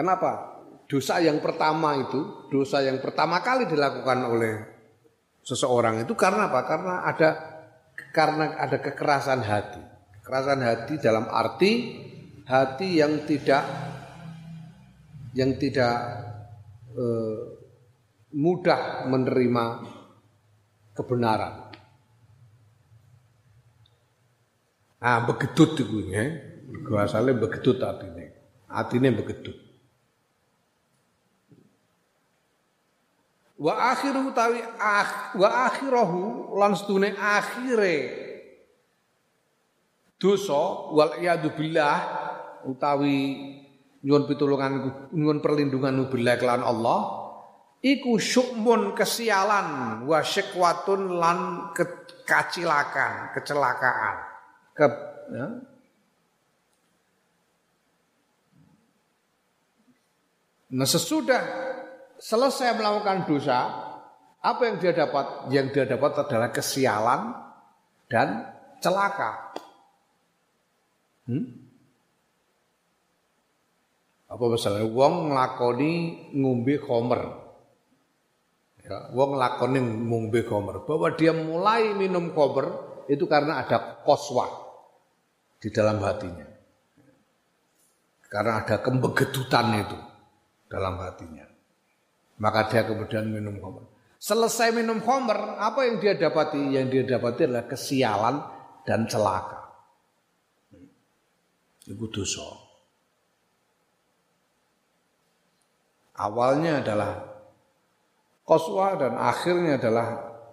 Kenapa? 0.00 0.60
dosa 0.90 1.22
yang 1.22 1.38
pertama 1.38 1.94
itu, 2.02 2.50
dosa 2.50 2.82
yang 2.82 2.98
pertama 2.98 3.38
kali 3.46 3.70
dilakukan 3.70 4.26
oleh 4.26 4.54
seseorang 5.46 6.02
itu 6.02 6.18
karena 6.18 6.50
apa? 6.50 6.66
Karena 6.66 6.94
ada 7.06 7.30
karena 8.10 8.58
ada 8.58 8.82
kekerasan 8.82 9.38
hati. 9.46 9.78
Kekerasan 10.18 10.60
hati 10.66 10.98
dalam 10.98 11.30
arti 11.30 11.72
hati 12.42 12.98
yang 12.98 13.22
tidak 13.22 13.62
yang 15.38 15.54
tidak 15.62 15.94
eh, 16.98 17.38
mudah 18.34 19.06
menerima 19.06 19.64
kebenaran. 20.98 21.70
Ah, 24.98 25.22
begedut 25.22 25.78
itu 25.78 26.10
ya. 26.10 26.50
Asalnya 26.98 27.38
begedut 27.38 27.78
artinya. 27.78 28.26
Artinya 28.66 29.14
begedut. 29.14 29.69
Wa 33.60 33.92
akhiru 33.92 34.32
tawi 34.32 34.64
ah, 34.80 35.36
wa 35.36 35.68
akhirahu 35.68 36.56
lan 36.56 36.72
akhire 37.12 37.96
dosa 40.16 40.88
wal 40.96 41.20
iyadu 41.20 41.52
billah 41.52 41.96
utawi 42.64 43.52
nyuwun 44.00 44.24
pitulungan 44.24 44.72
nyuwun 45.12 45.44
perlindungan 45.44 46.08
billah 46.08 46.40
kelan 46.40 46.64
Allah 46.64 47.00
iku 47.84 48.16
syukmun 48.16 48.96
kesialan 48.96 50.04
wa 50.08 50.24
syikwatun 50.24 51.20
lan 51.20 51.72
kekacilakan 51.76 53.36
kecelakaan 53.36 54.16
ke 54.72 54.86
ya. 55.36 55.46
Nah 60.70 60.86
sesudah 60.86 61.69
selesai 62.20 62.76
melakukan 62.76 63.24
dosa, 63.24 63.58
apa 64.40 64.60
yang 64.68 64.76
dia 64.76 64.92
dapat? 64.92 65.26
Yang 65.48 65.66
dia 65.72 65.84
dapat 65.88 66.12
adalah 66.20 66.52
kesialan 66.52 67.32
dan 68.12 68.44
celaka. 68.84 69.56
Hmm? 71.24 71.44
Apa 74.30 74.44
misalnya 74.46 74.86
wong 74.86 75.32
nglakoni 75.32 75.92
ngombe 76.38 76.78
khomer. 76.78 77.22
Ya, 78.86 79.10
wong 79.10 79.34
nglakoni 79.34 79.80
ngombe 79.82 80.40
khomer. 80.46 80.86
Bahwa 80.86 81.08
dia 81.18 81.34
mulai 81.34 81.96
minum 81.98 82.30
khomer 82.30 82.70
itu 83.10 83.26
karena 83.26 83.66
ada 83.66 84.00
koswa 84.06 84.46
di 85.58 85.68
dalam 85.74 85.98
hatinya. 85.98 86.46
Karena 88.30 88.62
ada 88.62 88.78
kembegedutan 88.78 89.74
itu 89.82 89.98
dalam 90.70 90.94
hatinya. 91.02 91.49
Maka 92.40 92.72
dia 92.72 92.88
kemudian 92.88 93.28
minum 93.28 93.60
khamr. 93.60 93.84
Selesai 94.16 94.72
minum 94.72 95.04
khamr, 95.04 95.60
apa 95.60 95.84
yang 95.84 96.00
dia 96.00 96.16
dapati? 96.16 96.72
Yang 96.72 96.86
dia 96.88 97.02
dapati 97.16 97.44
adalah 97.44 97.68
kesialan 97.68 98.36
dan 98.88 99.04
celaka. 99.04 99.60
Itu 101.84 102.08
dosa. 102.08 102.48
Awalnya 106.20 106.84
adalah 106.84 107.12
koswa 108.44 108.96
dan 108.96 109.16
akhirnya 109.20 109.76
adalah 109.76 110.08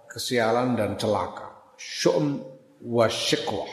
kesialan 0.08 0.76
dan 0.76 0.96
celaka. 1.00 1.72
Syum 1.76 2.40
wa 2.84 3.08
syikwah. 3.08 3.68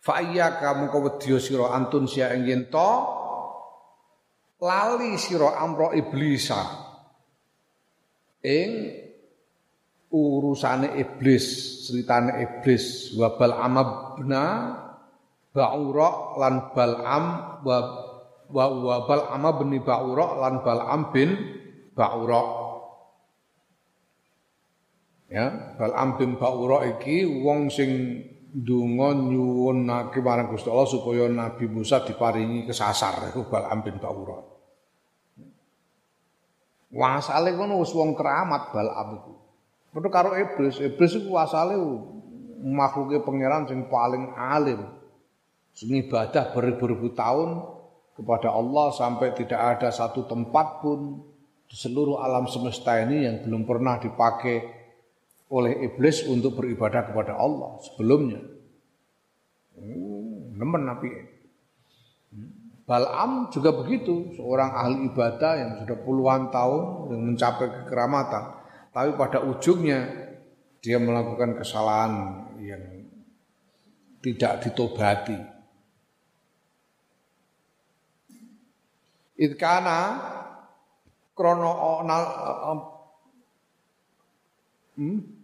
Fa 0.00 0.22
kamu 0.22 0.90
kau 0.90 1.02
wedya 1.06 1.38
sira 1.42 1.70
antun 1.74 2.06
sia 2.06 2.32
ing 2.32 2.46
lali 4.60 5.16
sira 5.16 5.56
amro 5.60 5.92
iblisa 5.92 6.89
ing 8.44 8.70
urusane 10.10 10.98
iblis, 10.98 11.46
ceritane 11.86 12.42
iblis 12.42 13.14
wa 13.14 13.38
bal 13.38 13.54
amabna 13.54 14.44
ba'ura 15.54 16.38
lan 16.38 16.54
bal'am 16.74 17.24
wa 17.62 17.78
wa, 18.50 18.64
wa 18.66 18.96
bal 19.06 19.22
amabni 19.30 19.78
ba'ura 19.78 20.42
lan 20.42 20.54
bal'am 20.66 21.14
bin 21.14 21.30
ba'ura. 21.94 22.42
Ya 25.30 25.78
bal'am 25.78 26.18
bin 26.18 26.34
ba'ura 26.34 26.90
iki 26.90 27.22
wong 27.46 27.70
sing 27.70 27.90
ndonga 28.50 29.14
nyuwunake 29.14 30.18
marang 30.18 30.50
Gusti 30.50 30.66
Allah 30.66 30.90
supaya 30.90 31.30
Nabi 31.30 31.70
Musa 31.70 32.02
diparingi 32.02 32.66
kesasar 32.66 33.30
iku 33.30 33.46
bal'am 33.46 33.78
bin 33.86 34.02
ba'ura 34.02 34.59
Wasale 36.90 37.54
kono 37.54 37.78
wis 37.78 37.94
wong 37.94 38.18
keramat 38.18 38.74
Bal'am 38.74 39.08
iku. 39.22 39.32
Padha 39.90 40.08
karo 40.10 40.30
iblis, 40.34 40.78
iblis 40.82 41.12
iku 41.18 41.38
wasale 41.38 41.78
makhluke 42.62 43.22
pangeran 43.22 43.66
sing 43.70 43.86
paling 43.86 44.34
alim. 44.34 44.86
Sing 45.70 45.94
ibadah 45.94 46.50
beribu-ribu 46.50 47.14
tahun 47.14 47.62
kepada 48.18 48.50
Allah 48.50 48.90
sampai 48.90 49.32
tidak 49.38 49.78
ada 49.78 49.94
satu 49.94 50.26
tempat 50.26 50.82
pun 50.82 51.22
di 51.70 51.78
seluruh 51.78 52.18
alam 52.18 52.50
semesta 52.50 52.98
ini 52.98 53.22
yang 53.22 53.36
belum 53.46 53.62
pernah 53.62 54.02
dipakai 54.02 54.80
oleh 55.50 55.86
iblis 55.86 56.26
untuk 56.26 56.58
beribadah 56.58 57.10
kepada 57.10 57.38
Allah 57.38 57.78
sebelumnya. 57.86 58.42
Hmm, 59.78 60.58
nemen 60.58 60.82
nabi. 60.86 61.10
Bal'am 62.90 63.54
juga 63.54 63.70
begitu, 63.70 64.34
seorang 64.34 64.74
ahli 64.74 65.14
ibadah 65.14 65.52
yang 65.62 65.70
sudah 65.78 65.94
puluhan 66.02 66.50
tahun 66.50 67.14
yang 67.14 67.22
mencapai 67.22 67.70
kekeramatan. 67.70 68.58
Tapi 68.90 69.14
pada 69.14 69.46
ujungnya 69.46 70.10
dia 70.82 70.98
melakukan 70.98 71.54
kesalahan 71.54 72.12
yang 72.58 72.82
tidak 74.18 74.66
ditobati. 74.66 75.38
Itkana 79.38 80.00
krono 81.38 81.72
hmm? 84.98 85.39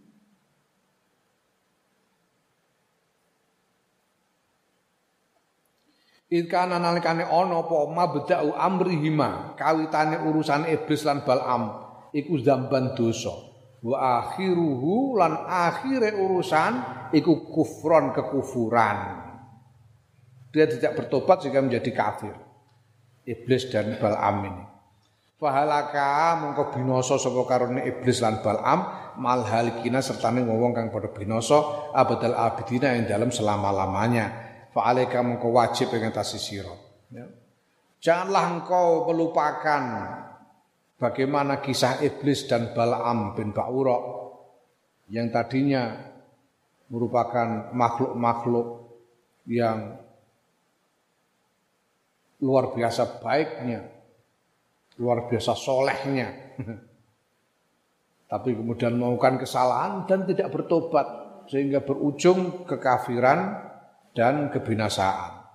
Ikana 6.27 6.75
nalikane 6.75 7.23
ana 7.23 7.63
apa 7.63 7.87
mabda'u 7.87 8.51
amrihima 8.51 9.55
kawitane 9.55 10.27
urusan 10.27 10.67
iblis 10.67 11.07
lan 11.07 11.23
Bal'am 11.23 11.71
iku 12.11 12.35
zamban 12.43 12.91
dosa. 12.99 13.31
Wa 13.79 14.19
akhiruhu 14.19 15.15
lan 15.15 15.47
akhire 15.47 16.19
urusan 16.19 16.73
iku 17.15 17.47
kufron 17.47 18.11
kekufuran. 18.11 19.23
Dia 20.51 20.67
tidak 20.67 20.99
bertobat 20.99 21.47
sehingga 21.47 21.63
menjadi 21.63 21.95
kafir. 21.95 22.35
Iblis 23.23 23.71
dan 23.71 23.95
Bal'am 23.95 24.37
ini. 24.43 24.63
Fahalaka 25.37 26.43
mongko 26.43 26.73
binoso 26.73 27.15
sapa 27.21 27.45
karone 27.45 27.85
iblis 27.85 28.19
lan 28.19 28.43
Bal'am 28.43 28.79
mal 29.15 29.45
halikina 29.47 30.03
sertane 30.03 30.41
wong 30.43 30.73
kang 30.73 30.89
padha 30.89 31.13
binoso 31.13 31.91
abadal 31.95 32.35
abidina 32.35 32.97
yang 32.99 33.07
dalam 33.07 33.29
selama-lamanya. 33.29 34.46
Fa 34.77 34.93
alaika 34.93 35.25
mongko 35.25 35.49
wajib 35.49 35.89
ing 35.97 36.05
atas 36.05 36.37
sira. 36.37 36.69
Ya. 37.09 37.25
Janganlah 37.97 38.61
engkau 38.61 39.09
melupakan 39.09 39.81
bagaimana 41.01 41.57
kisah 41.65 41.97
iblis 42.05 42.45
dan 42.45 42.77
Bal'am 42.77 43.33
bin 43.33 43.57
Ba'ura 43.57 43.97
yang 45.09 45.33
tadinya 45.33 45.97
merupakan 46.93 47.73
makhluk-makhluk 47.73 48.85
yang 49.49 49.97
luar 52.45 52.69
biasa 52.69 53.17
baiknya 53.17 53.81
luar 55.01 55.25
biasa 55.25 55.57
solehnya. 55.57 56.53
Tapi 58.29 58.53
kemudian 58.53 58.93
melakukan 58.93 59.41
kesalahan 59.41 60.05
dan 60.05 60.29
tidak 60.29 60.53
bertobat 60.53 61.07
sehingga 61.49 61.81
berujung 61.81 62.69
kekafiran 62.69 63.65
dan 64.17 64.49
kebinasaan 64.49 65.45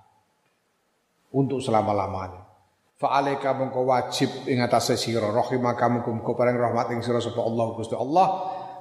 untuk 1.35 1.59
selama-lamanya. 1.59 2.47
Fa'alaika 2.95 3.59
mengko 3.59 3.83
wajib 3.83 4.47
ing 4.47 4.63
atase 4.63 4.95
sira 4.95 5.27
rahimaka 5.27 5.91
mengko 5.91 6.39
paring 6.39 6.55
rahmat 6.55 6.95
ing 6.95 7.03
sira 7.03 7.19
sapa 7.19 7.43
Allah 7.43 7.67
Gusti 7.75 7.99
Allah 7.99 8.27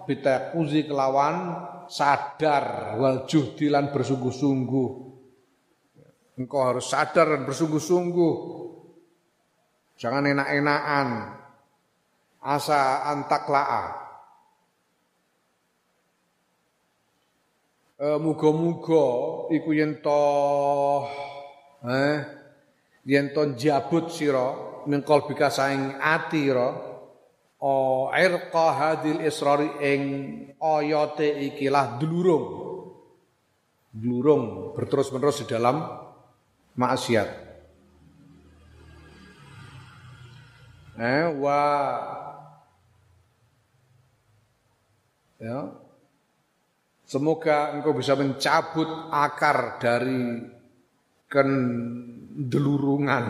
bitaquzi 0.06 0.86
kelawan 0.86 1.58
sadar 1.90 2.96
wal 3.02 3.26
juhdi 3.26 3.74
lan 3.74 3.90
bersungguh-sungguh. 3.90 4.90
Engkau 6.38 6.62
harus 6.62 6.86
sadar 6.86 7.34
dan 7.34 7.50
bersungguh-sungguh 7.50 8.62
Jangan 10.02 10.26
enak-enakan. 10.26 11.08
Asa 12.42 13.06
antaklaa. 13.06 14.01
E, 18.02 18.18
muga-muga 18.18 19.06
iku 19.54 19.78
yen 19.78 20.02
to 20.02 20.22
eh 21.86 22.18
yen 23.06 23.30
to 23.30 23.54
jabut 23.54 24.10
sira 24.10 24.82
min 24.90 25.06
qalbika 25.06 25.54
saing 25.54 26.02
ati 26.02 26.50
ra 26.50 26.82
o 27.62 28.10
irqa 28.10 28.68
hadil 28.74 29.22
israri 29.22 29.70
ing 29.86 30.02
ikilah 31.46 32.02
dulurung. 32.02 32.46
Dulurung 33.94 34.74
berterus-menerus 34.74 35.46
di 35.46 35.54
dalam 35.54 35.86
maksiat. 36.74 37.30
Eh, 40.98 41.26
wa 41.38 41.62
ya 45.38 45.81
semoga 47.12 47.76
engkau 47.76 47.92
bisa 47.92 48.16
mencabut 48.16 48.88
akar 49.12 49.84
dari 49.84 50.40
kendelurungan 51.28 53.24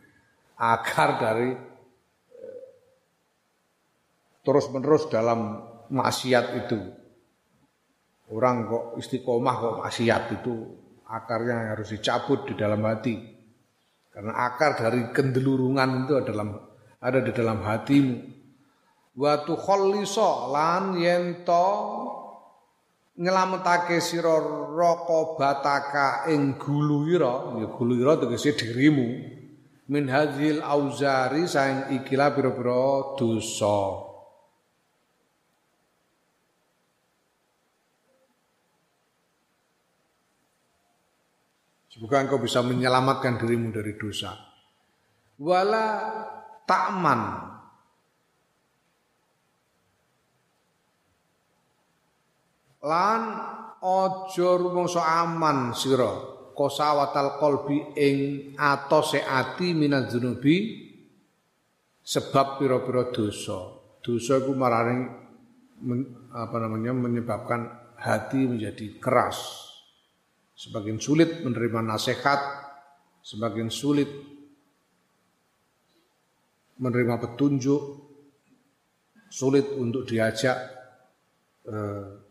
akar 0.78 1.10
dari 1.18 1.50
eh, 1.50 1.58
terus 4.46 4.70
menerus 4.70 5.10
dalam 5.10 5.58
maksiat 5.90 6.46
itu. 6.66 6.78
Orang 8.26 8.66
kok 8.66 8.98
istiqomah 8.98 9.54
kok 9.58 9.78
maksiat 9.86 10.22
itu 10.42 10.54
akarnya 11.06 11.74
harus 11.74 11.94
dicabut 11.94 12.46
di 12.46 12.54
dalam 12.58 12.82
hati. 12.86 13.14
Karena 14.10 14.50
akar 14.50 14.78
dari 14.78 15.14
kendelurungan 15.14 16.06
itu 16.06 16.14
adalah 16.18 16.46
ada 17.02 17.20
di 17.22 17.30
dalam 17.30 17.62
hatimu. 17.62 18.16
Wa 19.16 19.46
tukhallisa 19.46 20.50
lan 20.50 20.98
yen 20.98 21.46
to 23.16 23.22
nyelametake 23.22 24.00
sira 24.04 24.36
raqabataka 24.76 26.28
ing 26.28 26.60
guluira 26.60 27.56
ya 27.56 27.66
guluira 27.72 28.20
tegese 28.20 28.52
dirimu. 28.52 29.34
Min 29.88 30.10
hadzil 30.10 30.60
auzari 30.60 31.46
saing 31.46 32.02
ikilah 32.02 32.34
pira-pira 32.34 33.14
dosa. 33.14 34.02
Semoga 41.86 42.20
engkau 42.20 42.42
bisa 42.42 42.60
menyelamatkan 42.60 43.40
dirimu 43.40 43.72
dari 43.72 43.96
dosa. 43.96 44.36
Wala 45.38 45.86
ta'man 46.66 47.55
lan 52.86 53.22
aja 53.82 54.48
rumangsa 54.54 55.02
aman 55.02 55.74
sira 55.74 56.36
kosawatal 56.56 57.36
qalbi 57.36 57.92
ing 57.98 58.18
atose 58.56 59.20
ati 59.20 59.76
minadzunubi 59.76 60.86
sebab 62.00 62.62
pira-pira 62.62 63.12
dosa. 63.12 63.76
Dosa 64.00 64.40
iku 64.40 64.54
marane 64.54 64.96
apa 66.32 66.56
namanya 66.62 66.96
menyebabkan 66.96 67.92
hati 67.98 68.48
menjadi 68.48 68.96
keras. 69.02 69.66
Semakin 70.56 70.96
sulit 70.96 71.44
menerima 71.44 71.84
nasihat, 71.84 72.40
semakin 73.20 73.68
sulit 73.68 74.08
menerima 76.80 77.20
petunjuk, 77.20 77.82
sulit 79.28 79.68
untuk 79.76 80.08
diajak 80.08 80.56
eh, 81.68 82.25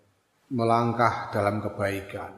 melangkah 0.56 1.36
dalam 1.36 1.60
kebaikan. 1.60 2.32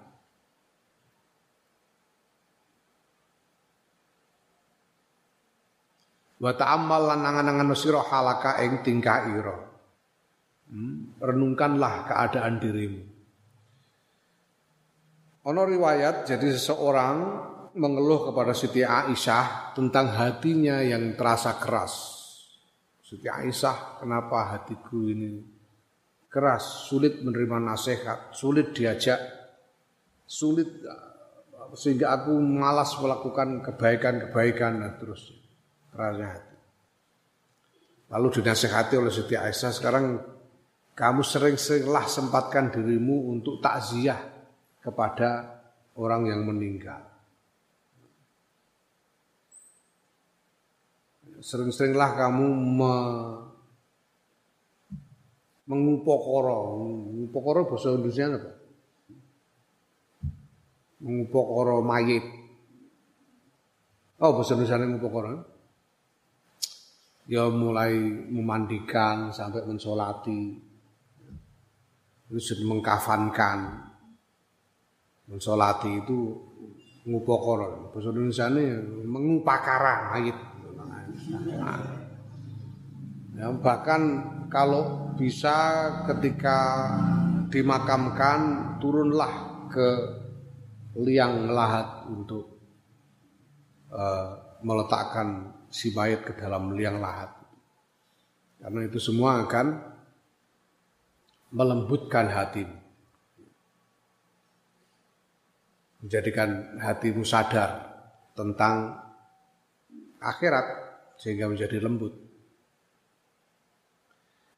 Wa 6.38 6.54
ta'ammal 6.54 7.02
lan 7.14 7.22
angan-angan 7.26 7.74
sira 7.78 8.02
halaka 8.02 8.62
ing 8.66 8.82
tingkah 8.82 9.30
ira. 9.30 9.58
Hmm, 10.68 11.18
renungkanlah 11.22 12.10
keadaan 12.10 12.58
dirimu. 12.58 13.04
Ono 15.48 15.62
riwayat 15.64 16.28
jadi 16.28 16.52
seseorang 16.60 17.16
mengeluh 17.78 18.34
kepada 18.34 18.52
Siti 18.52 18.84
Aisyah 18.84 19.72
tentang 19.78 20.12
hatinya 20.12 20.84
yang 20.84 21.16
terasa 21.16 21.56
keras. 21.56 21.94
Siti 23.00 23.32
Aisyah, 23.32 24.04
kenapa 24.04 24.52
hatiku 24.52 25.08
ini 25.08 25.57
keras, 26.28 26.88
sulit 26.88 27.24
menerima 27.24 27.58
nasihat, 27.60 28.32
sulit 28.36 28.76
diajak, 28.76 29.20
sulit 30.28 30.68
sehingga 31.76 32.16
aku 32.16 32.32
malas 32.40 32.96
melakukan 32.96 33.60
kebaikan-kebaikan 33.60 34.80
dan 34.80 34.92
terus 34.96 35.36
kerasnya 35.92 36.28
hati. 36.32 36.56
Lalu 38.08 38.28
dinasehati 38.40 38.96
oleh 38.96 39.12
Siti 39.12 39.36
Aisyah, 39.36 39.72
sekarang 39.76 40.06
kamu 40.96 41.22
sering-seringlah 41.28 42.08
sempatkan 42.08 42.72
dirimu 42.72 43.36
untuk 43.36 43.60
takziah 43.60 44.20
kepada 44.80 45.60
orang 46.00 46.32
yang 46.32 46.48
meninggal. 46.48 47.18
sering-seringlah 51.42 52.18
kamu 52.18 52.48
mengupokoro. 55.68 56.60
Mengupokoro 57.12 57.68
bahasa 57.68 57.94
Indonesia 57.94 58.26
apa? 58.32 58.52
Mengupokoro 61.04 61.84
mayit. 61.84 62.26
Oh 64.24 64.34
bahasa 64.34 64.56
Indonesia 64.56 64.82
mengupokoro. 64.82 65.30
Ya 67.28 67.44
mulai 67.52 68.00
memandikan 68.32 69.36
sampai 69.36 69.68
mensolati. 69.68 70.64
Terus 72.32 72.48
mengkafankan. 72.64 73.92
Mensolati 75.28 75.92
itu 75.92 76.18
ngupokoro. 77.04 77.92
Bahasa 77.92 78.16
Indonesia 78.16 78.48
ini 78.48 78.66
mengupakara 79.04 80.16
mayit. 80.16 80.38
Nah, 81.58 81.82
ya, 83.36 83.50
bahkan 83.60 84.22
kalau 84.58 85.14
bisa 85.14 85.54
ketika 86.10 86.58
dimakamkan 87.54 88.74
turunlah 88.82 89.70
ke 89.70 89.88
liang 90.98 91.46
lahat 91.54 92.10
untuk 92.10 92.58
uh, 93.94 94.58
meletakkan 94.66 95.54
si 95.70 95.94
mayat 95.94 96.26
ke 96.26 96.34
dalam 96.34 96.74
liang 96.74 96.98
lahat. 96.98 97.38
Karena 98.58 98.90
itu 98.90 98.98
semua 98.98 99.46
akan 99.46 99.78
melembutkan 101.54 102.26
hatimu. 102.26 102.78
Menjadikan 106.02 106.82
hatimu 106.82 107.22
sadar 107.22 107.94
tentang 108.34 109.06
akhirat 110.18 110.66
sehingga 111.22 111.46
menjadi 111.46 111.78
lembut. 111.78 112.27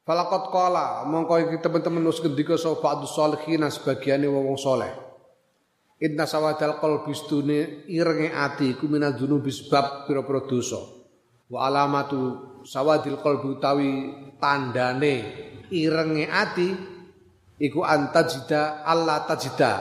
Falakot 0.10 0.49
kola 0.49 1.05
mongko 1.05 1.38
iki 1.38 1.62
teman-teman 1.62 2.01
nus 2.01 2.18
gendika 2.18 2.57
sapa 2.57 2.82
ba'du 2.82 3.05
sholihin 3.05 3.62
sebagiane 3.70 4.26
wong 4.26 4.57
soleh. 4.57 4.89
Inna 6.01 6.26
sawadal 6.26 6.82
stune 7.14 7.86
irenge 7.86 8.34
ati 8.34 8.74
iku 8.74 8.89
minal 8.89 9.14
dzunubi 9.14 9.53
pira-pira 9.70 10.41
dosa. 10.49 10.82
Wa 11.45 11.70
alamatu 11.70 12.41
sawadil 12.66 13.22
qalbi 13.22 13.53
utawi 13.53 13.89
tandane 14.41 15.14
irenge 15.70 16.26
ati 16.26 16.74
iku 17.62 17.86
antajida 17.86 18.82
Allah 18.82 19.30
tajida 19.30 19.74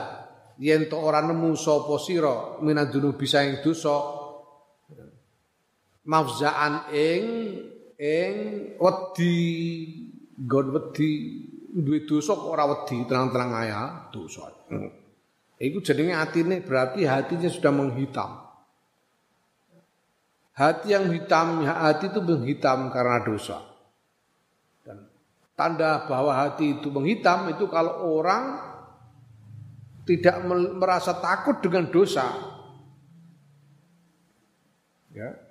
yen 0.61 0.85
to 0.93 1.01
ora 1.01 1.25
nemu 1.25 1.57
sapa 1.57 1.97
sira 1.97 2.61
minal 2.61 2.85
dzunubi 2.85 3.25
saing 3.25 3.65
dosa 3.65 3.97
mafzaan 6.05 6.93
ing 6.93 7.25
ing 7.97 8.33
wedi 8.77 9.33
nggon 10.39 10.67
wedi 10.71 11.09
duwe 11.69 12.07
dosa 12.07 12.33
kok 12.33 12.49
ora 12.49 12.65
wedi 12.65 13.03
terang-terang 13.03 13.51
aya 13.51 13.81
dosa. 14.09 14.47
Hmm. 14.71 14.89
Iku 15.59 15.83
jenenge 15.83 16.15
atine 16.15 16.63
berarti 16.63 17.03
hatinya 17.03 17.51
sudah 17.51 17.73
menghitam. 17.75 18.47
Hati 20.55 20.91
yang 20.91 21.11
hitam, 21.11 21.63
hati 21.63 22.11
itu 22.11 22.19
menghitam 22.19 22.91
karena 22.91 23.23
dosa. 23.23 23.63
Dan 24.83 25.07
tanda 25.55 26.03
bahwa 26.07 26.35
hati 26.35 26.79
itu 26.79 26.87
menghitam 26.91 27.47
itu 27.51 27.67
kalau 27.67 28.07
orang 28.19 28.59
tidak 30.03 30.43
merasa 30.75 31.15
takut 31.19 31.59
dengan 31.63 31.87
dosa. 31.91 32.27
Ya. 35.15 35.48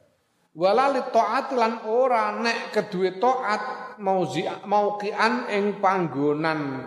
Walali 0.59 1.07
taat 1.15 1.55
lan 1.55 1.87
ora 1.87 2.35
nek 2.35 2.75
kedue 2.75 3.15
taat 3.23 3.95
mauzi 4.03 4.43
mauqian 4.43 5.47
ing 5.55 5.79
panggonan 5.79 6.83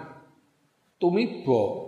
tumiba. 0.99 1.87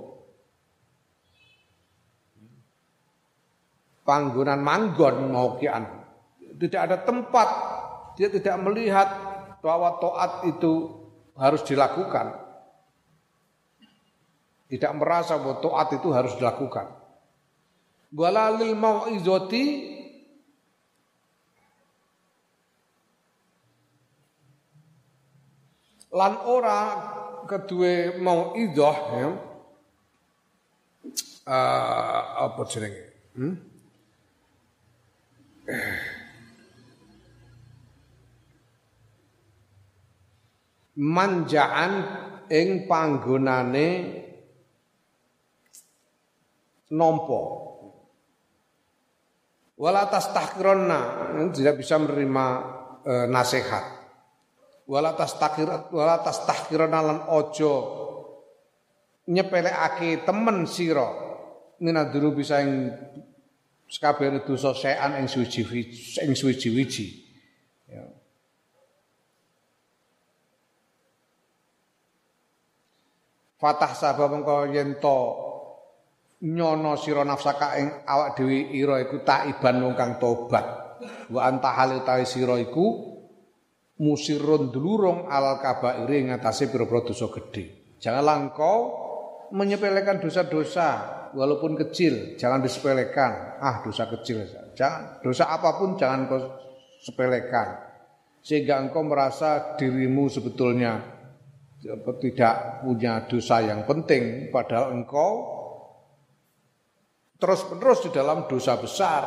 Panggonan 4.08 4.64
manggon 4.64 5.28
mauqian. 5.28 5.84
Tidak 6.56 6.80
ada 6.80 7.04
tempat 7.04 7.50
dia 8.16 8.32
tidak 8.32 8.64
melihat 8.64 9.10
bahwa 9.60 10.00
taat 10.00 10.48
itu 10.48 11.04
harus 11.36 11.68
dilakukan. 11.68 12.32
Tidak 14.72 14.92
merasa 14.96 15.36
bahwa 15.36 15.60
taat 15.60 16.00
itu 16.00 16.08
harus 16.16 16.32
dilakukan. 16.40 16.96
Walalil 18.16 18.72
mau'izati 18.72 19.64
lan 26.14 26.34
ora 26.46 26.80
kedue 27.50 28.16
mau 28.22 28.54
idoh 28.54 28.98
ya. 29.18 29.30
Uh, 31.44 32.22
apa 32.48 32.62
jenenge? 32.72 33.04
Hmm? 33.36 33.74
manjaan 40.94 41.92
ing 42.54 42.86
panggonane 42.86 43.90
nompo 46.94 47.42
wala 49.74 50.06
tastahqironna 50.06 51.34
tidak 51.50 51.82
bisa 51.82 51.98
menerima 51.98 52.46
e, 53.02 53.14
nasihat 53.26 54.03
wala 54.88 55.16
tastakir 55.16 55.70
wala 55.92 56.20
tastahkirana 56.20 57.00
lan 57.00 57.20
ojo 57.32 57.74
nyepelekake 59.28 60.28
temen 60.28 60.68
sira. 60.68 61.08
Minaduru 61.84 62.32
bisa 62.36 62.64
ing 62.64 62.92
sakabehane 63.90 64.42
dosa 64.48 64.72
sean 64.72 65.20
ing 65.20 65.28
suci 65.28 65.62
ing 66.24 66.32
suci-wiji 66.32 67.08
ya. 67.92 68.04
Fatah 73.60 73.92
sabab 73.96 74.32
mengko 74.32 74.72
yen 74.72 75.00
to 75.00 75.20
nyono 76.44 77.00
sira 77.00 77.24
nafsaka 77.24 77.80
ing 77.80 77.88
awak 78.04 78.36
dhewe 78.36 78.76
ira 78.76 79.00
iku 79.04 79.24
taiban 79.24 79.80
wong 79.84 79.96
kang 79.96 80.20
tobat. 80.20 80.66
Wa 81.32 81.52
anta 81.52 81.72
halil 81.72 82.04
tawi 82.08 82.24
sira 82.24 82.56
iku 82.60 83.13
musirun 84.02 84.74
dulurung 84.74 85.30
alal 85.30 85.62
kabairi 85.62 86.26
ngatasi 86.26 86.74
pira-pira 86.74 87.06
dosa 87.06 87.30
gede. 87.30 87.98
Janganlah 88.02 88.36
engkau 88.42 88.78
menyepelekan 89.54 90.18
dosa-dosa 90.18 90.90
walaupun 91.38 91.78
kecil, 91.78 92.36
jangan 92.36 92.66
disepelekan. 92.66 93.62
Ah, 93.62 93.86
dosa 93.86 94.10
kecil. 94.10 94.44
Jangan 94.74 95.22
dosa 95.22 95.54
apa 95.54 95.78
pun 95.78 95.94
jangan 95.94 96.26
kau 96.26 96.42
sepelekan. 97.04 97.94
Sehingga 98.44 98.82
engkau 98.82 99.06
merasa 99.06 99.78
dirimu 99.78 100.28
sebetulnya 100.28 101.14
tidak 102.20 102.84
punya 102.84 103.28
dosa 103.28 103.60
yang 103.60 103.84
penting 103.84 104.48
padahal 104.48 104.96
engkau 104.96 105.32
terus-menerus 107.36 108.08
di 108.08 108.10
dalam 108.16 108.48
dosa 108.48 108.80
besar 108.80 109.24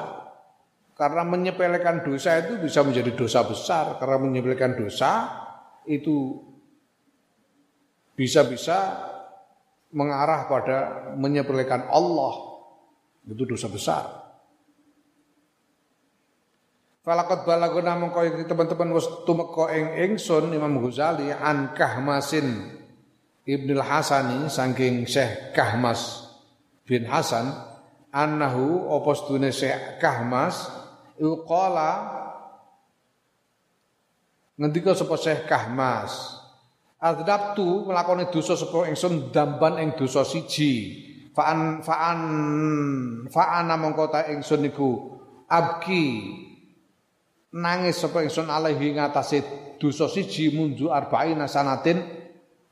karena 0.97 1.29
menyepelekan 1.29 2.09
dosa 2.09 2.41
itu 2.41 2.57
bisa 2.57 2.81
menjadi 2.81 3.13
dosa 3.13 3.45
besar. 3.45 4.01
Karena 4.01 4.17
menyepelekan 4.17 4.81
dosa 4.81 5.29
itu 5.85 6.41
bisa-bisa 8.17 9.05
mengarah 9.93 10.49
pada 10.49 10.77
menyepelekan 11.21 11.93
Allah. 11.93 12.65
Itu 13.29 13.45
dosa 13.45 13.69
besar. 13.69 14.05
Falakot 17.05 17.45
balaguna 17.45 17.95
mengko 17.95 18.25
teman-teman 18.49 18.97
wis 18.97 19.07
tumeka 19.29 19.71
ing 19.77 20.11
ingsun 20.11 20.51
Imam 20.51 20.81
Ghazali 20.83 21.31
an 21.31 21.77
Kahmasin 21.77 22.73
Ibnul 23.47 23.79
Hasani 23.79 24.51
saking 24.51 25.07
Syekh 25.07 25.55
Kahmas 25.55 26.27
bin 26.83 27.07
Hasan 27.07 27.47
annahu 28.11 28.91
apa 28.91 29.11
sedune 29.15 29.55
Syekh 29.55 30.03
Kahmas 30.03 30.86
Uqala 31.17 31.91
ngendika 34.57 34.93
sapa 34.97 35.17
Syekh 35.17 35.49
Kahmas 35.49 36.37
Adzabtu 36.97 37.85
melakoni 37.85 38.33
dosa 38.33 38.57
sapa 38.57 38.89
ingsun 38.89 39.29
damban 39.29 39.77
ing 39.85 40.01
dosa 40.01 40.25
siji. 40.25 41.05
Fa'an 41.37 41.85
fa'an 41.85 42.21
fa'ana 43.29 43.77
mongko 43.77 44.09
ta 44.09 44.25
ingsun 44.33 44.65
niku 44.65 45.21
abki. 45.45 46.05
Nangis 47.53 48.01
sapa 48.01 48.25
ingsun 48.25 48.49
alaihi 48.49 48.97
ngatasé 48.97 49.45
dosa 49.77 50.09
siji 50.09 50.57
mundu 50.57 50.89
arba'ina 50.89 51.45
sanatin 51.45 52.01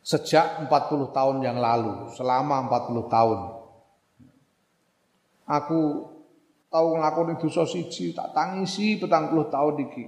sejak 0.01 0.73
40 0.73 1.13
tahun 1.13 1.37
yang 1.45 1.61
lalu 1.61 2.09
selama 2.17 2.65
40 2.73 3.13
tahun. 3.13 3.41
Aku 5.45 5.81
tahu 6.75 6.99
nglakoni 6.99 7.39
dosa 7.39 7.63
siji 7.63 8.11
tak 8.11 8.35
tangisi 8.35 8.99
petang 8.99 9.31
puluh 9.31 9.47
tahun 9.47 9.87
iki. 9.87 10.05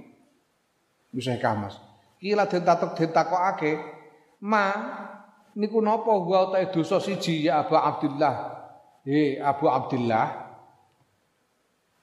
Bisa 1.15 1.39
kamas. 1.39 1.79
Kila 2.19 2.43
den 2.51 2.67
tatek 2.67 2.91
den 2.99 3.09
takokake, 3.15 3.71
"Ma, 4.43 4.67
niku 5.55 5.79
napa 5.79 6.11
wa 6.11 6.51
ta 6.51 6.59
dosa 6.67 6.99
siji 6.99 7.47
ya 7.47 7.63
Abu 7.63 7.79
Abdullah?" 7.79 8.35
He 9.07 9.39
Abu 9.39 9.71
Abdullah. 9.71 10.43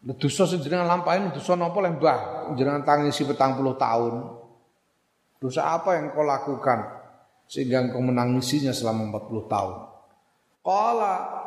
Dosa 0.01 0.49
sing 0.49 0.65
jenengan 0.65 0.89
lampahin 0.89 1.29
dosa 1.29 1.53
napa 1.53 1.85
le 1.85 1.93
Mbah? 2.01 2.21
Jenengan 2.57 2.81
tangisi 2.89 3.29
petang 3.29 3.61
puluh 3.61 3.77
tahun. 3.77 4.41
Dosa 5.37 5.77
apa 5.77 6.01
yang 6.01 6.17
kau 6.17 6.25
lakukan 6.25 7.05
sehingga 7.45 7.85
engkau 7.85 8.01
menangisinya 8.01 8.73
selama 8.73 9.13
40 9.13 9.45
tahun? 9.45 9.77
Qala 10.65 11.44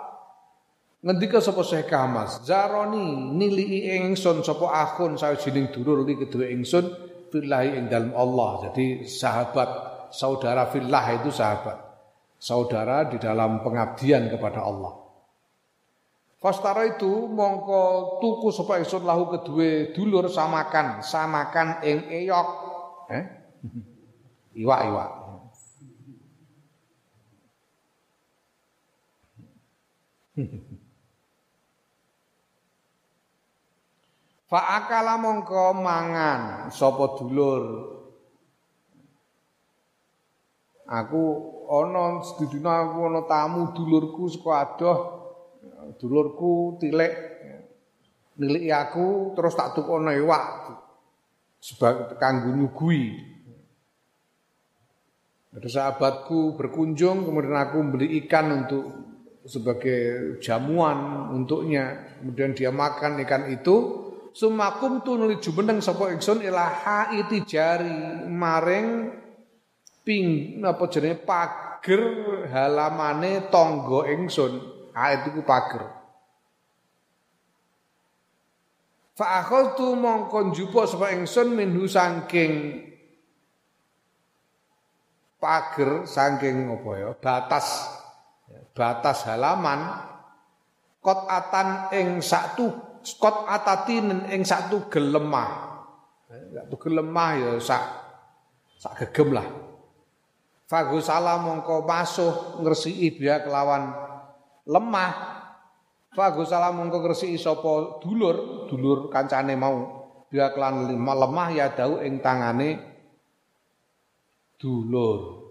Ngendika 0.98 1.38
sapa 1.38 1.62
Syekh 1.62 1.94
Kamas, 1.94 2.42
Zaroni 2.42 3.38
nili 3.38 3.86
ingsun 3.86 4.42
sapa 4.42 4.66
akhun 4.66 5.14
sawijining 5.14 5.70
dulur 5.70 6.02
li 6.02 6.18
kedua 6.18 6.50
ingsun 6.50 6.90
fillahi 7.30 7.78
ing 7.78 7.86
dalem 7.86 8.18
Allah. 8.18 8.66
Jadi 8.70 9.06
sahabat, 9.06 9.70
saudara 10.10 10.66
fillah 10.74 11.06
itu 11.22 11.30
sahabat. 11.30 11.78
Saudara 12.42 13.06
di 13.06 13.22
dalam 13.22 13.62
pengabdian 13.62 14.26
kepada 14.34 14.66
Allah. 14.66 14.98
Fastara 16.38 16.86
itu 16.86 17.30
mongko 17.30 18.18
tuku 18.22 18.50
sapa 18.54 18.82
ingsun 18.82 19.06
lahu 19.06 19.30
kedua 19.38 19.94
dulur 19.94 20.26
samakan, 20.30 21.06
samakan 21.06 21.82
ing 21.86 22.10
eyok. 22.10 22.50
Eh? 23.14 23.26
Iwak-iwak. 24.66 25.10
Fa'akala 34.48 35.20
mongko 35.20 35.76
mangan 35.76 36.72
sapa 36.72 37.20
dulur. 37.20 37.64
Aku 40.88 41.24
ana 41.68 42.24
sedina 42.24 42.88
aku 42.88 43.12
ana 43.12 43.28
tamu 43.28 43.76
dulurku 43.76 44.32
saka 44.32 44.52
adoh. 44.64 45.00
Dulurku 46.00 46.80
tilik 46.80 47.12
niliki 48.40 48.72
aku 48.72 49.36
terus 49.36 49.52
tak 49.52 49.76
tukono 49.76 50.16
iwak 50.16 50.72
sebagai 51.60 52.16
kanggo 52.16 52.56
nyugui. 52.56 53.20
Ada 55.52 55.68
sahabatku 55.68 56.56
berkunjung 56.56 57.28
kemudian 57.28 57.60
aku 57.60 57.84
beli 57.84 58.24
ikan 58.24 58.64
untuk 58.64 58.86
sebagai 59.44 60.40
jamuan 60.40 61.28
untuknya. 61.36 62.16
Kemudian 62.24 62.56
dia 62.56 62.72
makan 62.72 63.20
ikan 63.28 63.52
itu 63.52 64.07
Sumakum 64.38 65.02
tu 65.02 65.18
nuli 65.18 65.42
jumeneng 65.42 65.82
sapa 65.82 66.14
ingsun 66.14 66.46
ila 66.46 66.70
haiti 66.70 67.42
jari 67.42 68.22
maring 68.30 69.10
ping 70.06 70.62
apa 70.62 70.86
jenenge 70.94 71.26
pager 71.26 72.02
halamane 72.46 73.50
tangga 73.50 74.06
ingsun. 74.14 74.62
Hait 74.94 75.34
iku 75.34 75.42
pager. 75.42 75.90
Fa 79.18 79.42
akhadtu 79.42 79.98
mongko 79.98 80.54
njupuk 80.54 80.86
sapa 80.86 81.18
ingsun 81.18 81.58
minhu 81.58 81.90
saking 81.90 82.86
pager 85.42 86.06
saking 86.06 86.78
apa 86.78 86.92
ya 86.94 87.10
batas 87.18 87.90
batas 88.78 89.26
halaman 89.26 89.98
kot 91.02 91.26
atan 91.26 91.90
ing 91.90 92.22
Skot 93.08 93.48
atatin 93.48 94.28
ing 94.28 94.44
satu 94.44 94.92
gelemah. 94.92 95.80
Satu 96.28 96.76
gelemah 96.76 97.30
ya 97.40 97.52
sak 97.64 97.84
sak 98.76 99.00
gegem 99.00 99.32
lah. 99.32 99.48
Fagusala 100.68 101.40
mongko 101.40 101.88
masuh 101.88 102.60
ngresiki 102.60 103.16
biya 103.16 103.48
kelawan 103.48 103.96
lemah. 104.68 105.40
Fagusala 106.12 106.76
mongko 106.76 107.00
ngresiki 107.00 107.40
sapa 107.40 108.04
dulur, 108.04 108.68
dulur 108.68 109.08
kancane 109.08 109.56
mau. 109.56 109.96
Biya 110.28 110.52
kelawan 110.52 110.92
lemah 110.92 111.48
ya 111.56 111.72
dau 111.72 112.04
ing 112.04 112.20
tangane 112.20 112.76
dulur. 114.60 115.48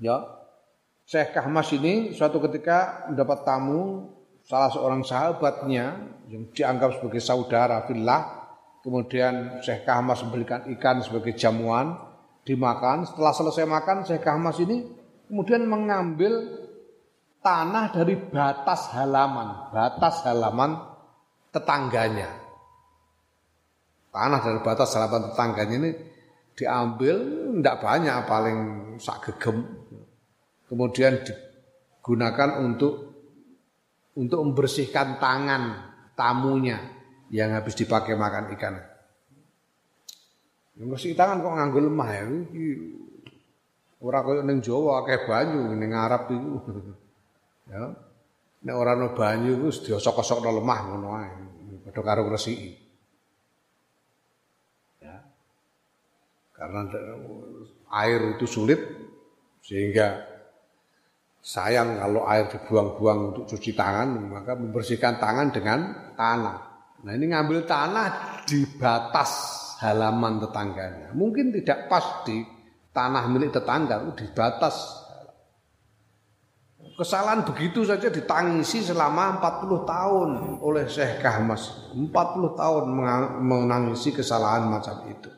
Ya, 0.00 0.43
Syekh 1.04 1.36
Kahmas 1.36 1.68
ini 1.76 2.16
suatu 2.16 2.40
ketika 2.40 3.04
mendapat 3.12 3.44
tamu 3.44 4.08
salah 4.40 4.72
seorang 4.72 5.04
sahabatnya 5.04 6.00
yang 6.32 6.48
dianggap 6.48 6.96
sebagai 6.96 7.20
saudara 7.20 7.84
fillah. 7.84 8.44
Kemudian 8.80 9.64
Syekh 9.64 9.84
Kahmas 9.88 10.20
memberikan 10.24 10.64
ikan 10.76 11.00
sebagai 11.00 11.32
jamuan, 11.36 11.96
dimakan. 12.44 13.08
Setelah 13.08 13.32
selesai 13.32 13.64
makan, 13.64 14.04
Syekh 14.04 14.24
Kahmas 14.24 14.60
ini 14.60 14.84
kemudian 15.28 15.64
mengambil 15.64 16.60
tanah 17.40 17.92
dari 17.92 18.16
batas 18.16 18.92
halaman, 18.92 19.72
batas 19.72 20.24
halaman 20.24 20.80
tetangganya. 21.52 22.28
Tanah 24.12 24.40
dari 24.40 24.60
batas 24.60 24.92
halaman 24.96 25.32
tetangganya 25.32 25.76
ini 25.80 25.90
diambil 26.56 27.16
tidak 27.60 27.76
banyak, 27.80 28.16
paling 28.28 28.58
sak 29.00 29.32
gegem 29.32 29.83
kemudian 30.68 31.20
digunakan 31.24 32.60
untuk 32.64 33.14
untuk 34.14 34.38
membersihkan 34.46 35.18
tangan 35.18 35.62
tamunya 36.14 36.78
yang 37.34 37.50
habis 37.54 37.74
dipakai 37.74 38.14
makan 38.14 38.54
ikan. 38.54 38.74
Yang 40.74 40.88
bersih 40.90 41.12
tangan 41.14 41.42
kok 41.42 41.54
nganggo 41.54 41.80
lemah 41.82 42.10
ya. 42.10 42.24
Ora 44.04 44.20
koyo 44.20 44.42
ning 44.42 44.58
Jawa 44.60 45.06
akeh 45.06 45.26
banyu 45.26 45.70
ning 45.74 45.90
Arab 45.94 46.30
iku. 46.30 46.58
ya. 47.72 47.94
Nek 48.64 48.74
ora 48.74 48.98
ono 48.98 49.14
banyu 49.14 49.54
iku 49.58 49.68
diosok-osokno 49.70 50.50
lemah 50.50 50.80
ngono 50.90 51.08
ae. 51.18 51.30
Padha 51.86 52.00
karo 52.02 52.26
ngresiki. 52.26 52.70
Ya. 55.02 55.16
Karena 56.54 56.90
air 58.02 58.20
itu 58.34 58.46
sulit 58.50 58.80
sehingga 59.62 60.33
Sayang 61.44 62.00
kalau 62.00 62.24
air 62.24 62.48
dibuang-buang 62.48 63.36
untuk 63.36 63.44
cuci 63.44 63.76
tangan, 63.76 64.16
maka 64.32 64.56
membersihkan 64.56 65.20
tangan 65.20 65.52
dengan 65.52 65.78
tanah. 66.16 66.56
Nah 67.04 67.12
ini 67.12 67.36
ngambil 67.36 67.68
tanah 67.68 68.40
di 68.48 68.64
batas 68.80 69.30
halaman 69.84 70.40
tetangganya. 70.40 71.12
Mungkin 71.12 71.52
tidak 71.52 71.92
pas 71.92 72.24
di 72.24 72.40
tanah 72.96 73.28
milik 73.28 73.52
tetangga, 73.52 74.08
di 74.16 74.24
batas. 74.32 75.04
Kesalahan 76.96 77.44
begitu 77.44 77.84
saja 77.84 78.08
ditangisi 78.08 78.80
selama 78.80 79.36
40 79.36 79.84
tahun 79.84 80.30
oleh 80.64 80.88
Syekh 80.88 81.20
Kahmas. 81.20 81.92
40 81.92 82.08
tahun 82.56 82.84
menangisi 83.44 84.16
kesalahan 84.16 84.64
macam 84.64 84.96
itu. 85.12 85.28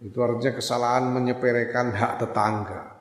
Itu 0.00 0.16
artinya 0.24 0.56
kesalahan 0.56 1.12
menyeperekan 1.12 1.92
hak 1.92 2.24
tetangga 2.24 2.93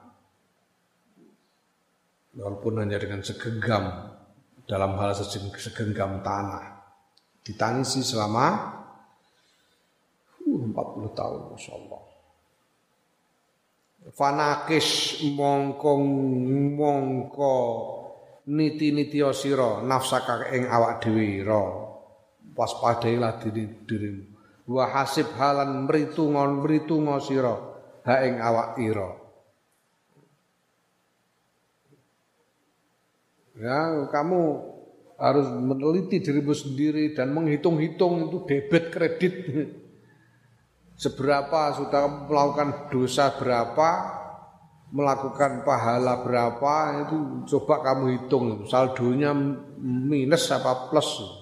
walaupun 2.38 2.82
hanya 2.82 2.98
dengan 2.98 3.22
segenggam 3.22 4.14
dalam 4.66 4.98
hal 4.98 5.14
segenggam 5.16 6.22
tanah. 6.26 6.82
Ditangisi 7.44 8.02
selama 8.02 8.46
uh, 10.48 10.64
40 10.72 11.20
tahun 11.20 11.42
Masya 11.54 11.74
Allah. 11.76 12.02
Fanakis 14.04 15.20
mongko 15.32 15.92
mongko 16.76 17.56
niti-niti 18.52 19.24
sira 19.32 19.80
nafsaka 19.80 20.52
ing 20.52 20.68
awak 20.68 21.00
dhewe 21.08 21.40
waspadailah 22.52 23.40
diri 23.40 23.64
dirimu. 23.88 24.24
Wa 24.68 24.92
hasib 24.92 25.32
halan 25.40 25.88
mritunga 25.88 26.44
mritunga 26.52 27.20
sira 27.24 27.56
ha 28.04 28.14
ing 28.28 28.40
awak 28.44 28.80
ira 28.80 29.23
Ya, 33.54 34.10
kamu 34.10 34.42
harus 35.22 35.46
meneliti 35.54 36.26
dirimu 36.26 36.58
sendiri 36.58 37.14
dan 37.14 37.30
menghitung-hitung 37.38 38.30
itu 38.30 38.38
debit 38.50 38.90
kredit. 38.90 39.34
Seberapa 41.04 41.74
sudah 41.78 42.30
melakukan 42.30 42.90
dosa 42.94 43.34
berapa 43.34 44.22
melakukan 44.94 45.66
pahala 45.66 46.22
berapa 46.22 47.06
itu 47.06 47.18
coba 47.50 47.82
kamu 47.82 48.06
hitung. 48.14 48.70
Saldonya 48.70 49.34
minus 49.82 50.54
apa 50.54 50.90
plus? 50.90 51.42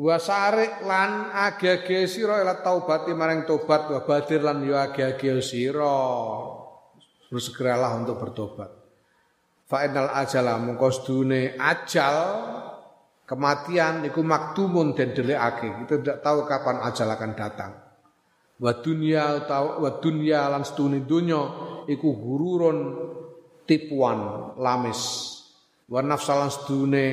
Wasare 0.00 0.82
lan 0.82 1.30
age-age 1.30 2.08
sira 2.08 2.40
ila 2.40 2.58
taubati 2.64 3.12
maring 3.12 3.44
tobat 3.44 3.86
wa 3.92 4.00
badir 4.02 4.42
lan 4.42 4.66
yo 4.66 4.74
age-age 4.74 5.38
sira. 5.44 5.94
Bersegeralah 7.30 7.94
untuk 8.02 8.18
bertobat 8.18 8.79
Fa'inal 9.70 10.10
ajala 10.10 10.58
mongko 10.58 10.90
sedune 10.90 11.54
ajal 11.54 12.18
kematian 13.22 14.02
iku 14.02 14.26
maktumun 14.26 14.98
dan 14.98 15.14
delikake. 15.14 15.70
Kita 15.86 15.94
tidak 16.02 16.18
tahu 16.26 16.42
kapan 16.42 16.82
ajal 16.82 17.06
akan 17.14 17.32
datang. 17.38 17.72
Wa 18.58 18.82
dunya 18.82 19.46
tahu 19.46 19.86
wa 19.86 19.90
dunya 20.02 20.50
lan 20.50 20.66
sedune 20.66 21.06
donya 21.06 21.38
iku 21.86 22.08
gururun 22.18 22.78
tipuan 23.62 24.52
lamis. 24.58 25.00
Wa 25.86 26.02
nafsalan 26.02 26.50
sedune 26.50 27.06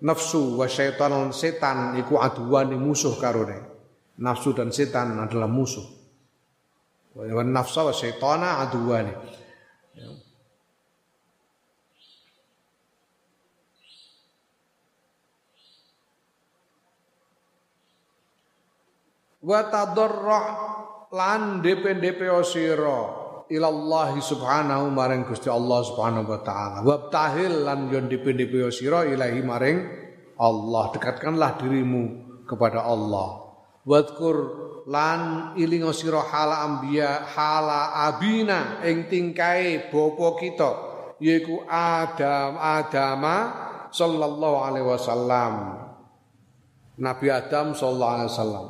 nafsu 0.00 0.56
wa 0.56 0.64
syaitan 0.64 1.12
lan 1.12 1.36
setan 1.36 2.00
iku 2.00 2.16
aduan 2.16 2.72
musuh 2.80 3.20
karone. 3.20 3.60
Nafsu 4.24 4.56
dan 4.56 4.72
setan 4.72 5.20
adalah 5.20 5.52
musuh. 5.52 5.84
Wa 7.12 7.44
nafsa 7.44 7.84
wa 7.84 7.92
syaitana 7.92 8.64
aduwani. 8.64 9.12
Wa 19.40 19.60
tadarrah 19.68 20.46
lan 21.10 21.64
DP-DP 21.64 22.20
sira 22.44 23.00
ilallah 23.50 24.14
subhanahu 24.20 24.94
maring 24.94 25.26
Gusti 25.26 25.50
Allah 25.50 25.82
subhanahu 25.82 26.28
wa 26.28 26.40
taala 26.44 26.78
wabtahil 26.86 27.66
lan 27.66 27.90
yon 27.90 28.06
DP-DP 28.06 28.68
sira 28.70 29.08
ilahi 29.08 29.40
maring 29.42 29.78
Allah, 30.40 30.88
dekatkanlah 30.96 31.60
dirimu 31.60 32.04
kepada 32.48 32.80
Allah. 32.80 33.52
Wadkur 33.84 34.36
lan 34.88 35.52
ilingo 35.60 35.92
sira 35.92 36.24
hala 36.24 36.64
ambia 36.64 37.28
hala 37.28 37.92
abina 38.08 38.80
ing 38.80 39.04
tingkai 39.04 39.92
bapa 39.92 40.40
kita 40.40 40.70
yaiku 41.20 41.60
Adam 41.68 42.56
Adama 42.56 43.36
sallallahu 43.92 44.64
alaihi 44.64 44.88
wasallam. 44.88 45.52
Nabi 46.96 47.26
Adam 47.28 47.76
sallallahu 47.76 48.12
alaihi 48.16 48.30
wasallam. 48.32 48.66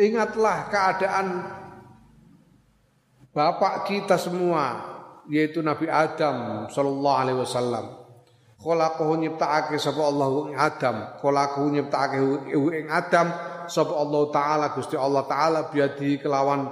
Ingatlah 0.00 0.72
keadaan 0.72 1.26
bapak 3.36 3.84
kita 3.84 4.16
semua 4.16 4.90
yaitu 5.28 5.60
Nabi 5.60 5.92
Adam 5.92 6.66
sallallahu 6.72 7.20
alaihi 7.20 7.38
wasallam. 7.38 8.00
Khalaqahu 8.60 9.20
nyiptakake 9.24 9.76
sapa 9.80 10.04
Allah 10.04 10.28
ing 10.52 10.56
Adam. 10.56 10.96
Khalaqahu 11.20 11.66
nyiptakake 11.68 12.16
ing 12.52 12.88
Adam 12.88 13.28
sapa 13.68 13.92
Allah 13.92 14.22
taala 14.32 14.66
Gusti 14.72 14.96
Allah 14.96 15.24
taala 15.28 15.68
biadi 15.68 16.16
kelawan 16.16 16.68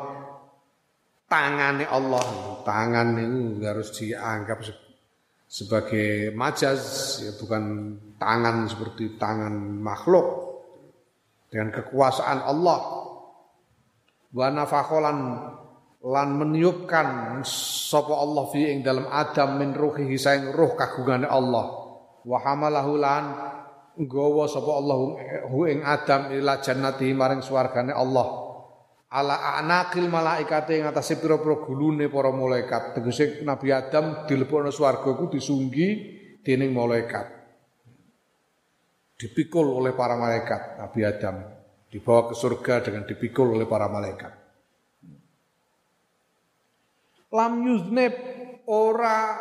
tangane 1.28 1.84
Allah. 1.84 2.24
Tangan 2.64 3.16
itu 3.16 3.60
harus 3.64 3.88
dianggap 3.96 4.64
sebagai 5.48 6.32
majaz 6.36 6.80
ya 7.24 7.32
bukan 7.40 7.96
tangan 8.16 8.68
seperti 8.68 9.20
tangan 9.20 9.52
makhluk. 9.80 10.48
Dengan 11.48 11.72
kekuasaan 11.72 12.44
Allah 12.44 12.97
wa 14.39 14.55
nafakholan 14.55 15.19
lan 15.98 16.28
meniupkan 16.39 17.43
sapa 17.43 18.15
Allah 18.15 18.47
fi 18.55 18.70
ing 18.70 18.86
dalam 18.86 19.10
Adam 19.10 19.59
min 19.59 19.74
ruhihi 19.74 20.15
saing 20.15 20.55
ruh 20.55 20.78
kagungane 20.78 21.27
Allah. 21.27 21.66
Wa 22.23 22.39
hamalahu 22.47 22.93
lan 22.94 23.24
nggawa 23.98 24.47
sapa 24.47 24.70
Allah 24.78 24.97
hu 25.51 25.66
ing 25.66 25.82
Adam 25.82 26.31
ila 26.31 26.62
jannati 26.62 27.10
maring 27.10 27.43
swargane 27.43 27.90
Allah. 27.90 28.47
Ala 29.10 29.59
anakil 29.59 30.06
malaikate 30.06 30.78
ing 30.78 30.86
atase 30.86 31.19
pira-pira 31.19 31.59
gulune 31.59 32.06
para 32.06 32.31
malaikat. 32.31 32.94
Tegese 32.94 33.43
Nabi 33.43 33.74
Adam 33.74 34.28
dilebokno 34.31 34.70
swarga 34.70 35.19
iku 35.19 35.27
disunggi 35.27 35.89
dening 36.47 36.70
malaikat. 36.70 37.27
Dipikul 39.19 39.66
oleh 39.66 39.98
para 39.98 40.15
malaikat 40.15 40.78
Nabi 40.78 41.02
Adam 41.02 41.57
dibawa 41.89 42.32
ke 42.32 42.35
surga 42.36 42.85
dengan 42.85 43.09
dipikul 43.09 43.56
oleh 43.56 43.65
para 43.65 43.89
malaikat 43.89 44.32
lam 47.32 47.52
yuznib 47.65 48.12
ora 48.69 49.36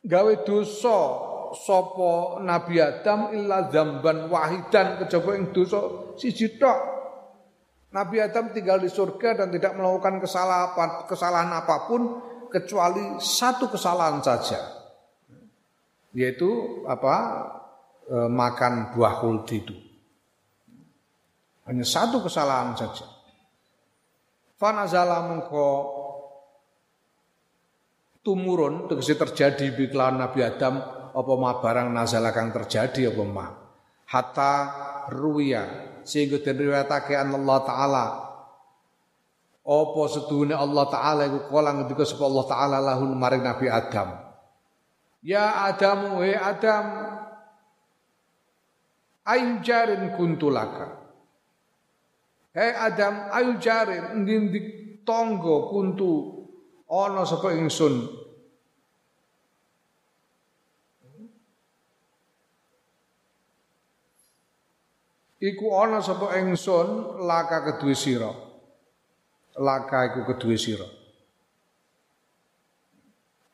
gawe 0.00 0.34
dosa 0.44 0.98
sapa 1.56 2.40
Nabi 2.40 2.78
Adam 2.78 3.34
illa 3.34 3.68
zamban 3.68 4.30
wahidan 4.30 5.02
kejaba 5.04 5.36
ing 5.36 5.50
dosa 5.50 6.14
siji 6.16 6.56
tok. 6.56 6.78
Nabi 7.90 8.22
Adam 8.22 8.54
tinggal 8.54 8.78
di 8.78 8.86
surga 8.86 9.42
dan 9.42 9.50
tidak 9.50 9.74
melakukan 9.74 10.22
kesalahan 10.22 11.10
kesalahan 11.10 11.50
apa 11.50 11.90
pun 11.90 12.22
kecuali 12.46 13.18
satu 13.18 13.66
kesalahan 13.66 14.22
saja. 14.22 14.62
Yaitu 16.14 16.82
apa? 16.86 17.14
E, 18.06 18.16
makan 18.30 18.94
buah 18.94 19.18
khuldi 19.18 19.56
itu. 19.58 19.74
Hanya 21.70 21.86
satu 21.86 22.18
kesalahan 22.18 22.74
saja. 22.74 23.06
Fanazala 24.58 25.22
mengko 25.30 25.68
tumurun 28.26 28.90
tegese 28.90 29.14
terjadi 29.14 29.70
bi 29.78 29.86
Nabi 29.94 30.42
Adam 30.42 30.82
apa 31.14 31.32
ma 31.38 31.62
barang 31.62 31.94
nazala 31.94 32.34
kang 32.34 32.50
terjadi 32.50 33.14
apa 33.14 33.22
ma? 33.22 33.46
Hatta 34.10 34.54
ruya 35.14 35.62
sehingga 36.02 36.42
den 36.42 36.58
riwayatake 36.58 37.14
Allah 37.14 37.58
taala. 37.62 38.06
Apa 39.62 40.02
sedune 40.10 40.58
Allah 40.58 40.90
taala 40.90 41.22
iku 41.30 41.54
kala 41.54 41.70
ngendika 41.70 42.02
sapa 42.02 42.26
Allah 42.26 42.46
taala 42.50 42.76
lahun 42.82 43.14
maring 43.14 43.46
Nabi 43.46 43.70
Adam? 43.70 44.18
Ya 45.22 45.70
Adam 45.70 46.18
he 46.26 46.34
Adam 46.34 46.86
ayu 49.22 49.62
jarin 49.62 50.18
kuntulaka 50.18 50.99
Hei 52.50 52.74
Adam, 52.74 53.30
ayu 53.30 53.62
jare 53.62 54.10
ndi 54.18 54.58
tonggo 55.06 55.70
kuntu 55.70 56.10
ana 56.90 57.22
sapa 57.22 57.54
ingsun. 57.54 58.10
Iku 65.38 65.66
ana 65.78 66.02
sapa 66.02 66.34
ingsun 66.42 67.22
laka 67.22 67.70
kedue 67.70 67.94
sira. 67.94 68.34
Laka 69.54 70.10
iku 70.10 70.26
kedue 70.34 70.58
sira. 70.58 70.90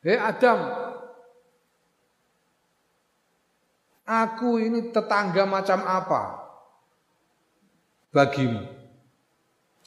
Hei 0.01 0.17
Adam, 0.17 0.57
aku 4.09 4.57
ini 4.57 4.89
tetangga 4.89 5.45
macam 5.45 5.85
apa 5.85 6.21
bagimu? 8.09 8.76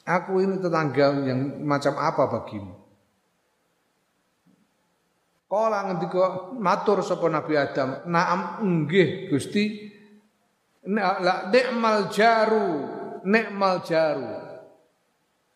Aku 0.01 0.41
ini 0.41 0.57
tetangga 0.57 1.13
yang 1.21 1.61
macam 1.61 1.93
apa 2.01 2.23
bagimu? 2.25 2.73
Kala 5.51 5.91
ngendika 5.91 6.55
matur 6.55 7.03
sapa 7.03 7.27
Nabi 7.27 7.59
Adam, 7.59 8.07
"Na'am 8.07 8.63
nggih 8.63 9.27
Gusti." 9.27 9.91
La 10.87 11.51
nikmal 11.51 12.07
jaru, 12.09 12.69
nikmal 13.27 13.83
jaru. 13.83 14.31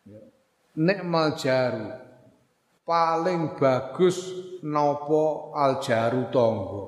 Ya. 0.04 0.22
Nikmal 0.76 1.34
jaru. 1.34 1.88
Paling 2.86 3.58
bagus 3.58 4.30
nopo 4.62 5.50
al 5.56 5.82
jaru 5.82 6.30
tonggo. 6.30 6.84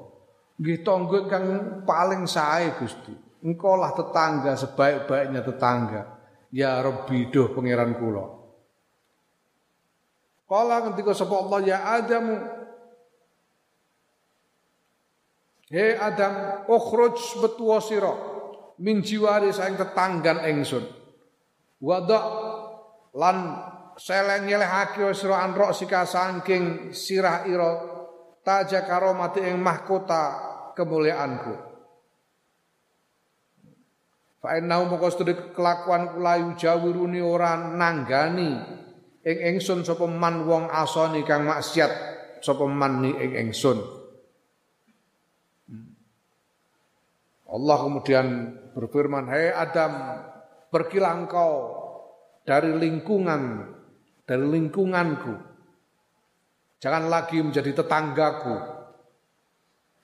Nggih 0.61 0.87
tonggo 0.87 1.27
kang 1.27 1.47
paling 1.83 2.29
sae 2.31 2.77
Gusti. 2.79 3.17
Engkau 3.43 3.75
lah 3.75 3.91
tetangga 3.97 4.55
sebaik-baiknya 4.55 5.43
tetangga. 5.43 6.18
Ya 6.49 6.81
Rabbi 6.81 7.29
duh 7.29 7.53
pangeran 7.53 7.97
kula. 8.01 8.25
Kala 10.49 10.77
ketika 10.89 11.13
sapa 11.13 11.35
Allah 11.45 11.61
ya 11.61 11.79
Adam 11.85 12.27
Hei 15.69 16.01
Adam, 16.01 16.65
ukhruj 16.65 17.45
betuwa 17.45 17.77
sira 17.85 18.09
min 18.81 19.05
jiwari 19.05 19.53
saing 19.53 19.77
tetanggan 19.77 20.41
ingsun. 20.49 20.81
Wada 21.85 22.21
lan 23.13 23.37
seleng 24.01 24.49
nyelehake 24.49 25.13
sira 25.13 25.45
anrok 25.45 25.77
sika 25.77 26.09
saking 26.09 26.97
sirah 26.97 27.45
ira 27.45 27.85
taja 28.41 28.89
karomati 28.89 29.45
ing 29.45 29.61
mahkota 29.61 30.23
kemuliaanku. 30.73 31.68
Fa 34.39 34.55
innahu 34.55 34.95
moko 34.95 35.11
sedek 35.11 35.51
kelakuan 35.51 36.15
kula 36.15 36.55
jawiruni 36.55 37.19
ora 37.19 37.59
nanggani 37.59 38.51
ing 39.27 39.37
ingsun 39.55 39.83
sapa 39.83 40.07
man 40.07 40.47
wong 40.47 40.71
asoni 40.71 41.27
kang 41.27 41.43
maksiat 41.43 41.91
sapa 42.39 42.63
man 42.71 43.03
ni 43.03 43.11
ing 43.19 43.35
ingsun. 43.35 43.83
Allah 47.49 47.77
kemudian 47.81 48.27
berfirman, 48.79 49.27
"Hei 49.27 49.51
Adam, 49.51 49.93
pergilah 50.71 51.19
engkau 51.19 51.51
dari 52.47 52.71
lingkungan 52.79 53.75
dari 54.23 54.45
lingkunganku. 54.45 55.35
Jangan 56.79 57.11
lagi 57.11 57.43
menjadi 57.43 57.83
tetanggaku 57.83 58.78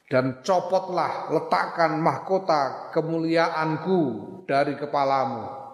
dan 0.09 0.45
copotlah 0.45 1.33
letakkan 1.33 1.97
mahkota 1.97 2.93
kemuliaanku 2.93 4.01
dari 4.45 4.77
kepalamu. 4.77 5.65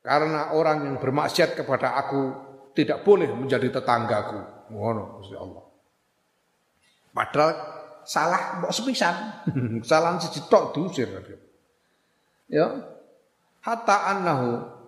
Karena 0.00 0.56
orang 0.56 0.88
yang 0.88 0.96
bermaksiat 0.96 1.60
kepada 1.60 1.92
aku 2.00 2.32
tidak 2.72 3.04
boleh 3.04 3.28
menjadi 3.36 3.68
tetanggaku. 3.68 4.72
Ngono 4.72 5.20
Gusti 5.20 5.36
Allah. 5.36 5.64
Padahal 7.12 7.50
salah 8.08 8.64
mbok 8.64 8.72
sepisan. 8.72 9.44
Kesalahan 9.84 10.16
siji 10.16 10.40
tok 10.48 10.72
diusir. 10.72 11.12
Ya. 12.48 12.96
Hatta 13.60 14.08
annahu 14.08 14.80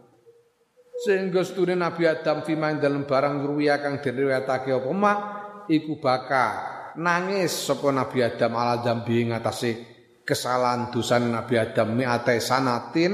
sehingga 1.03 1.45
sedune 1.45 1.77
Nabi 1.77 2.09
Adam 2.09 2.41
fima 2.47 2.73
dalam 2.79 3.05
barang 3.05 3.43
ruwiya 3.43 3.83
kang 3.83 3.99
diriwayatake 4.01 4.71
apa 4.71 4.91
mak 4.95 5.19
iku 5.73 5.97
baka 5.97 6.45
nangis 7.01 7.65
sapa 7.65 7.89
Nabi 7.89 8.21
Adam 8.21 8.53
ala 8.53 8.85
dzambi 8.85 9.33
ngatasé 9.33 9.71
kesalahan 10.29 10.93
dosa 10.93 11.17
Nabi 11.17 11.57
Adam 11.57 11.97
mi'atai 11.97 12.39
sanatin 12.39 13.13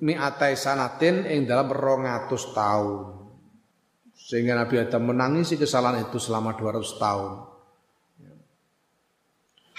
mi'atai 0.00 0.54
sanatin 0.54 1.26
ing 1.26 1.44
dalam 1.44 1.66
200 1.68 2.30
tahun. 2.54 2.98
Sehingga 4.14 4.54
Nabi 4.54 4.78
Adam 4.78 5.10
menangisi 5.10 5.58
kesalahan 5.58 6.06
itu 6.06 6.22
selama 6.22 6.54
200 6.54 7.02
tahun. 7.02 7.50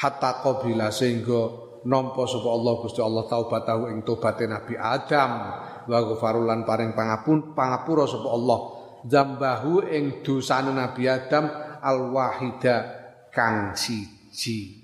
hatta 0.02 0.42
qabila 0.42 0.90
sehingga 0.90 1.42
nampa 1.86 2.26
sapa 2.26 2.50
Allah 2.50 2.74
Gusti 2.82 3.02
Allah 3.06 3.26
taubatahu 3.30 3.94
ing 3.94 4.02
tobaté 4.02 4.50
Nabi 4.50 4.74
Adam 4.74 5.30
wa 5.86 6.00
ghafarulan 6.10 6.66
paring 6.66 6.98
pangapun 6.98 7.54
pangapura 7.54 8.10
sapa 8.10 8.30
Allah 8.34 8.60
zambahu 9.08 9.86
ing 9.90 10.22
dosane 10.22 10.74
Nabi 10.74 11.10
Adam 11.10 11.50
al 11.82 12.14
wahida 12.14 12.78
kang 13.34 13.74
siji 13.74 14.82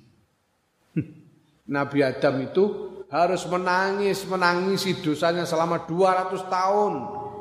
Nabi 1.75 1.99
Adam 2.01 2.41
itu 2.41 2.65
harus 3.07 3.47
menangis 3.47 4.27
menangisi 4.27 4.99
dosanya 4.99 5.47
selama 5.47 5.87
200 5.87 6.47
tahun 6.47 6.93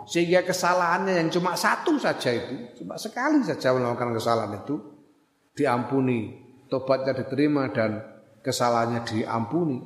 sehingga 0.06 0.46
kesalahannya 0.46 1.18
yang 1.18 1.28
cuma 1.34 1.58
satu 1.58 1.98
saja 1.98 2.30
itu 2.30 2.82
cuma 2.82 2.94
sekali 2.94 3.42
saja 3.42 3.74
melakukan 3.74 4.14
kesalahan 4.14 4.62
itu 4.62 4.78
diampuni 5.58 6.46
tobatnya 6.70 7.14
diterima 7.14 7.70
dan 7.74 8.02
kesalahannya 8.46 9.02
diampuni. 9.02 9.78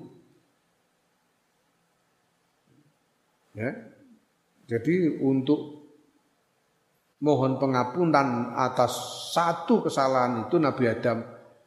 Ya. 3.57 3.73
Jadi 4.69 5.19
untuk 5.19 5.80
mohon 7.21 7.61
pengampunan 7.61 8.57
atas 8.57 8.97
satu 9.37 9.85
kesalahan 9.85 10.49
itu 10.49 10.57
Nabi 10.57 10.85
Adam 10.89 11.21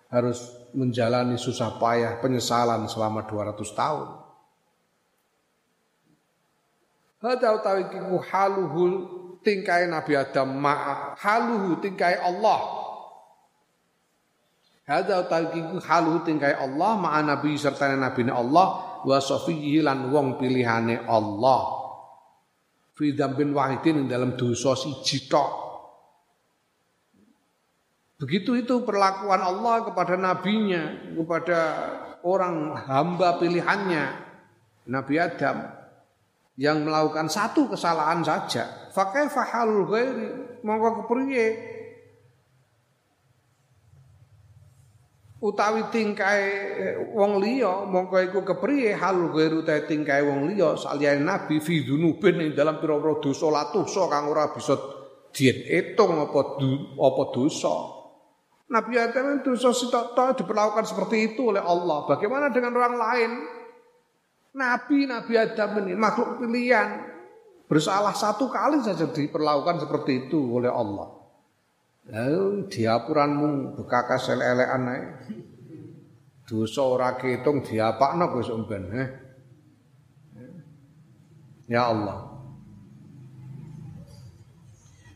harus 0.10 0.50
menjalani 0.74 1.38
susah 1.38 1.78
payah 1.78 2.18
penyesalan 2.22 2.90
selama 2.90 3.26
200 3.30 3.58
tahun. 3.74 4.08
Hada 7.24 7.56
utawi 7.56 7.88
kiku 7.88 8.20
haluhul 8.20 8.94
tingkai 9.46 9.88
Nabi 9.88 10.20
Adam 10.20 10.60
ma 10.60 11.16
haluhu 11.16 11.80
tingkai 11.80 12.20
Allah 12.20 12.84
Hadza 14.84 15.32
talqiku 15.32 15.80
halu 15.80 16.28
tingkai 16.28 16.60
Allah 16.60 17.00
ma'a 17.00 17.24
nabi 17.24 17.56
serta 17.56 17.88
nabi 17.96 18.28
Allah 18.28 19.00
wa 19.08 19.18
safihi 19.20 19.80
lan 19.80 20.12
wong 20.12 20.36
pilihane 20.36 21.08
Allah. 21.08 21.83
Fi 22.94 23.14
dzambin 23.18 23.58
wahidin 23.58 24.06
dalam 24.06 24.38
dosa 24.38 24.78
siji 24.78 25.26
tok. 25.26 25.52
Begitu 28.22 28.56
itu 28.56 28.86
perlakuan 28.86 29.42
Allah 29.42 29.84
kepada 29.84 30.16
nabinya, 30.16 31.12
kepada 31.18 31.60
orang 32.24 32.78
hamba 32.88 33.42
pilihannya, 33.42 34.06
Nabi 34.88 35.16
Adam 35.20 35.58
yang 36.56 36.86
melakukan 36.86 37.28
satu 37.28 37.66
kesalahan 37.68 38.22
saja. 38.22 38.94
Fakai 38.94 39.28
fahalul 39.28 39.90
ghairi, 39.90 40.30
mongko 40.62 41.04
kepriye 41.04 41.73
utawi 45.44 45.92
tingkai 45.92 46.44
eh, 46.80 46.96
wong 47.12 47.44
liya 47.44 47.84
mongko 47.84 48.16
iku 48.32 48.40
kepriye 48.48 48.96
hal 48.96 49.28
ghairu 49.36 49.68
ta 49.68 49.76
tingkai 49.84 50.24
wong 50.24 50.48
liya 50.48 50.80
saliyane 50.80 51.20
nabi 51.20 51.60
fi 51.60 51.84
dzunubin 51.84 52.40
ing 52.40 52.50
dalam 52.56 52.80
pira-pira 52.80 53.20
dosa 53.20 53.52
latusa 53.52 54.08
kang 54.08 54.32
ora 54.32 54.56
bisa 54.56 54.80
diitung 55.36 56.16
apa 56.24 56.40
apa 56.96 57.24
dosa. 57.36 57.76
Nabi 58.72 58.94
Adam 58.98 59.44
dosa 59.44 59.70
sitok 59.76 60.16
diperlakukan 60.16 60.88
seperti 60.88 61.36
itu 61.36 61.52
oleh 61.52 61.62
Allah. 61.62 62.10
Bagaimana 62.10 62.50
dengan 62.50 62.74
orang 62.74 62.96
lain? 62.96 63.32
Nabi 64.56 65.06
Nabi 65.06 65.34
Adam 65.38 65.84
ini 65.84 65.94
makhluk 65.94 66.42
pilihan. 66.42 67.12
Bersalah 67.68 68.16
satu 68.16 68.50
kali 68.50 68.82
saja 68.82 69.10
diperlakukan 69.10 69.84
seperti 69.84 70.26
itu 70.30 70.40
oleh 70.58 70.72
Allah 70.72 71.23
Lalu 72.12 72.68
diapuranmu 72.68 73.80
bekakas 73.80 74.28
elek-elekan 74.36 74.84
ae. 74.92 75.04
Dosa 76.44 76.84
ora 76.84 77.16
ketung 77.16 77.64
diapakno 77.64 78.28
Gus 78.36 78.52
umben, 78.52 78.84
eh. 78.92 79.10
Ya 81.72 81.88
Allah. 81.88 82.34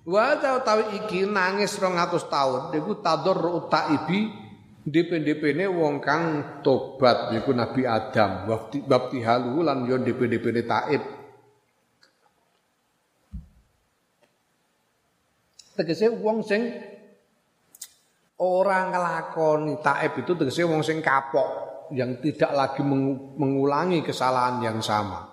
Wa 0.08 0.40
tawi 0.40 1.04
iki 1.04 1.28
nangis 1.28 1.76
200 1.76 2.32
tahun 2.32 2.72
niku 2.72 3.04
tadur 3.04 3.68
taibi 3.68 4.32
DP-DP-ne 4.88 5.68
wong 5.68 6.00
kang 6.00 6.24
tobat 6.64 7.36
niku 7.36 7.52
Nabi 7.52 7.84
Adam 7.84 8.48
bab 8.88 9.12
tihalu 9.12 9.68
lan 9.68 9.84
yo 9.84 10.00
DP-DP-ne 10.00 10.64
taib. 10.64 11.04
Tegese 15.78 16.10
wong 16.10 16.42
sing 16.42 16.74
ora 18.42 18.90
nglakoni 18.90 19.78
taib 19.86 20.18
itu 20.26 20.34
tegese 20.34 20.66
wong 20.66 20.82
sing 20.82 21.06
kapok 21.06 21.68
yang 21.94 22.20
tidak 22.20 22.52
lagi 22.52 22.84
mengulangi 22.84 24.04
kesalahan 24.04 24.60
yang 24.60 24.80
sama. 24.84 25.24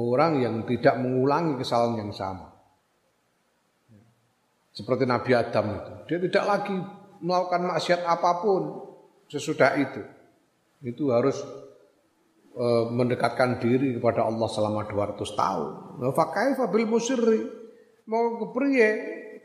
Orang 0.00 0.40
yang 0.40 0.64
tidak 0.64 0.96
mengulangi 0.96 1.60
kesalahan 1.60 2.06
yang 2.06 2.12
sama. 2.14 2.48
Seperti 4.72 5.04
Nabi 5.04 5.34
Adam 5.36 5.66
itu. 5.76 5.92
Dia 6.08 6.18
tidak 6.24 6.44
lagi 6.46 6.76
melakukan 7.20 7.62
maksiat 7.68 8.00
apa 8.06 8.40
pun 8.40 8.62
sesudah 9.28 9.76
itu. 9.76 10.00
Itu 10.80 11.12
harus 11.12 11.36
e, 12.56 12.66
mendekatkan 12.88 13.60
diri 13.60 14.00
kepada 14.00 14.24
Allah 14.24 14.48
selama 14.48 14.88
200 14.88 15.20
tahun. 15.20 15.68
Fa 16.16 16.24
kaifa 16.32 16.64
bil 16.72 16.88
musirri? 16.88 17.59
Mau 18.10 18.42
kepriye 18.42 18.88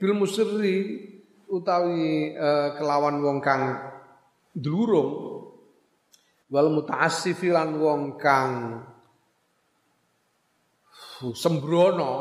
bil 0.02 0.18
musri 0.18 1.06
utawi 1.46 2.34
uh, 2.34 2.74
kelawan 2.74 3.22
wong 3.22 3.38
kang 3.38 3.78
dlurung 4.58 5.46
wal 6.50 6.74
mutaassifi 6.74 7.54
lan 7.54 7.78
wong 7.78 8.18
kang 8.18 8.82
sembrono. 11.38 12.14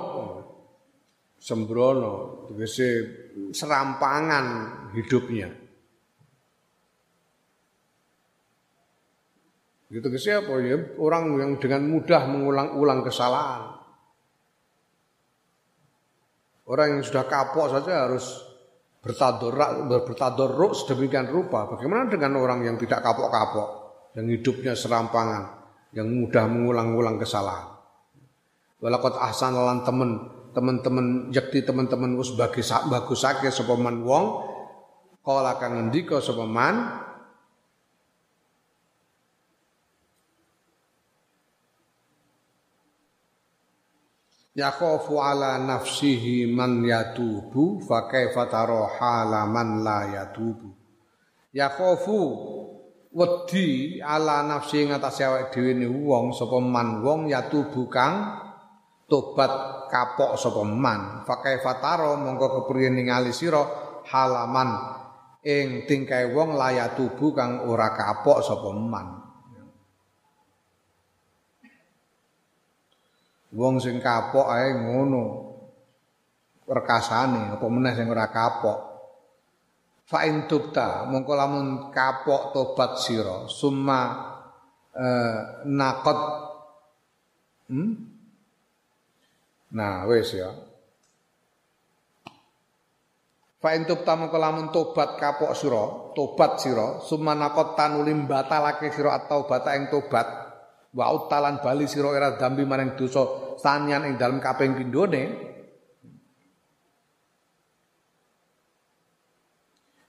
Sembrono 1.45 2.49
tegese 2.49 2.89
serampangan 3.53 4.47
hidupnya. 4.97 5.53
Gitu 9.93 10.09
ke 10.09 10.17
siapa 10.17 10.57
ya 10.65 10.97
orang 10.97 11.37
yang 11.37 11.53
dengan 11.61 11.85
mudah 11.85 12.25
mengulang-ulang 12.33 13.05
kesalahan 13.05 13.74
Orang 16.65 16.97
yang 16.97 17.03
sudah 17.05 17.29
kapok 17.29 17.67
saja 17.77 18.09
harus 18.09 18.41
bertadorak 19.05 19.85
bertadoruk 20.09 20.73
sedemikian 20.73 21.29
rupa. 21.29 21.69
Bagaimana 21.69 22.09
dengan 22.09 22.41
orang 22.41 22.65
yang 22.65 22.81
tidak 22.81 23.05
kapok-kapok, 23.05 23.69
yang 24.17 24.27
hidupnya 24.33 24.73
serampangan, 24.73 25.61
yang 25.93 26.09
mudah 26.09 26.49
mengulang-ulang 26.49 27.21
kesalahan. 27.21 27.69
Walakot 28.81 29.21
ahsan 29.21 29.53
lan 29.53 29.85
temen 29.85 30.11
teman-teman 30.55 31.35
yakti 31.35 31.67
teman-teman 31.67 32.15
us 32.17 32.33
bagi 32.39 32.63
bagusake 32.63 33.51
sapa 33.51 33.75
man 33.75 34.07
wong 34.07 34.25
kala 35.27 35.59
kang 35.59 35.75
ngendika 35.75 36.23
sapa 36.23 36.47
yakhafu 44.55 45.19
ala 45.19 45.59
nafsihi 45.59 46.47
man 46.47 46.87
yatubu 46.87 47.83
fa 47.83 48.07
kaifa 48.07 48.47
tara 48.47 48.87
hala 48.99 49.51
man 49.51 49.83
la 49.83 50.07
yatubu. 50.15 50.71
Yakhafu 51.55 52.19
wedi 53.15 53.99
ala 54.03 54.43
nafsi 54.47 54.87
ngatasé 54.91 55.23
awake 55.27 55.55
dhewe 55.55 55.75
ne 55.75 55.87
wong 55.87 56.35
sapa 56.35 56.59
man 56.63 57.03
wong 57.03 57.31
yatubu 57.31 57.87
kang 57.91 58.43
tobat 59.11 59.87
kapok 59.91 60.39
sapa 60.39 60.63
man. 60.63 61.27
Fa 61.27 61.43
kaifa 61.43 61.83
tara 61.83 62.15
mongko 62.15 62.63
kepriye 62.63 62.91
ningali 62.95 63.35
sira 63.35 63.63
halaman 64.07 64.71
ing 65.43 65.83
tingkai 65.87 66.31
wong 66.31 66.55
layatubu 66.55 67.35
kang 67.35 67.67
ora 67.67 67.91
kapok 67.95 68.39
sapa 68.43 68.71
man 68.71 69.24
Wong 73.55 73.79
sing 73.79 74.03
kapok 74.03 74.51
ae 74.51 74.75
ngono. 74.75 75.25
Rekasane 76.67 77.55
apa 77.55 77.67
meneh 77.71 77.95
sing 77.95 78.11
ora 78.11 78.27
kapok. 78.27 78.79
Fa 80.05 80.27
in 80.29 80.45
tubta 80.51 81.09
mongko 81.09 81.33
lamun 81.33 81.67
kapok 81.89 82.53
tobat 82.53 83.01
sira 83.01 83.49
summa 83.49 84.01
eh, 84.93 85.65
naqad 85.65 86.19
hmm? 87.73 87.93
Nah, 89.75 90.07
wis 90.07 90.31
ya. 90.39 90.55
Fa 93.59 93.73
in 93.73 93.89
tubta 93.89 94.13
mongko 94.13 94.37
lamun 94.37 94.69
tobat 94.69 95.17
kapok 95.17 95.57
sira, 95.57 96.13
tobat 96.13 96.61
sira, 96.61 97.01
summa 97.01 97.33
naqad 97.33 97.73
tanulim 97.75 98.29
batalake 98.29 98.93
sira 98.93 99.25
atau 99.25 99.49
bata 99.49 99.73
ing 99.73 99.89
tobat 99.89 100.44
wa 100.95 101.11
utalan 101.11 101.59
bali 101.59 101.91
sira 101.91 102.15
era 102.15 102.39
dambi 102.39 102.63
maring 102.63 102.95
dosa 102.95 103.55
sanian 103.59 104.07
ing 104.07 104.15
dalam 104.15 104.39
kaping 104.39 104.79
pindhone 104.79 105.53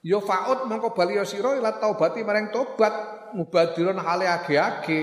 Ya 0.06 0.22
faud 0.22 0.70
mongko 0.70 0.94
bali 0.94 1.18
sira 1.26 1.58
ila 1.58 1.82
taubati 1.82 2.22
maring 2.22 2.54
tobat 2.54 2.94
mubadiron 3.34 3.98
hale 3.98 4.30
age-age. 4.30 5.02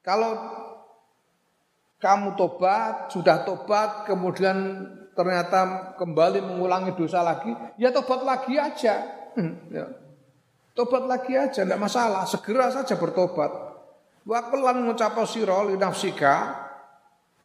Kalau 0.00 0.32
kamu 2.00 2.40
tobat, 2.40 3.12
sudah 3.12 3.44
tobat, 3.44 4.08
kemudian 4.08 4.88
ternyata 5.12 5.92
kembali 6.00 6.40
mengulangi 6.40 6.96
dosa 6.96 7.20
lagi, 7.20 7.52
ya 7.76 7.92
tobat 7.92 8.24
lagi 8.24 8.56
aja. 8.56 9.04
Hmm, 9.36 9.60
ya. 9.68 9.92
Tobat 10.72 11.04
lagi 11.04 11.36
aja, 11.36 11.66
tidak 11.66 11.76
masalah. 11.76 12.24
Segera 12.24 12.72
saja 12.72 12.96
bertobat. 12.96 13.67
Wa 14.28 14.44
lan 14.52 14.84
ngucapo 14.84 15.24
sira 15.24 15.64
li 15.64 15.80
nafsika 15.80 16.52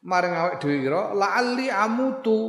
maring 0.03 0.35
awake 0.35 0.59
dhewe 0.59 0.83
ira 0.83 1.01
la'alli 1.15 1.71
amutu. 1.71 2.39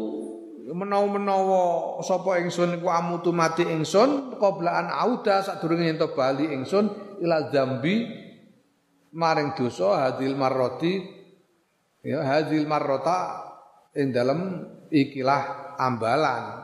Menawa-menawa 0.65 2.01
sapa 2.01 2.41
ingsun 2.41 2.81
iku 2.81 2.89
amutu 2.89 3.37
mati 3.37 3.69
ingsun 3.69 4.41
qoblaan 4.41 4.89
auda 4.89 5.45
sadurunge 5.45 5.93
yen 5.93 6.01
bali 6.01 6.57
ingsun 6.57 6.89
ila 7.21 7.53
zambi 7.53 8.09
maring 9.13 9.53
dosa 9.53 10.09
hadil 10.09 10.33
marrati 10.41 11.05
ya 12.01 12.25
hadil 12.25 12.65
marrata 12.65 13.45
ing 13.93 14.09
dalem 14.09 14.65
ikilah 14.89 15.77
ambalan 15.77 16.64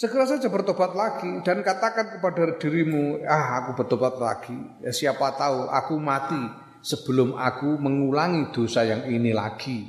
Segera 0.00 0.24
saja 0.24 0.48
bertobat 0.48 0.96
lagi 0.96 1.28
dan 1.44 1.60
katakan 1.60 2.16
kepada 2.16 2.56
dirimu, 2.56 3.20
ah 3.28 3.60
aku 3.60 3.84
bertobat 3.84 4.16
lagi. 4.16 4.56
Ya, 4.80 4.96
siapa 4.96 5.36
tahu 5.36 5.68
aku 5.68 6.00
mati 6.00 6.40
sebelum 6.80 7.36
aku 7.36 7.76
mengulangi 7.76 8.48
dosa 8.48 8.88
yang 8.88 9.04
ini 9.04 9.36
lagi. 9.36 9.84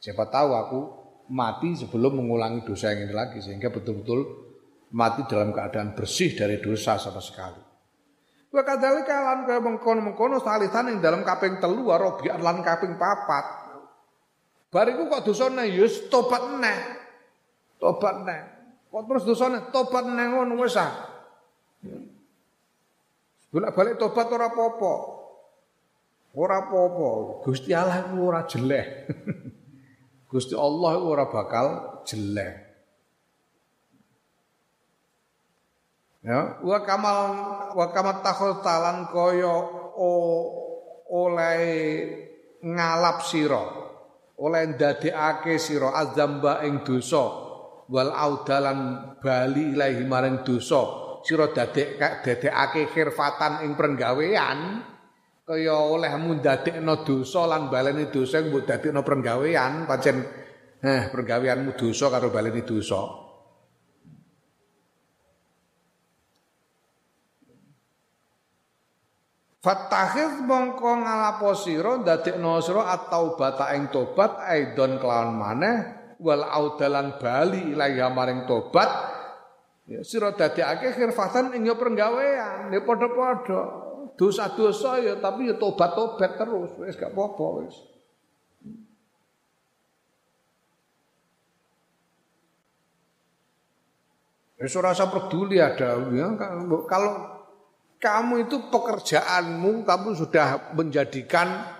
Siapa 0.00 0.32
tahu 0.32 0.56
aku 0.56 0.80
mati 1.28 1.76
sebelum 1.76 2.24
mengulangi 2.24 2.64
dosa 2.64 2.96
yang 2.96 3.12
ini 3.12 3.12
lagi 3.12 3.44
sehingga 3.44 3.68
betul-betul 3.68 4.24
mati 4.96 5.28
dalam 5.28 5.52
keadaan 5.52 5.92
bersih 5.92 6.32
dari 6.32 6.56
dosa 6.56 6.96
sama 6.96 7.20
sekali. 7.20 7.60
Wa 8.48 8.64
kadzalika 8.64 9.28
lan 9.28 9.44
kaya 9.44 9.60
mengkono-mengkono 9.60 10.40
salisan 10.40 10.96
ing 10.96 11.04
dalam 11.04 11.20
kaping 11.20 11.60
telu 11.60 11.84
robian 11.84 12.40
lan 12.40 12.64
kaping 12.64 12.96
papat. 12.96 13.44
Bariku 14.72 15.04
kok 15.12 15.28
dosane 15.28 15.68
ya 15.68 15.84
tobat 16.08 16.48
neh. 16.56 16.97
Tobat 17.78 18.26
neng. 18.26 18.44
Kok 18.90 19.02
terus 19.06 19.24
dosane 19.24 19.70
tobat 19.70 20.04
neng 20.04 20.34
ngono 20.34 20.58
wis 20.58 20.74
ah. 20.74 20.92
Bolak-balik 23.48 23.96
tobat 23.96 24.28
ora 24.28 24.50
apa-apa. 24.50 24.94
Ora 26.36 26.56
apa-apa. 26.66 27.08
Gusti 27.46 27.72
Allah 27.72 28.04
iku 28.04 28.16
ora 28.28 28.42
jelek. 28.44 28.86
Gusti 30.30 30.52
Allah 30.58 30.90
iku 30.98 31.06
ora 31.08 31.26
bakal 31.30 31.66
jelek. 32.04 32.68
Ya, 36.18 36.60
wa 36.60 36.84
kamal 36.84 37.18
wa 37.72 37.86
kamat 37.94 38.20
takhul 38.20 38.60
talan 38.60 39.08
kaya 39.08 39.54
oleh 41.08 41.60
ngalap 42.60 43.24
sira, 43.24 43.64
oleh 44.36 44.62
ndadekake 44.76 45.56
sira 45.56 45.94
azamba 45.96 46.60
ing 46.68 46.84
dosa 46.84 47.47
wal 47.88 48.12
audalan 48.12 49.12
bali 49.18 49.74
ilahi 49.74 50.04
maring 50.04 50.44
dosa. 50.44 51.08
Sira 51.24 51.50
dadek 51.50 51.98
dadekake 51.98 52.88
khirfatan 52.94 53.66
ing 53.66 53.74
penggawean 53.74 54.80
kaya 55.42 55.76
olehmu 55.76 56.38
ndadekno 56.38 57.02
dosa 57.02 57.48
lan 57.48 57.72
baleni 57.72 58.12
dosa 58.12 58.44
mbok 58.44 58.68
dadekno 58.68 59.00
penggawean 59.02 59.88
pancen 59.88 60.22
eh 60.78 61.10
penggaweanmu 61.10 61.74
dosa 61.74 62.06
karo 62.12 62.30
baleni 62.30 62.62
dosa. 62.62 63.26
Fatahid 69.58 70.46
mongko 70.46 71.02
ngalapo 71.02 71.50
sira 71.58 71.98
ndadekno 71.98 72.62
sira 72.62 72.94
at-taubata 72.94 73.74
ing 73.74 73.90
tobat 73.90 74.38
aidon 74.46 75.02
kelawan 75.02 75.34
maneh 75.34 75.97
wal 76.18 76.42
audalan 76.42 77.16
bali 77.22 77.72
ilaiha 77.74 78.10
maring 78.10 78.44
tobat 78.50 78.90
ya 79.86 80.02
sira 80.02 80.34
dadekake 80.34 80.92
khirfatan 80.98 81.54
ing 81.54 81.64
yo 81.64 81.78
penggawean 81.78 82.74
ya 82.74 82.80
padha-padha. 82.82 83.86
Dosa-dosa 84.18 84.98
ya 84.98 85.14
tapi 85.22 85.46
ya 85.46 85.54
tobat-tobat 85.54 86.34
terus 86.34 86.74
wis 86.82 86.98
gak 86.98 87.14
apa-apa 87.14 87.44
wis. 87.62 87.76
Wis 94.58 94.74
ora 94.74 94.90
usah 94.90 95.06
peduli 95.06 95.62
ada 95.62 96.02
ya 96.10 96.34
kalau 96.90 97.38
kamu 98.02 98.50
itu 98.50 98.58
pekerjaanmu 98.74 99.86
kamu 99.86 100.08
sudah 100.18 100.74
menjadikan 100.74 101.77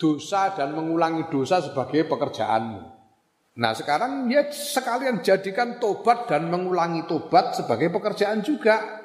dosa 0.00 0.56
dan 0.56 0.72
mengulangi 0.72 1.28
dosa 1.28 1.60
sebagai 1.60 2.08
pekerjaanmu. 2.08 2.80
Nah 3.60 3.76
sekarang 3.76 4.32
ya 4.32 4.48
sekalian 4.48 5.20
jadikan 5.20 5.76
tobat 5.76 6.24
dan 6.24 6.48
mengulangi 6.48 7.04
tobat 7.04 7.52
sebagai 7.52 7.92
pekerjaan 7.92 8.40
juga. 8.40 8.98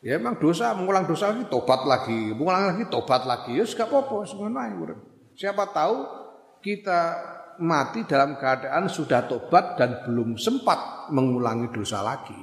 Ya 0.00 0.16
emang 0.16 0.40
dosa, 0.40 0.72
mengulang 0.72 1.04
dosa 1.04 1.34
lagi 1.34 1.44
tobat 1.52 1.84
lagi, 1.84 2.32
mengulang 2.32 2.72
lagi 2.72 2.88
tobat 2.88 3.28
lagi. 3.28 3.58
Ya 3.58 3.66
gak 3.66 3.90
apa-apa, 3.92 4.24
Siapa 5.34 5.64
tahu 5.74 5.96
kita 6.62 7.00
mati 7.58 8.06
dalam 8.06 8.38
keadaan 8.38 8.86
sudah 8.86 9.26
tobat 9.26 9.74
dan 9.74 10.06
belum 10.06 10.38
sempat 10.38 11.10
mengulangi 11.10 11.68
dosa 11.74 12.00
lagi. 12.00 12.38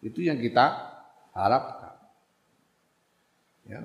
Itu 0.00 0.24
yang 0.24 0.40
kita 0.40 0.66
harapkan. 1.36 1.94
Ya, 3.68 3.84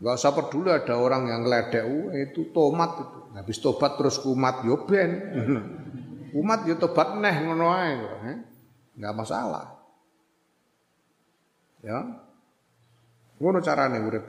Gak 0.00 0.16
usah 0.16 0.32
peduli 0.32 0.72
ada 0.72 0.96
orang 0.96 1.28
yang 1.28 1.44
ngeledek, 1.44 1.84
uh, 1.84 2.16
itu 2.16 2.48
tomat 2.56 3.04
itu. 3.04 3.18
Habis 3.36 3.60
tobat 3.60 4.00
terus 4.00 4.16
kumat 4.16 4.64
yo 4.64 4.88
ben. 4.88 5.12
kumat 6.32 6.64
yo 6.64 6.80
tobat 6.80 7.20
neh 7.20 7.36
ngono 7.44 7.68
ae 7.68 7.94
eh? 8.32 8.38
Enggak 8.96 9.14
masalah. 9.14 9.66
Ya. 11.84 12.00
Ngono 13.36 13.60
carane 13.60 14.00
urip. 14.00 14.24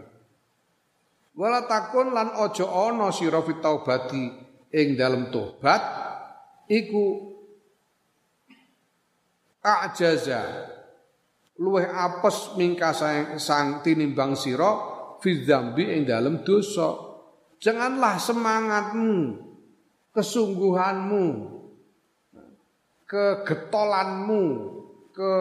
Wala 1.40 1.64
takun 1.64 2.12
lan 2.12 2.36
ojo 2.36 2.68
ana 2.68 3.08
sira 3.16 3.40
fit 3.40 3.64
ing 4.72 4.88
dalem 5.00 5.32
tobat 5.32 5.80
iku 6.68 7.32
ajaza 9.64 10.68
luweh 11.60 11.88
apes 11.88 12.60
mingka 12.60 12.92
sang 13.40 13.80
tinimbang 13.80 14.36
sira 14.36 14.91
fi 15.22 15.46
dzambi 15.46 15.86
ing 15.86 16.10
dalam 16.10 16.42
dosa. 16.42 17.14
Janganlah 17.62 18.18
semangatmu, 18.18 19.38
kesungguhanmu, 20.18 21.26
kegetolanmu, 23.06 24.44
ke 25.14 25.34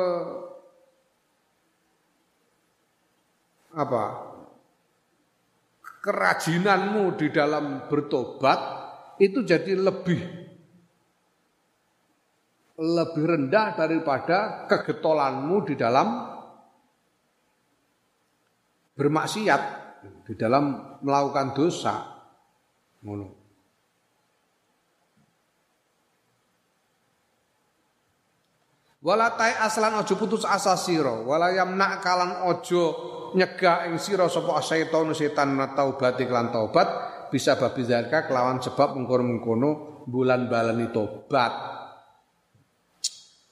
apa? 3.72 4.30
kerajinanmu 6.00 7.20
di 7.20 7.28
dalam 7.28 7.84
bertobat 7.84 8.60
itu 9.20 9.44
jadi 9.44 9.76
lebih 9.76 10.20
lebih 12.80 13.24
rendah 13.28 13.76
daripada 13.76 14.64
kegetolanmu 14.64 15.68
di 15.68 15.76
dalam 15.76 16.29
bermaksiat 19.00 19.62
di 20.28 20.36
dalam 20.36 21.00
melakukan 21.00 21.56
dosa. 21.56 21.96
Ngono. 23.00 23.40
Wala 29.00 29.32
tai 29.32 29.56
aslan 29.56 29.96
ojo 29.96 30.12
putus 30.20 30.44
asa 30.44 30.76
sira, 30.76 31.24
wala 31.24 31.48
yamna 31.56 32.04
kalan 32.04 32.44
ojo 32.52 32.82
nyegah 33.32 33.88
ing 33.88 33.96
sira 33.96 34.28
sapa 34.28 34.60
setan 34.60 35.16
setan 35.16 35.56
taubat 35.72 36.20
iklan 36.20 36.52
taubat 36.52 36.88
bisa 37.32 37.56
babi 37.56 37.80
zalika 37.88 38.28
kelawan 38.28 38.60
sebab 38.60 39.00
mengkono-mengkono 39.00 40.04
bulan 40.04 40.52
balani 40.52 40.92
tobat. 40.92 41.52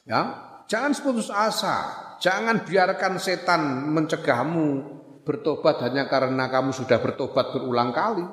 Ya, 0.05 0.21
jangan 0.69 0.93
putus 1.01 1.33
asa, 1.33 1.97
jangan 2.21 2.69
biarkan 2.69 3.17
setan 3.17 3.89
mencegahmu 3.89 4.98
bertobat 5.29 5.85
hanya 5.85 6.09
karena 6.09 6.49
kamu 6.49 6.73
sudah 6.73 6.97
bertobat 7.05 7.53
berulang 7.53 7.93
kali. 7.93 8.25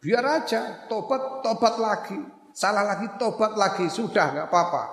Biar 0.00 0.24
aja, 0.24 0.88
tobat, 0.88 1.44
tobat 1.44 1.76
lagi. 1.76 2.16
Salah 2.56 2.88
lagi, 2.88 3.12
tobat 3.20 3.52
lagi. 3.52 3.92
Sudah, 3.92 4.32
nggak 4.32 4.48
apa-apa. 4.48 4.84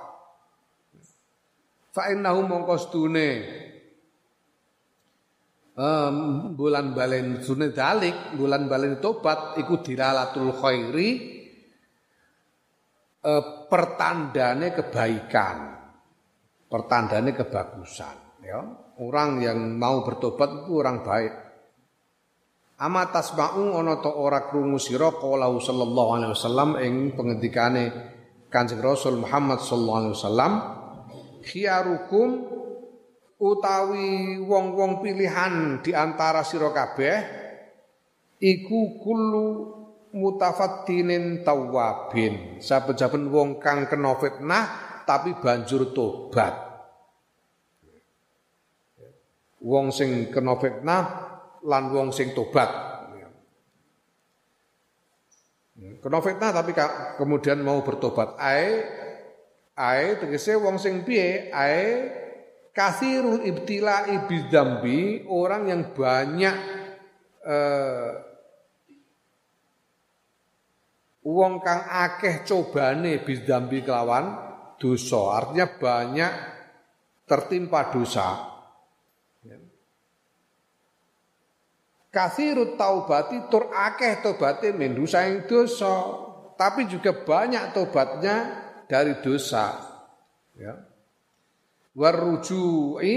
Fa'innahu 1.96 2.44
mongkostune. 2.44 3.32
Um, 5.72 6.52
bulan 6.60 6.92
balen 6.92 7.40
sunne 7.40 7.72
dalik, 7.72 8.36
bulan 8.36 8.68
balen 8.68 9.00
tobat, 9.00 9.56
ikut 9.56 9.88
diralatul 9.88 10.52
khairi, 10.52 11.10
eh, 13.24 13.44
pertandane 13.72 14.76
kebaikan, 14.76 15.58
pertandane 16.68 17.32
kebagusan. 17.32 18.44
Ya, 18.44 18.60
orang 19.02 19.42
yang 19.42 19.58
mau 19.82 20.06
bertobat 20.06 20.64
itu 20.64 20.78
orang 20.78 21.02
baik. 21.02 21.34
Ama 22.82 23.14
tasma'u 23.14 23.78
ana 23.78 24.02
ta 24.02 24.10
ora 24.10 24.50
krungu 24.50 24.82
sira 24.82 25.14
qala 25.14 25.50
sallallahu 25.54 26.10
alaihi 26.18 26.32
wasallam 26.34 26.70
ing 26.82 27.14
pengendikane 27.14 27.86
Kanjeng 28.50 28.82
Rasul 28.82 29.22
Muhammad 29.22 29.62
sallallahu 29.62 30.00
alaihi 30.02 30.16
wasallam 30.18 30.52
khiyarukum 31.46 32.30
utawi 33.38 34.42
wong-wong 34.42 35.02
pilihan 35.06 35.86
di 35.86 35.94
antara 35.94 36.42
sira 36.42 36.74
kabeh 36.74 37.18
iku 38.42 38.98
kullu 38.98 39.48
mutafattinin 40.18 41.46
tawabin 41.46 42.58
saben-saben 42.60 43.30
wong 43.30 43.62
kang 43.62 43.86
kena 43.86 44.18
fitnah 44.18 44.66
tapi 45.06 45.38
banjur 45.38 45.94
tobat 45.94 46.71
wong 49.62 49.94
sing 49.94 50.34
kena 50.34 50.58
fitnah 50.58 51.04
lan 51.66 51.84
wong 51.94 52.10
sing 52.10 52.34
tobat. 52.34 52.92
Kena 56.02 56.18
fitnah 56.22 56.50
tapi 56.54 56.74
kemudian 57.18 57.62
mau 57.62 57.82
bertobat. 57.86 58.38
Ae 58.38 58.86
ae 59.78 60.18
tegese 60.18 60.58
wong 60.58 60.78
sing 60.82 61.06
piye? 61.06 61.50
Ae 61.54 62.10
kasirul 62.74 63.46
ibtila 63.46 64.10
ibidzambi 64.10 65.30
orang 65.30 65.70
yang 65.70 65.82
banyak 65.94 66.56
eh, 67.46 68.10
wong 71.26 71.62
kang 71.62 71.82
akeh 71.86 72.46
cobane 72.46 73.22
bidzambi 73.22 73.86
kelawan 73.86 74.38
dosa. 74.78 75.38
Artinya 75.38 75.66
banyak 75.70 76.32
tertimpa 77.26 77.90
dosa. 77.94 78.51
Kasirut 82.12 82.76
taubati 82.76 83.48
tur 83.48 83.72
akeh 83.72 84.20
tobaté 84.20 84.76
mendusa 84.76 85.24
ing 85.32 85.48
dosa, 85.48 86.12
tapi 86.60 86.84
juga 86.92 87.16
banyak 87.16 87.72
tobatnya 87.72 88.36
dari 88.92 89.16
dosa. 89.24 89.80
Ya. 90.60 90.76
Warujui 91.96 93.16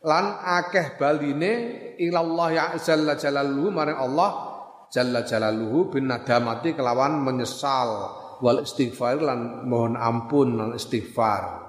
lan 0.00 0.26
akeh 0.40 0.96
baline 0.96 1.52
ilallah 2.00 2.48
ya 2.56 2.66
jalla 2.80 3.20
jalaluhu 3.20 3.68
maring 3.68 4.00
Allah 4.00 4.30
jalla 4.88 5.28
jalaluhu 5.28 5.92
bin 5.92 6.08
nadamati 6.08 6.72
kelawan 6.72 7.20
menyesal 7.20 8.16
wal 8.40 8.64
istighfar 8.64 9.20
lan 9.20 9.68
mohon 9.68 9.92
ampun 9.92 10.56
lan 10.56 10.72
istighfar. 10.72 11.67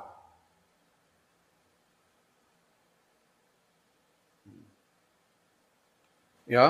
Ya 6.49 6.67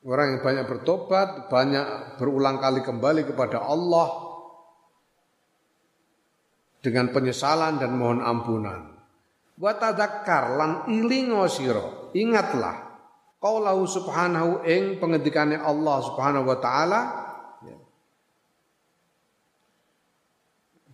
orang 0.00 0.26
yang 0.36 0.40
banyak 0.40 0.64
bertobat, 0.64 1.52
banyak 1.52 2.16
berulang 2.16 2.56
kali 2.56 2.80
kembali 2.80 3.28
kepada 3.28 3.60
Allah 3.60 4.08
dengan 6.80 7.12
penyesalan 7.12 7.76
dan 7.76 7.92
mohon 7.92 8.24
ampunan. 8.24 8.96
Wa 9.60 9.76
tadzakkar 9.76 10.56
lan 10.56 10.70
ilingo 10.88 11.44
sira, 11.52 12.08
ingatlah 12.16 12.90
qaulahu 13.40 13.84
subhanahu 13.84 14.64
ing 14.64 14.96
pengendikane 14.96 15.60
Allah 15.60 16.00
Subhanahu 16.00 16.48
wa 16.48 16.58
taala 16.60 17.00
ya. 17.64 17.76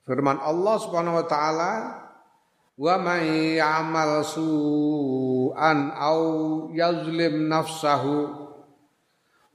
Firman 0.03 0.43
Allah 0.43 0.77
Subhanahu 0.83 1.23
wa 1.23 1.27
taala 1.31 1.71
wa 2.77 3.01
may 3.01 3.57
ya'mal 3.57 4.21
su'an 4.21 5.97
aw 5.97 6.21
yazlim 6.77 7.49
nafsahu. 7.49 8.45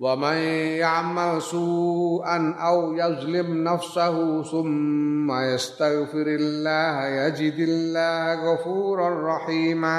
Wa 0.02 0.18
may 0.18 0.82
ya'mal 0.82 1.38
su'an 1.38 2.58
aw 2.58 2.98
yazlim 2.98 3.62
nafsahu 3.62 4.42
summa 4.42 5.54
yastaghfirillah 5.54 6.94
yajidillah 7.22 8.42
ghafurar 8.42 9.14
rahima. 9.22 9.98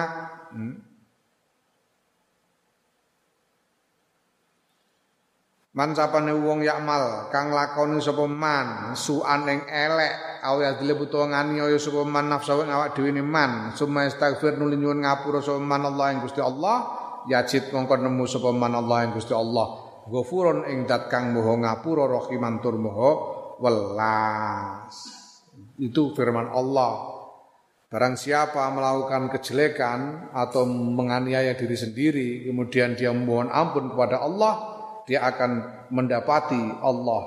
Hmm? 0.51 0.75
Man 5.73 5.97
sapane 5.97 6.37
wong 6.37 6.61
yakmal 6.67 7.33
kang 7.33 7.49
lakoni 7.49 7.97
sapa 7.97 8.29
man 8.29 8.93
suan 8.93 9.49
ing 9.49 9.65
elek 9.65 10.32
aw 10.43 10.59
ya 10.59 10.75
dile 10.75 10.99
butuh 10.99 11.31
nganiaya 11.31 11.79
sapa 11.79 12.03
man 12.03 12.27
nafsu 12.27 12.67
ing 12.67 12.75
awak 12.75 12.99
dhewe 12.99 13.15
man. 13.23 13.71
Summa 13.79 14.11
istaghfir 14.11 14.59
nuli 14.59 14.75
nyuwun 14.75 15.07
ngapura 15.07 15.39
sapa 15.39 15.63
man 15.63 15.87
Allah 15.87 16.07
ing 16.13 16.19
Gusti 16.27 16.43
Allah. 16.43 16.99
Yajid 17.31 17.71
mongko 17.71 17.95
nemu 18.03 18.27
sapa 18.27 18.51
man 18.51 18.75
Allah 18.75 19.07
ing 19.07 19.15
Gusti 19.15 19.31
Allah. 19.31 19.79
Ghafurun 20.11 20.67
ing 20.67 20.91
dat 20.91 21.07
kang 21.07 21.31
moho 21.31 21.55
ngapura 21.63 22.11
rahiman 22.11 22.59
tur 22.59 22.75
moho 22.75 23.11
welas. 23.63 24.95
Itu 25.79 26.11
firman 26.11 26.51
Allah. 26.51 27.23
Barang 27.87 28.19
siapa 28.19 28.67
melakukan 28.75 29.31
kejelekan 29.39 30.33
atau 30.35 30.65
menganiaya 30.67 31.53
diri 31.55 31.77
sendiri 31.77 32.29
kemudian 32.49 32.97
dia 32.97 33.13
memohon 33.13 33.53
ampun 33.53 33.93
kepada 33.93 34.25
Allah 34.25 34.73
dia 35.05 35.21
akan 35.29 35.51
mendapati 35.93 36.81
Allah 36.81 37.23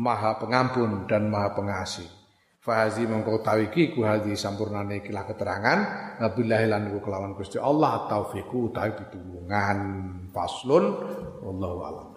Maha 0.00 0.40
Pengampun 0.40 1.04
dan 1.04 1.28
Maha 1.28 1.52
Pengasih. 1.52 2.17
Fahazi 2.68 3.08
mengkau 3.08 3.40
tawiki 3.40 3.96
ku 3.96 4.04
hadhi 4.04 4.36
sampurnane 4.36 5.00
ikilah 5.00 5.24
keterangan 5.24 5.78
Nabillahi 6.20 6.68
lan 6.68 6.92
kelawan 7.00 7.32
Gusti 7.32 7.56
Allah 7.56 8.04
taufiku 8.04 8.68
utawi 8.68 8.92
pitulungan 8.92 9.78
faslun 10.36 10.84
wallahu 11.40 11.78
a'lam. 11.88 12.08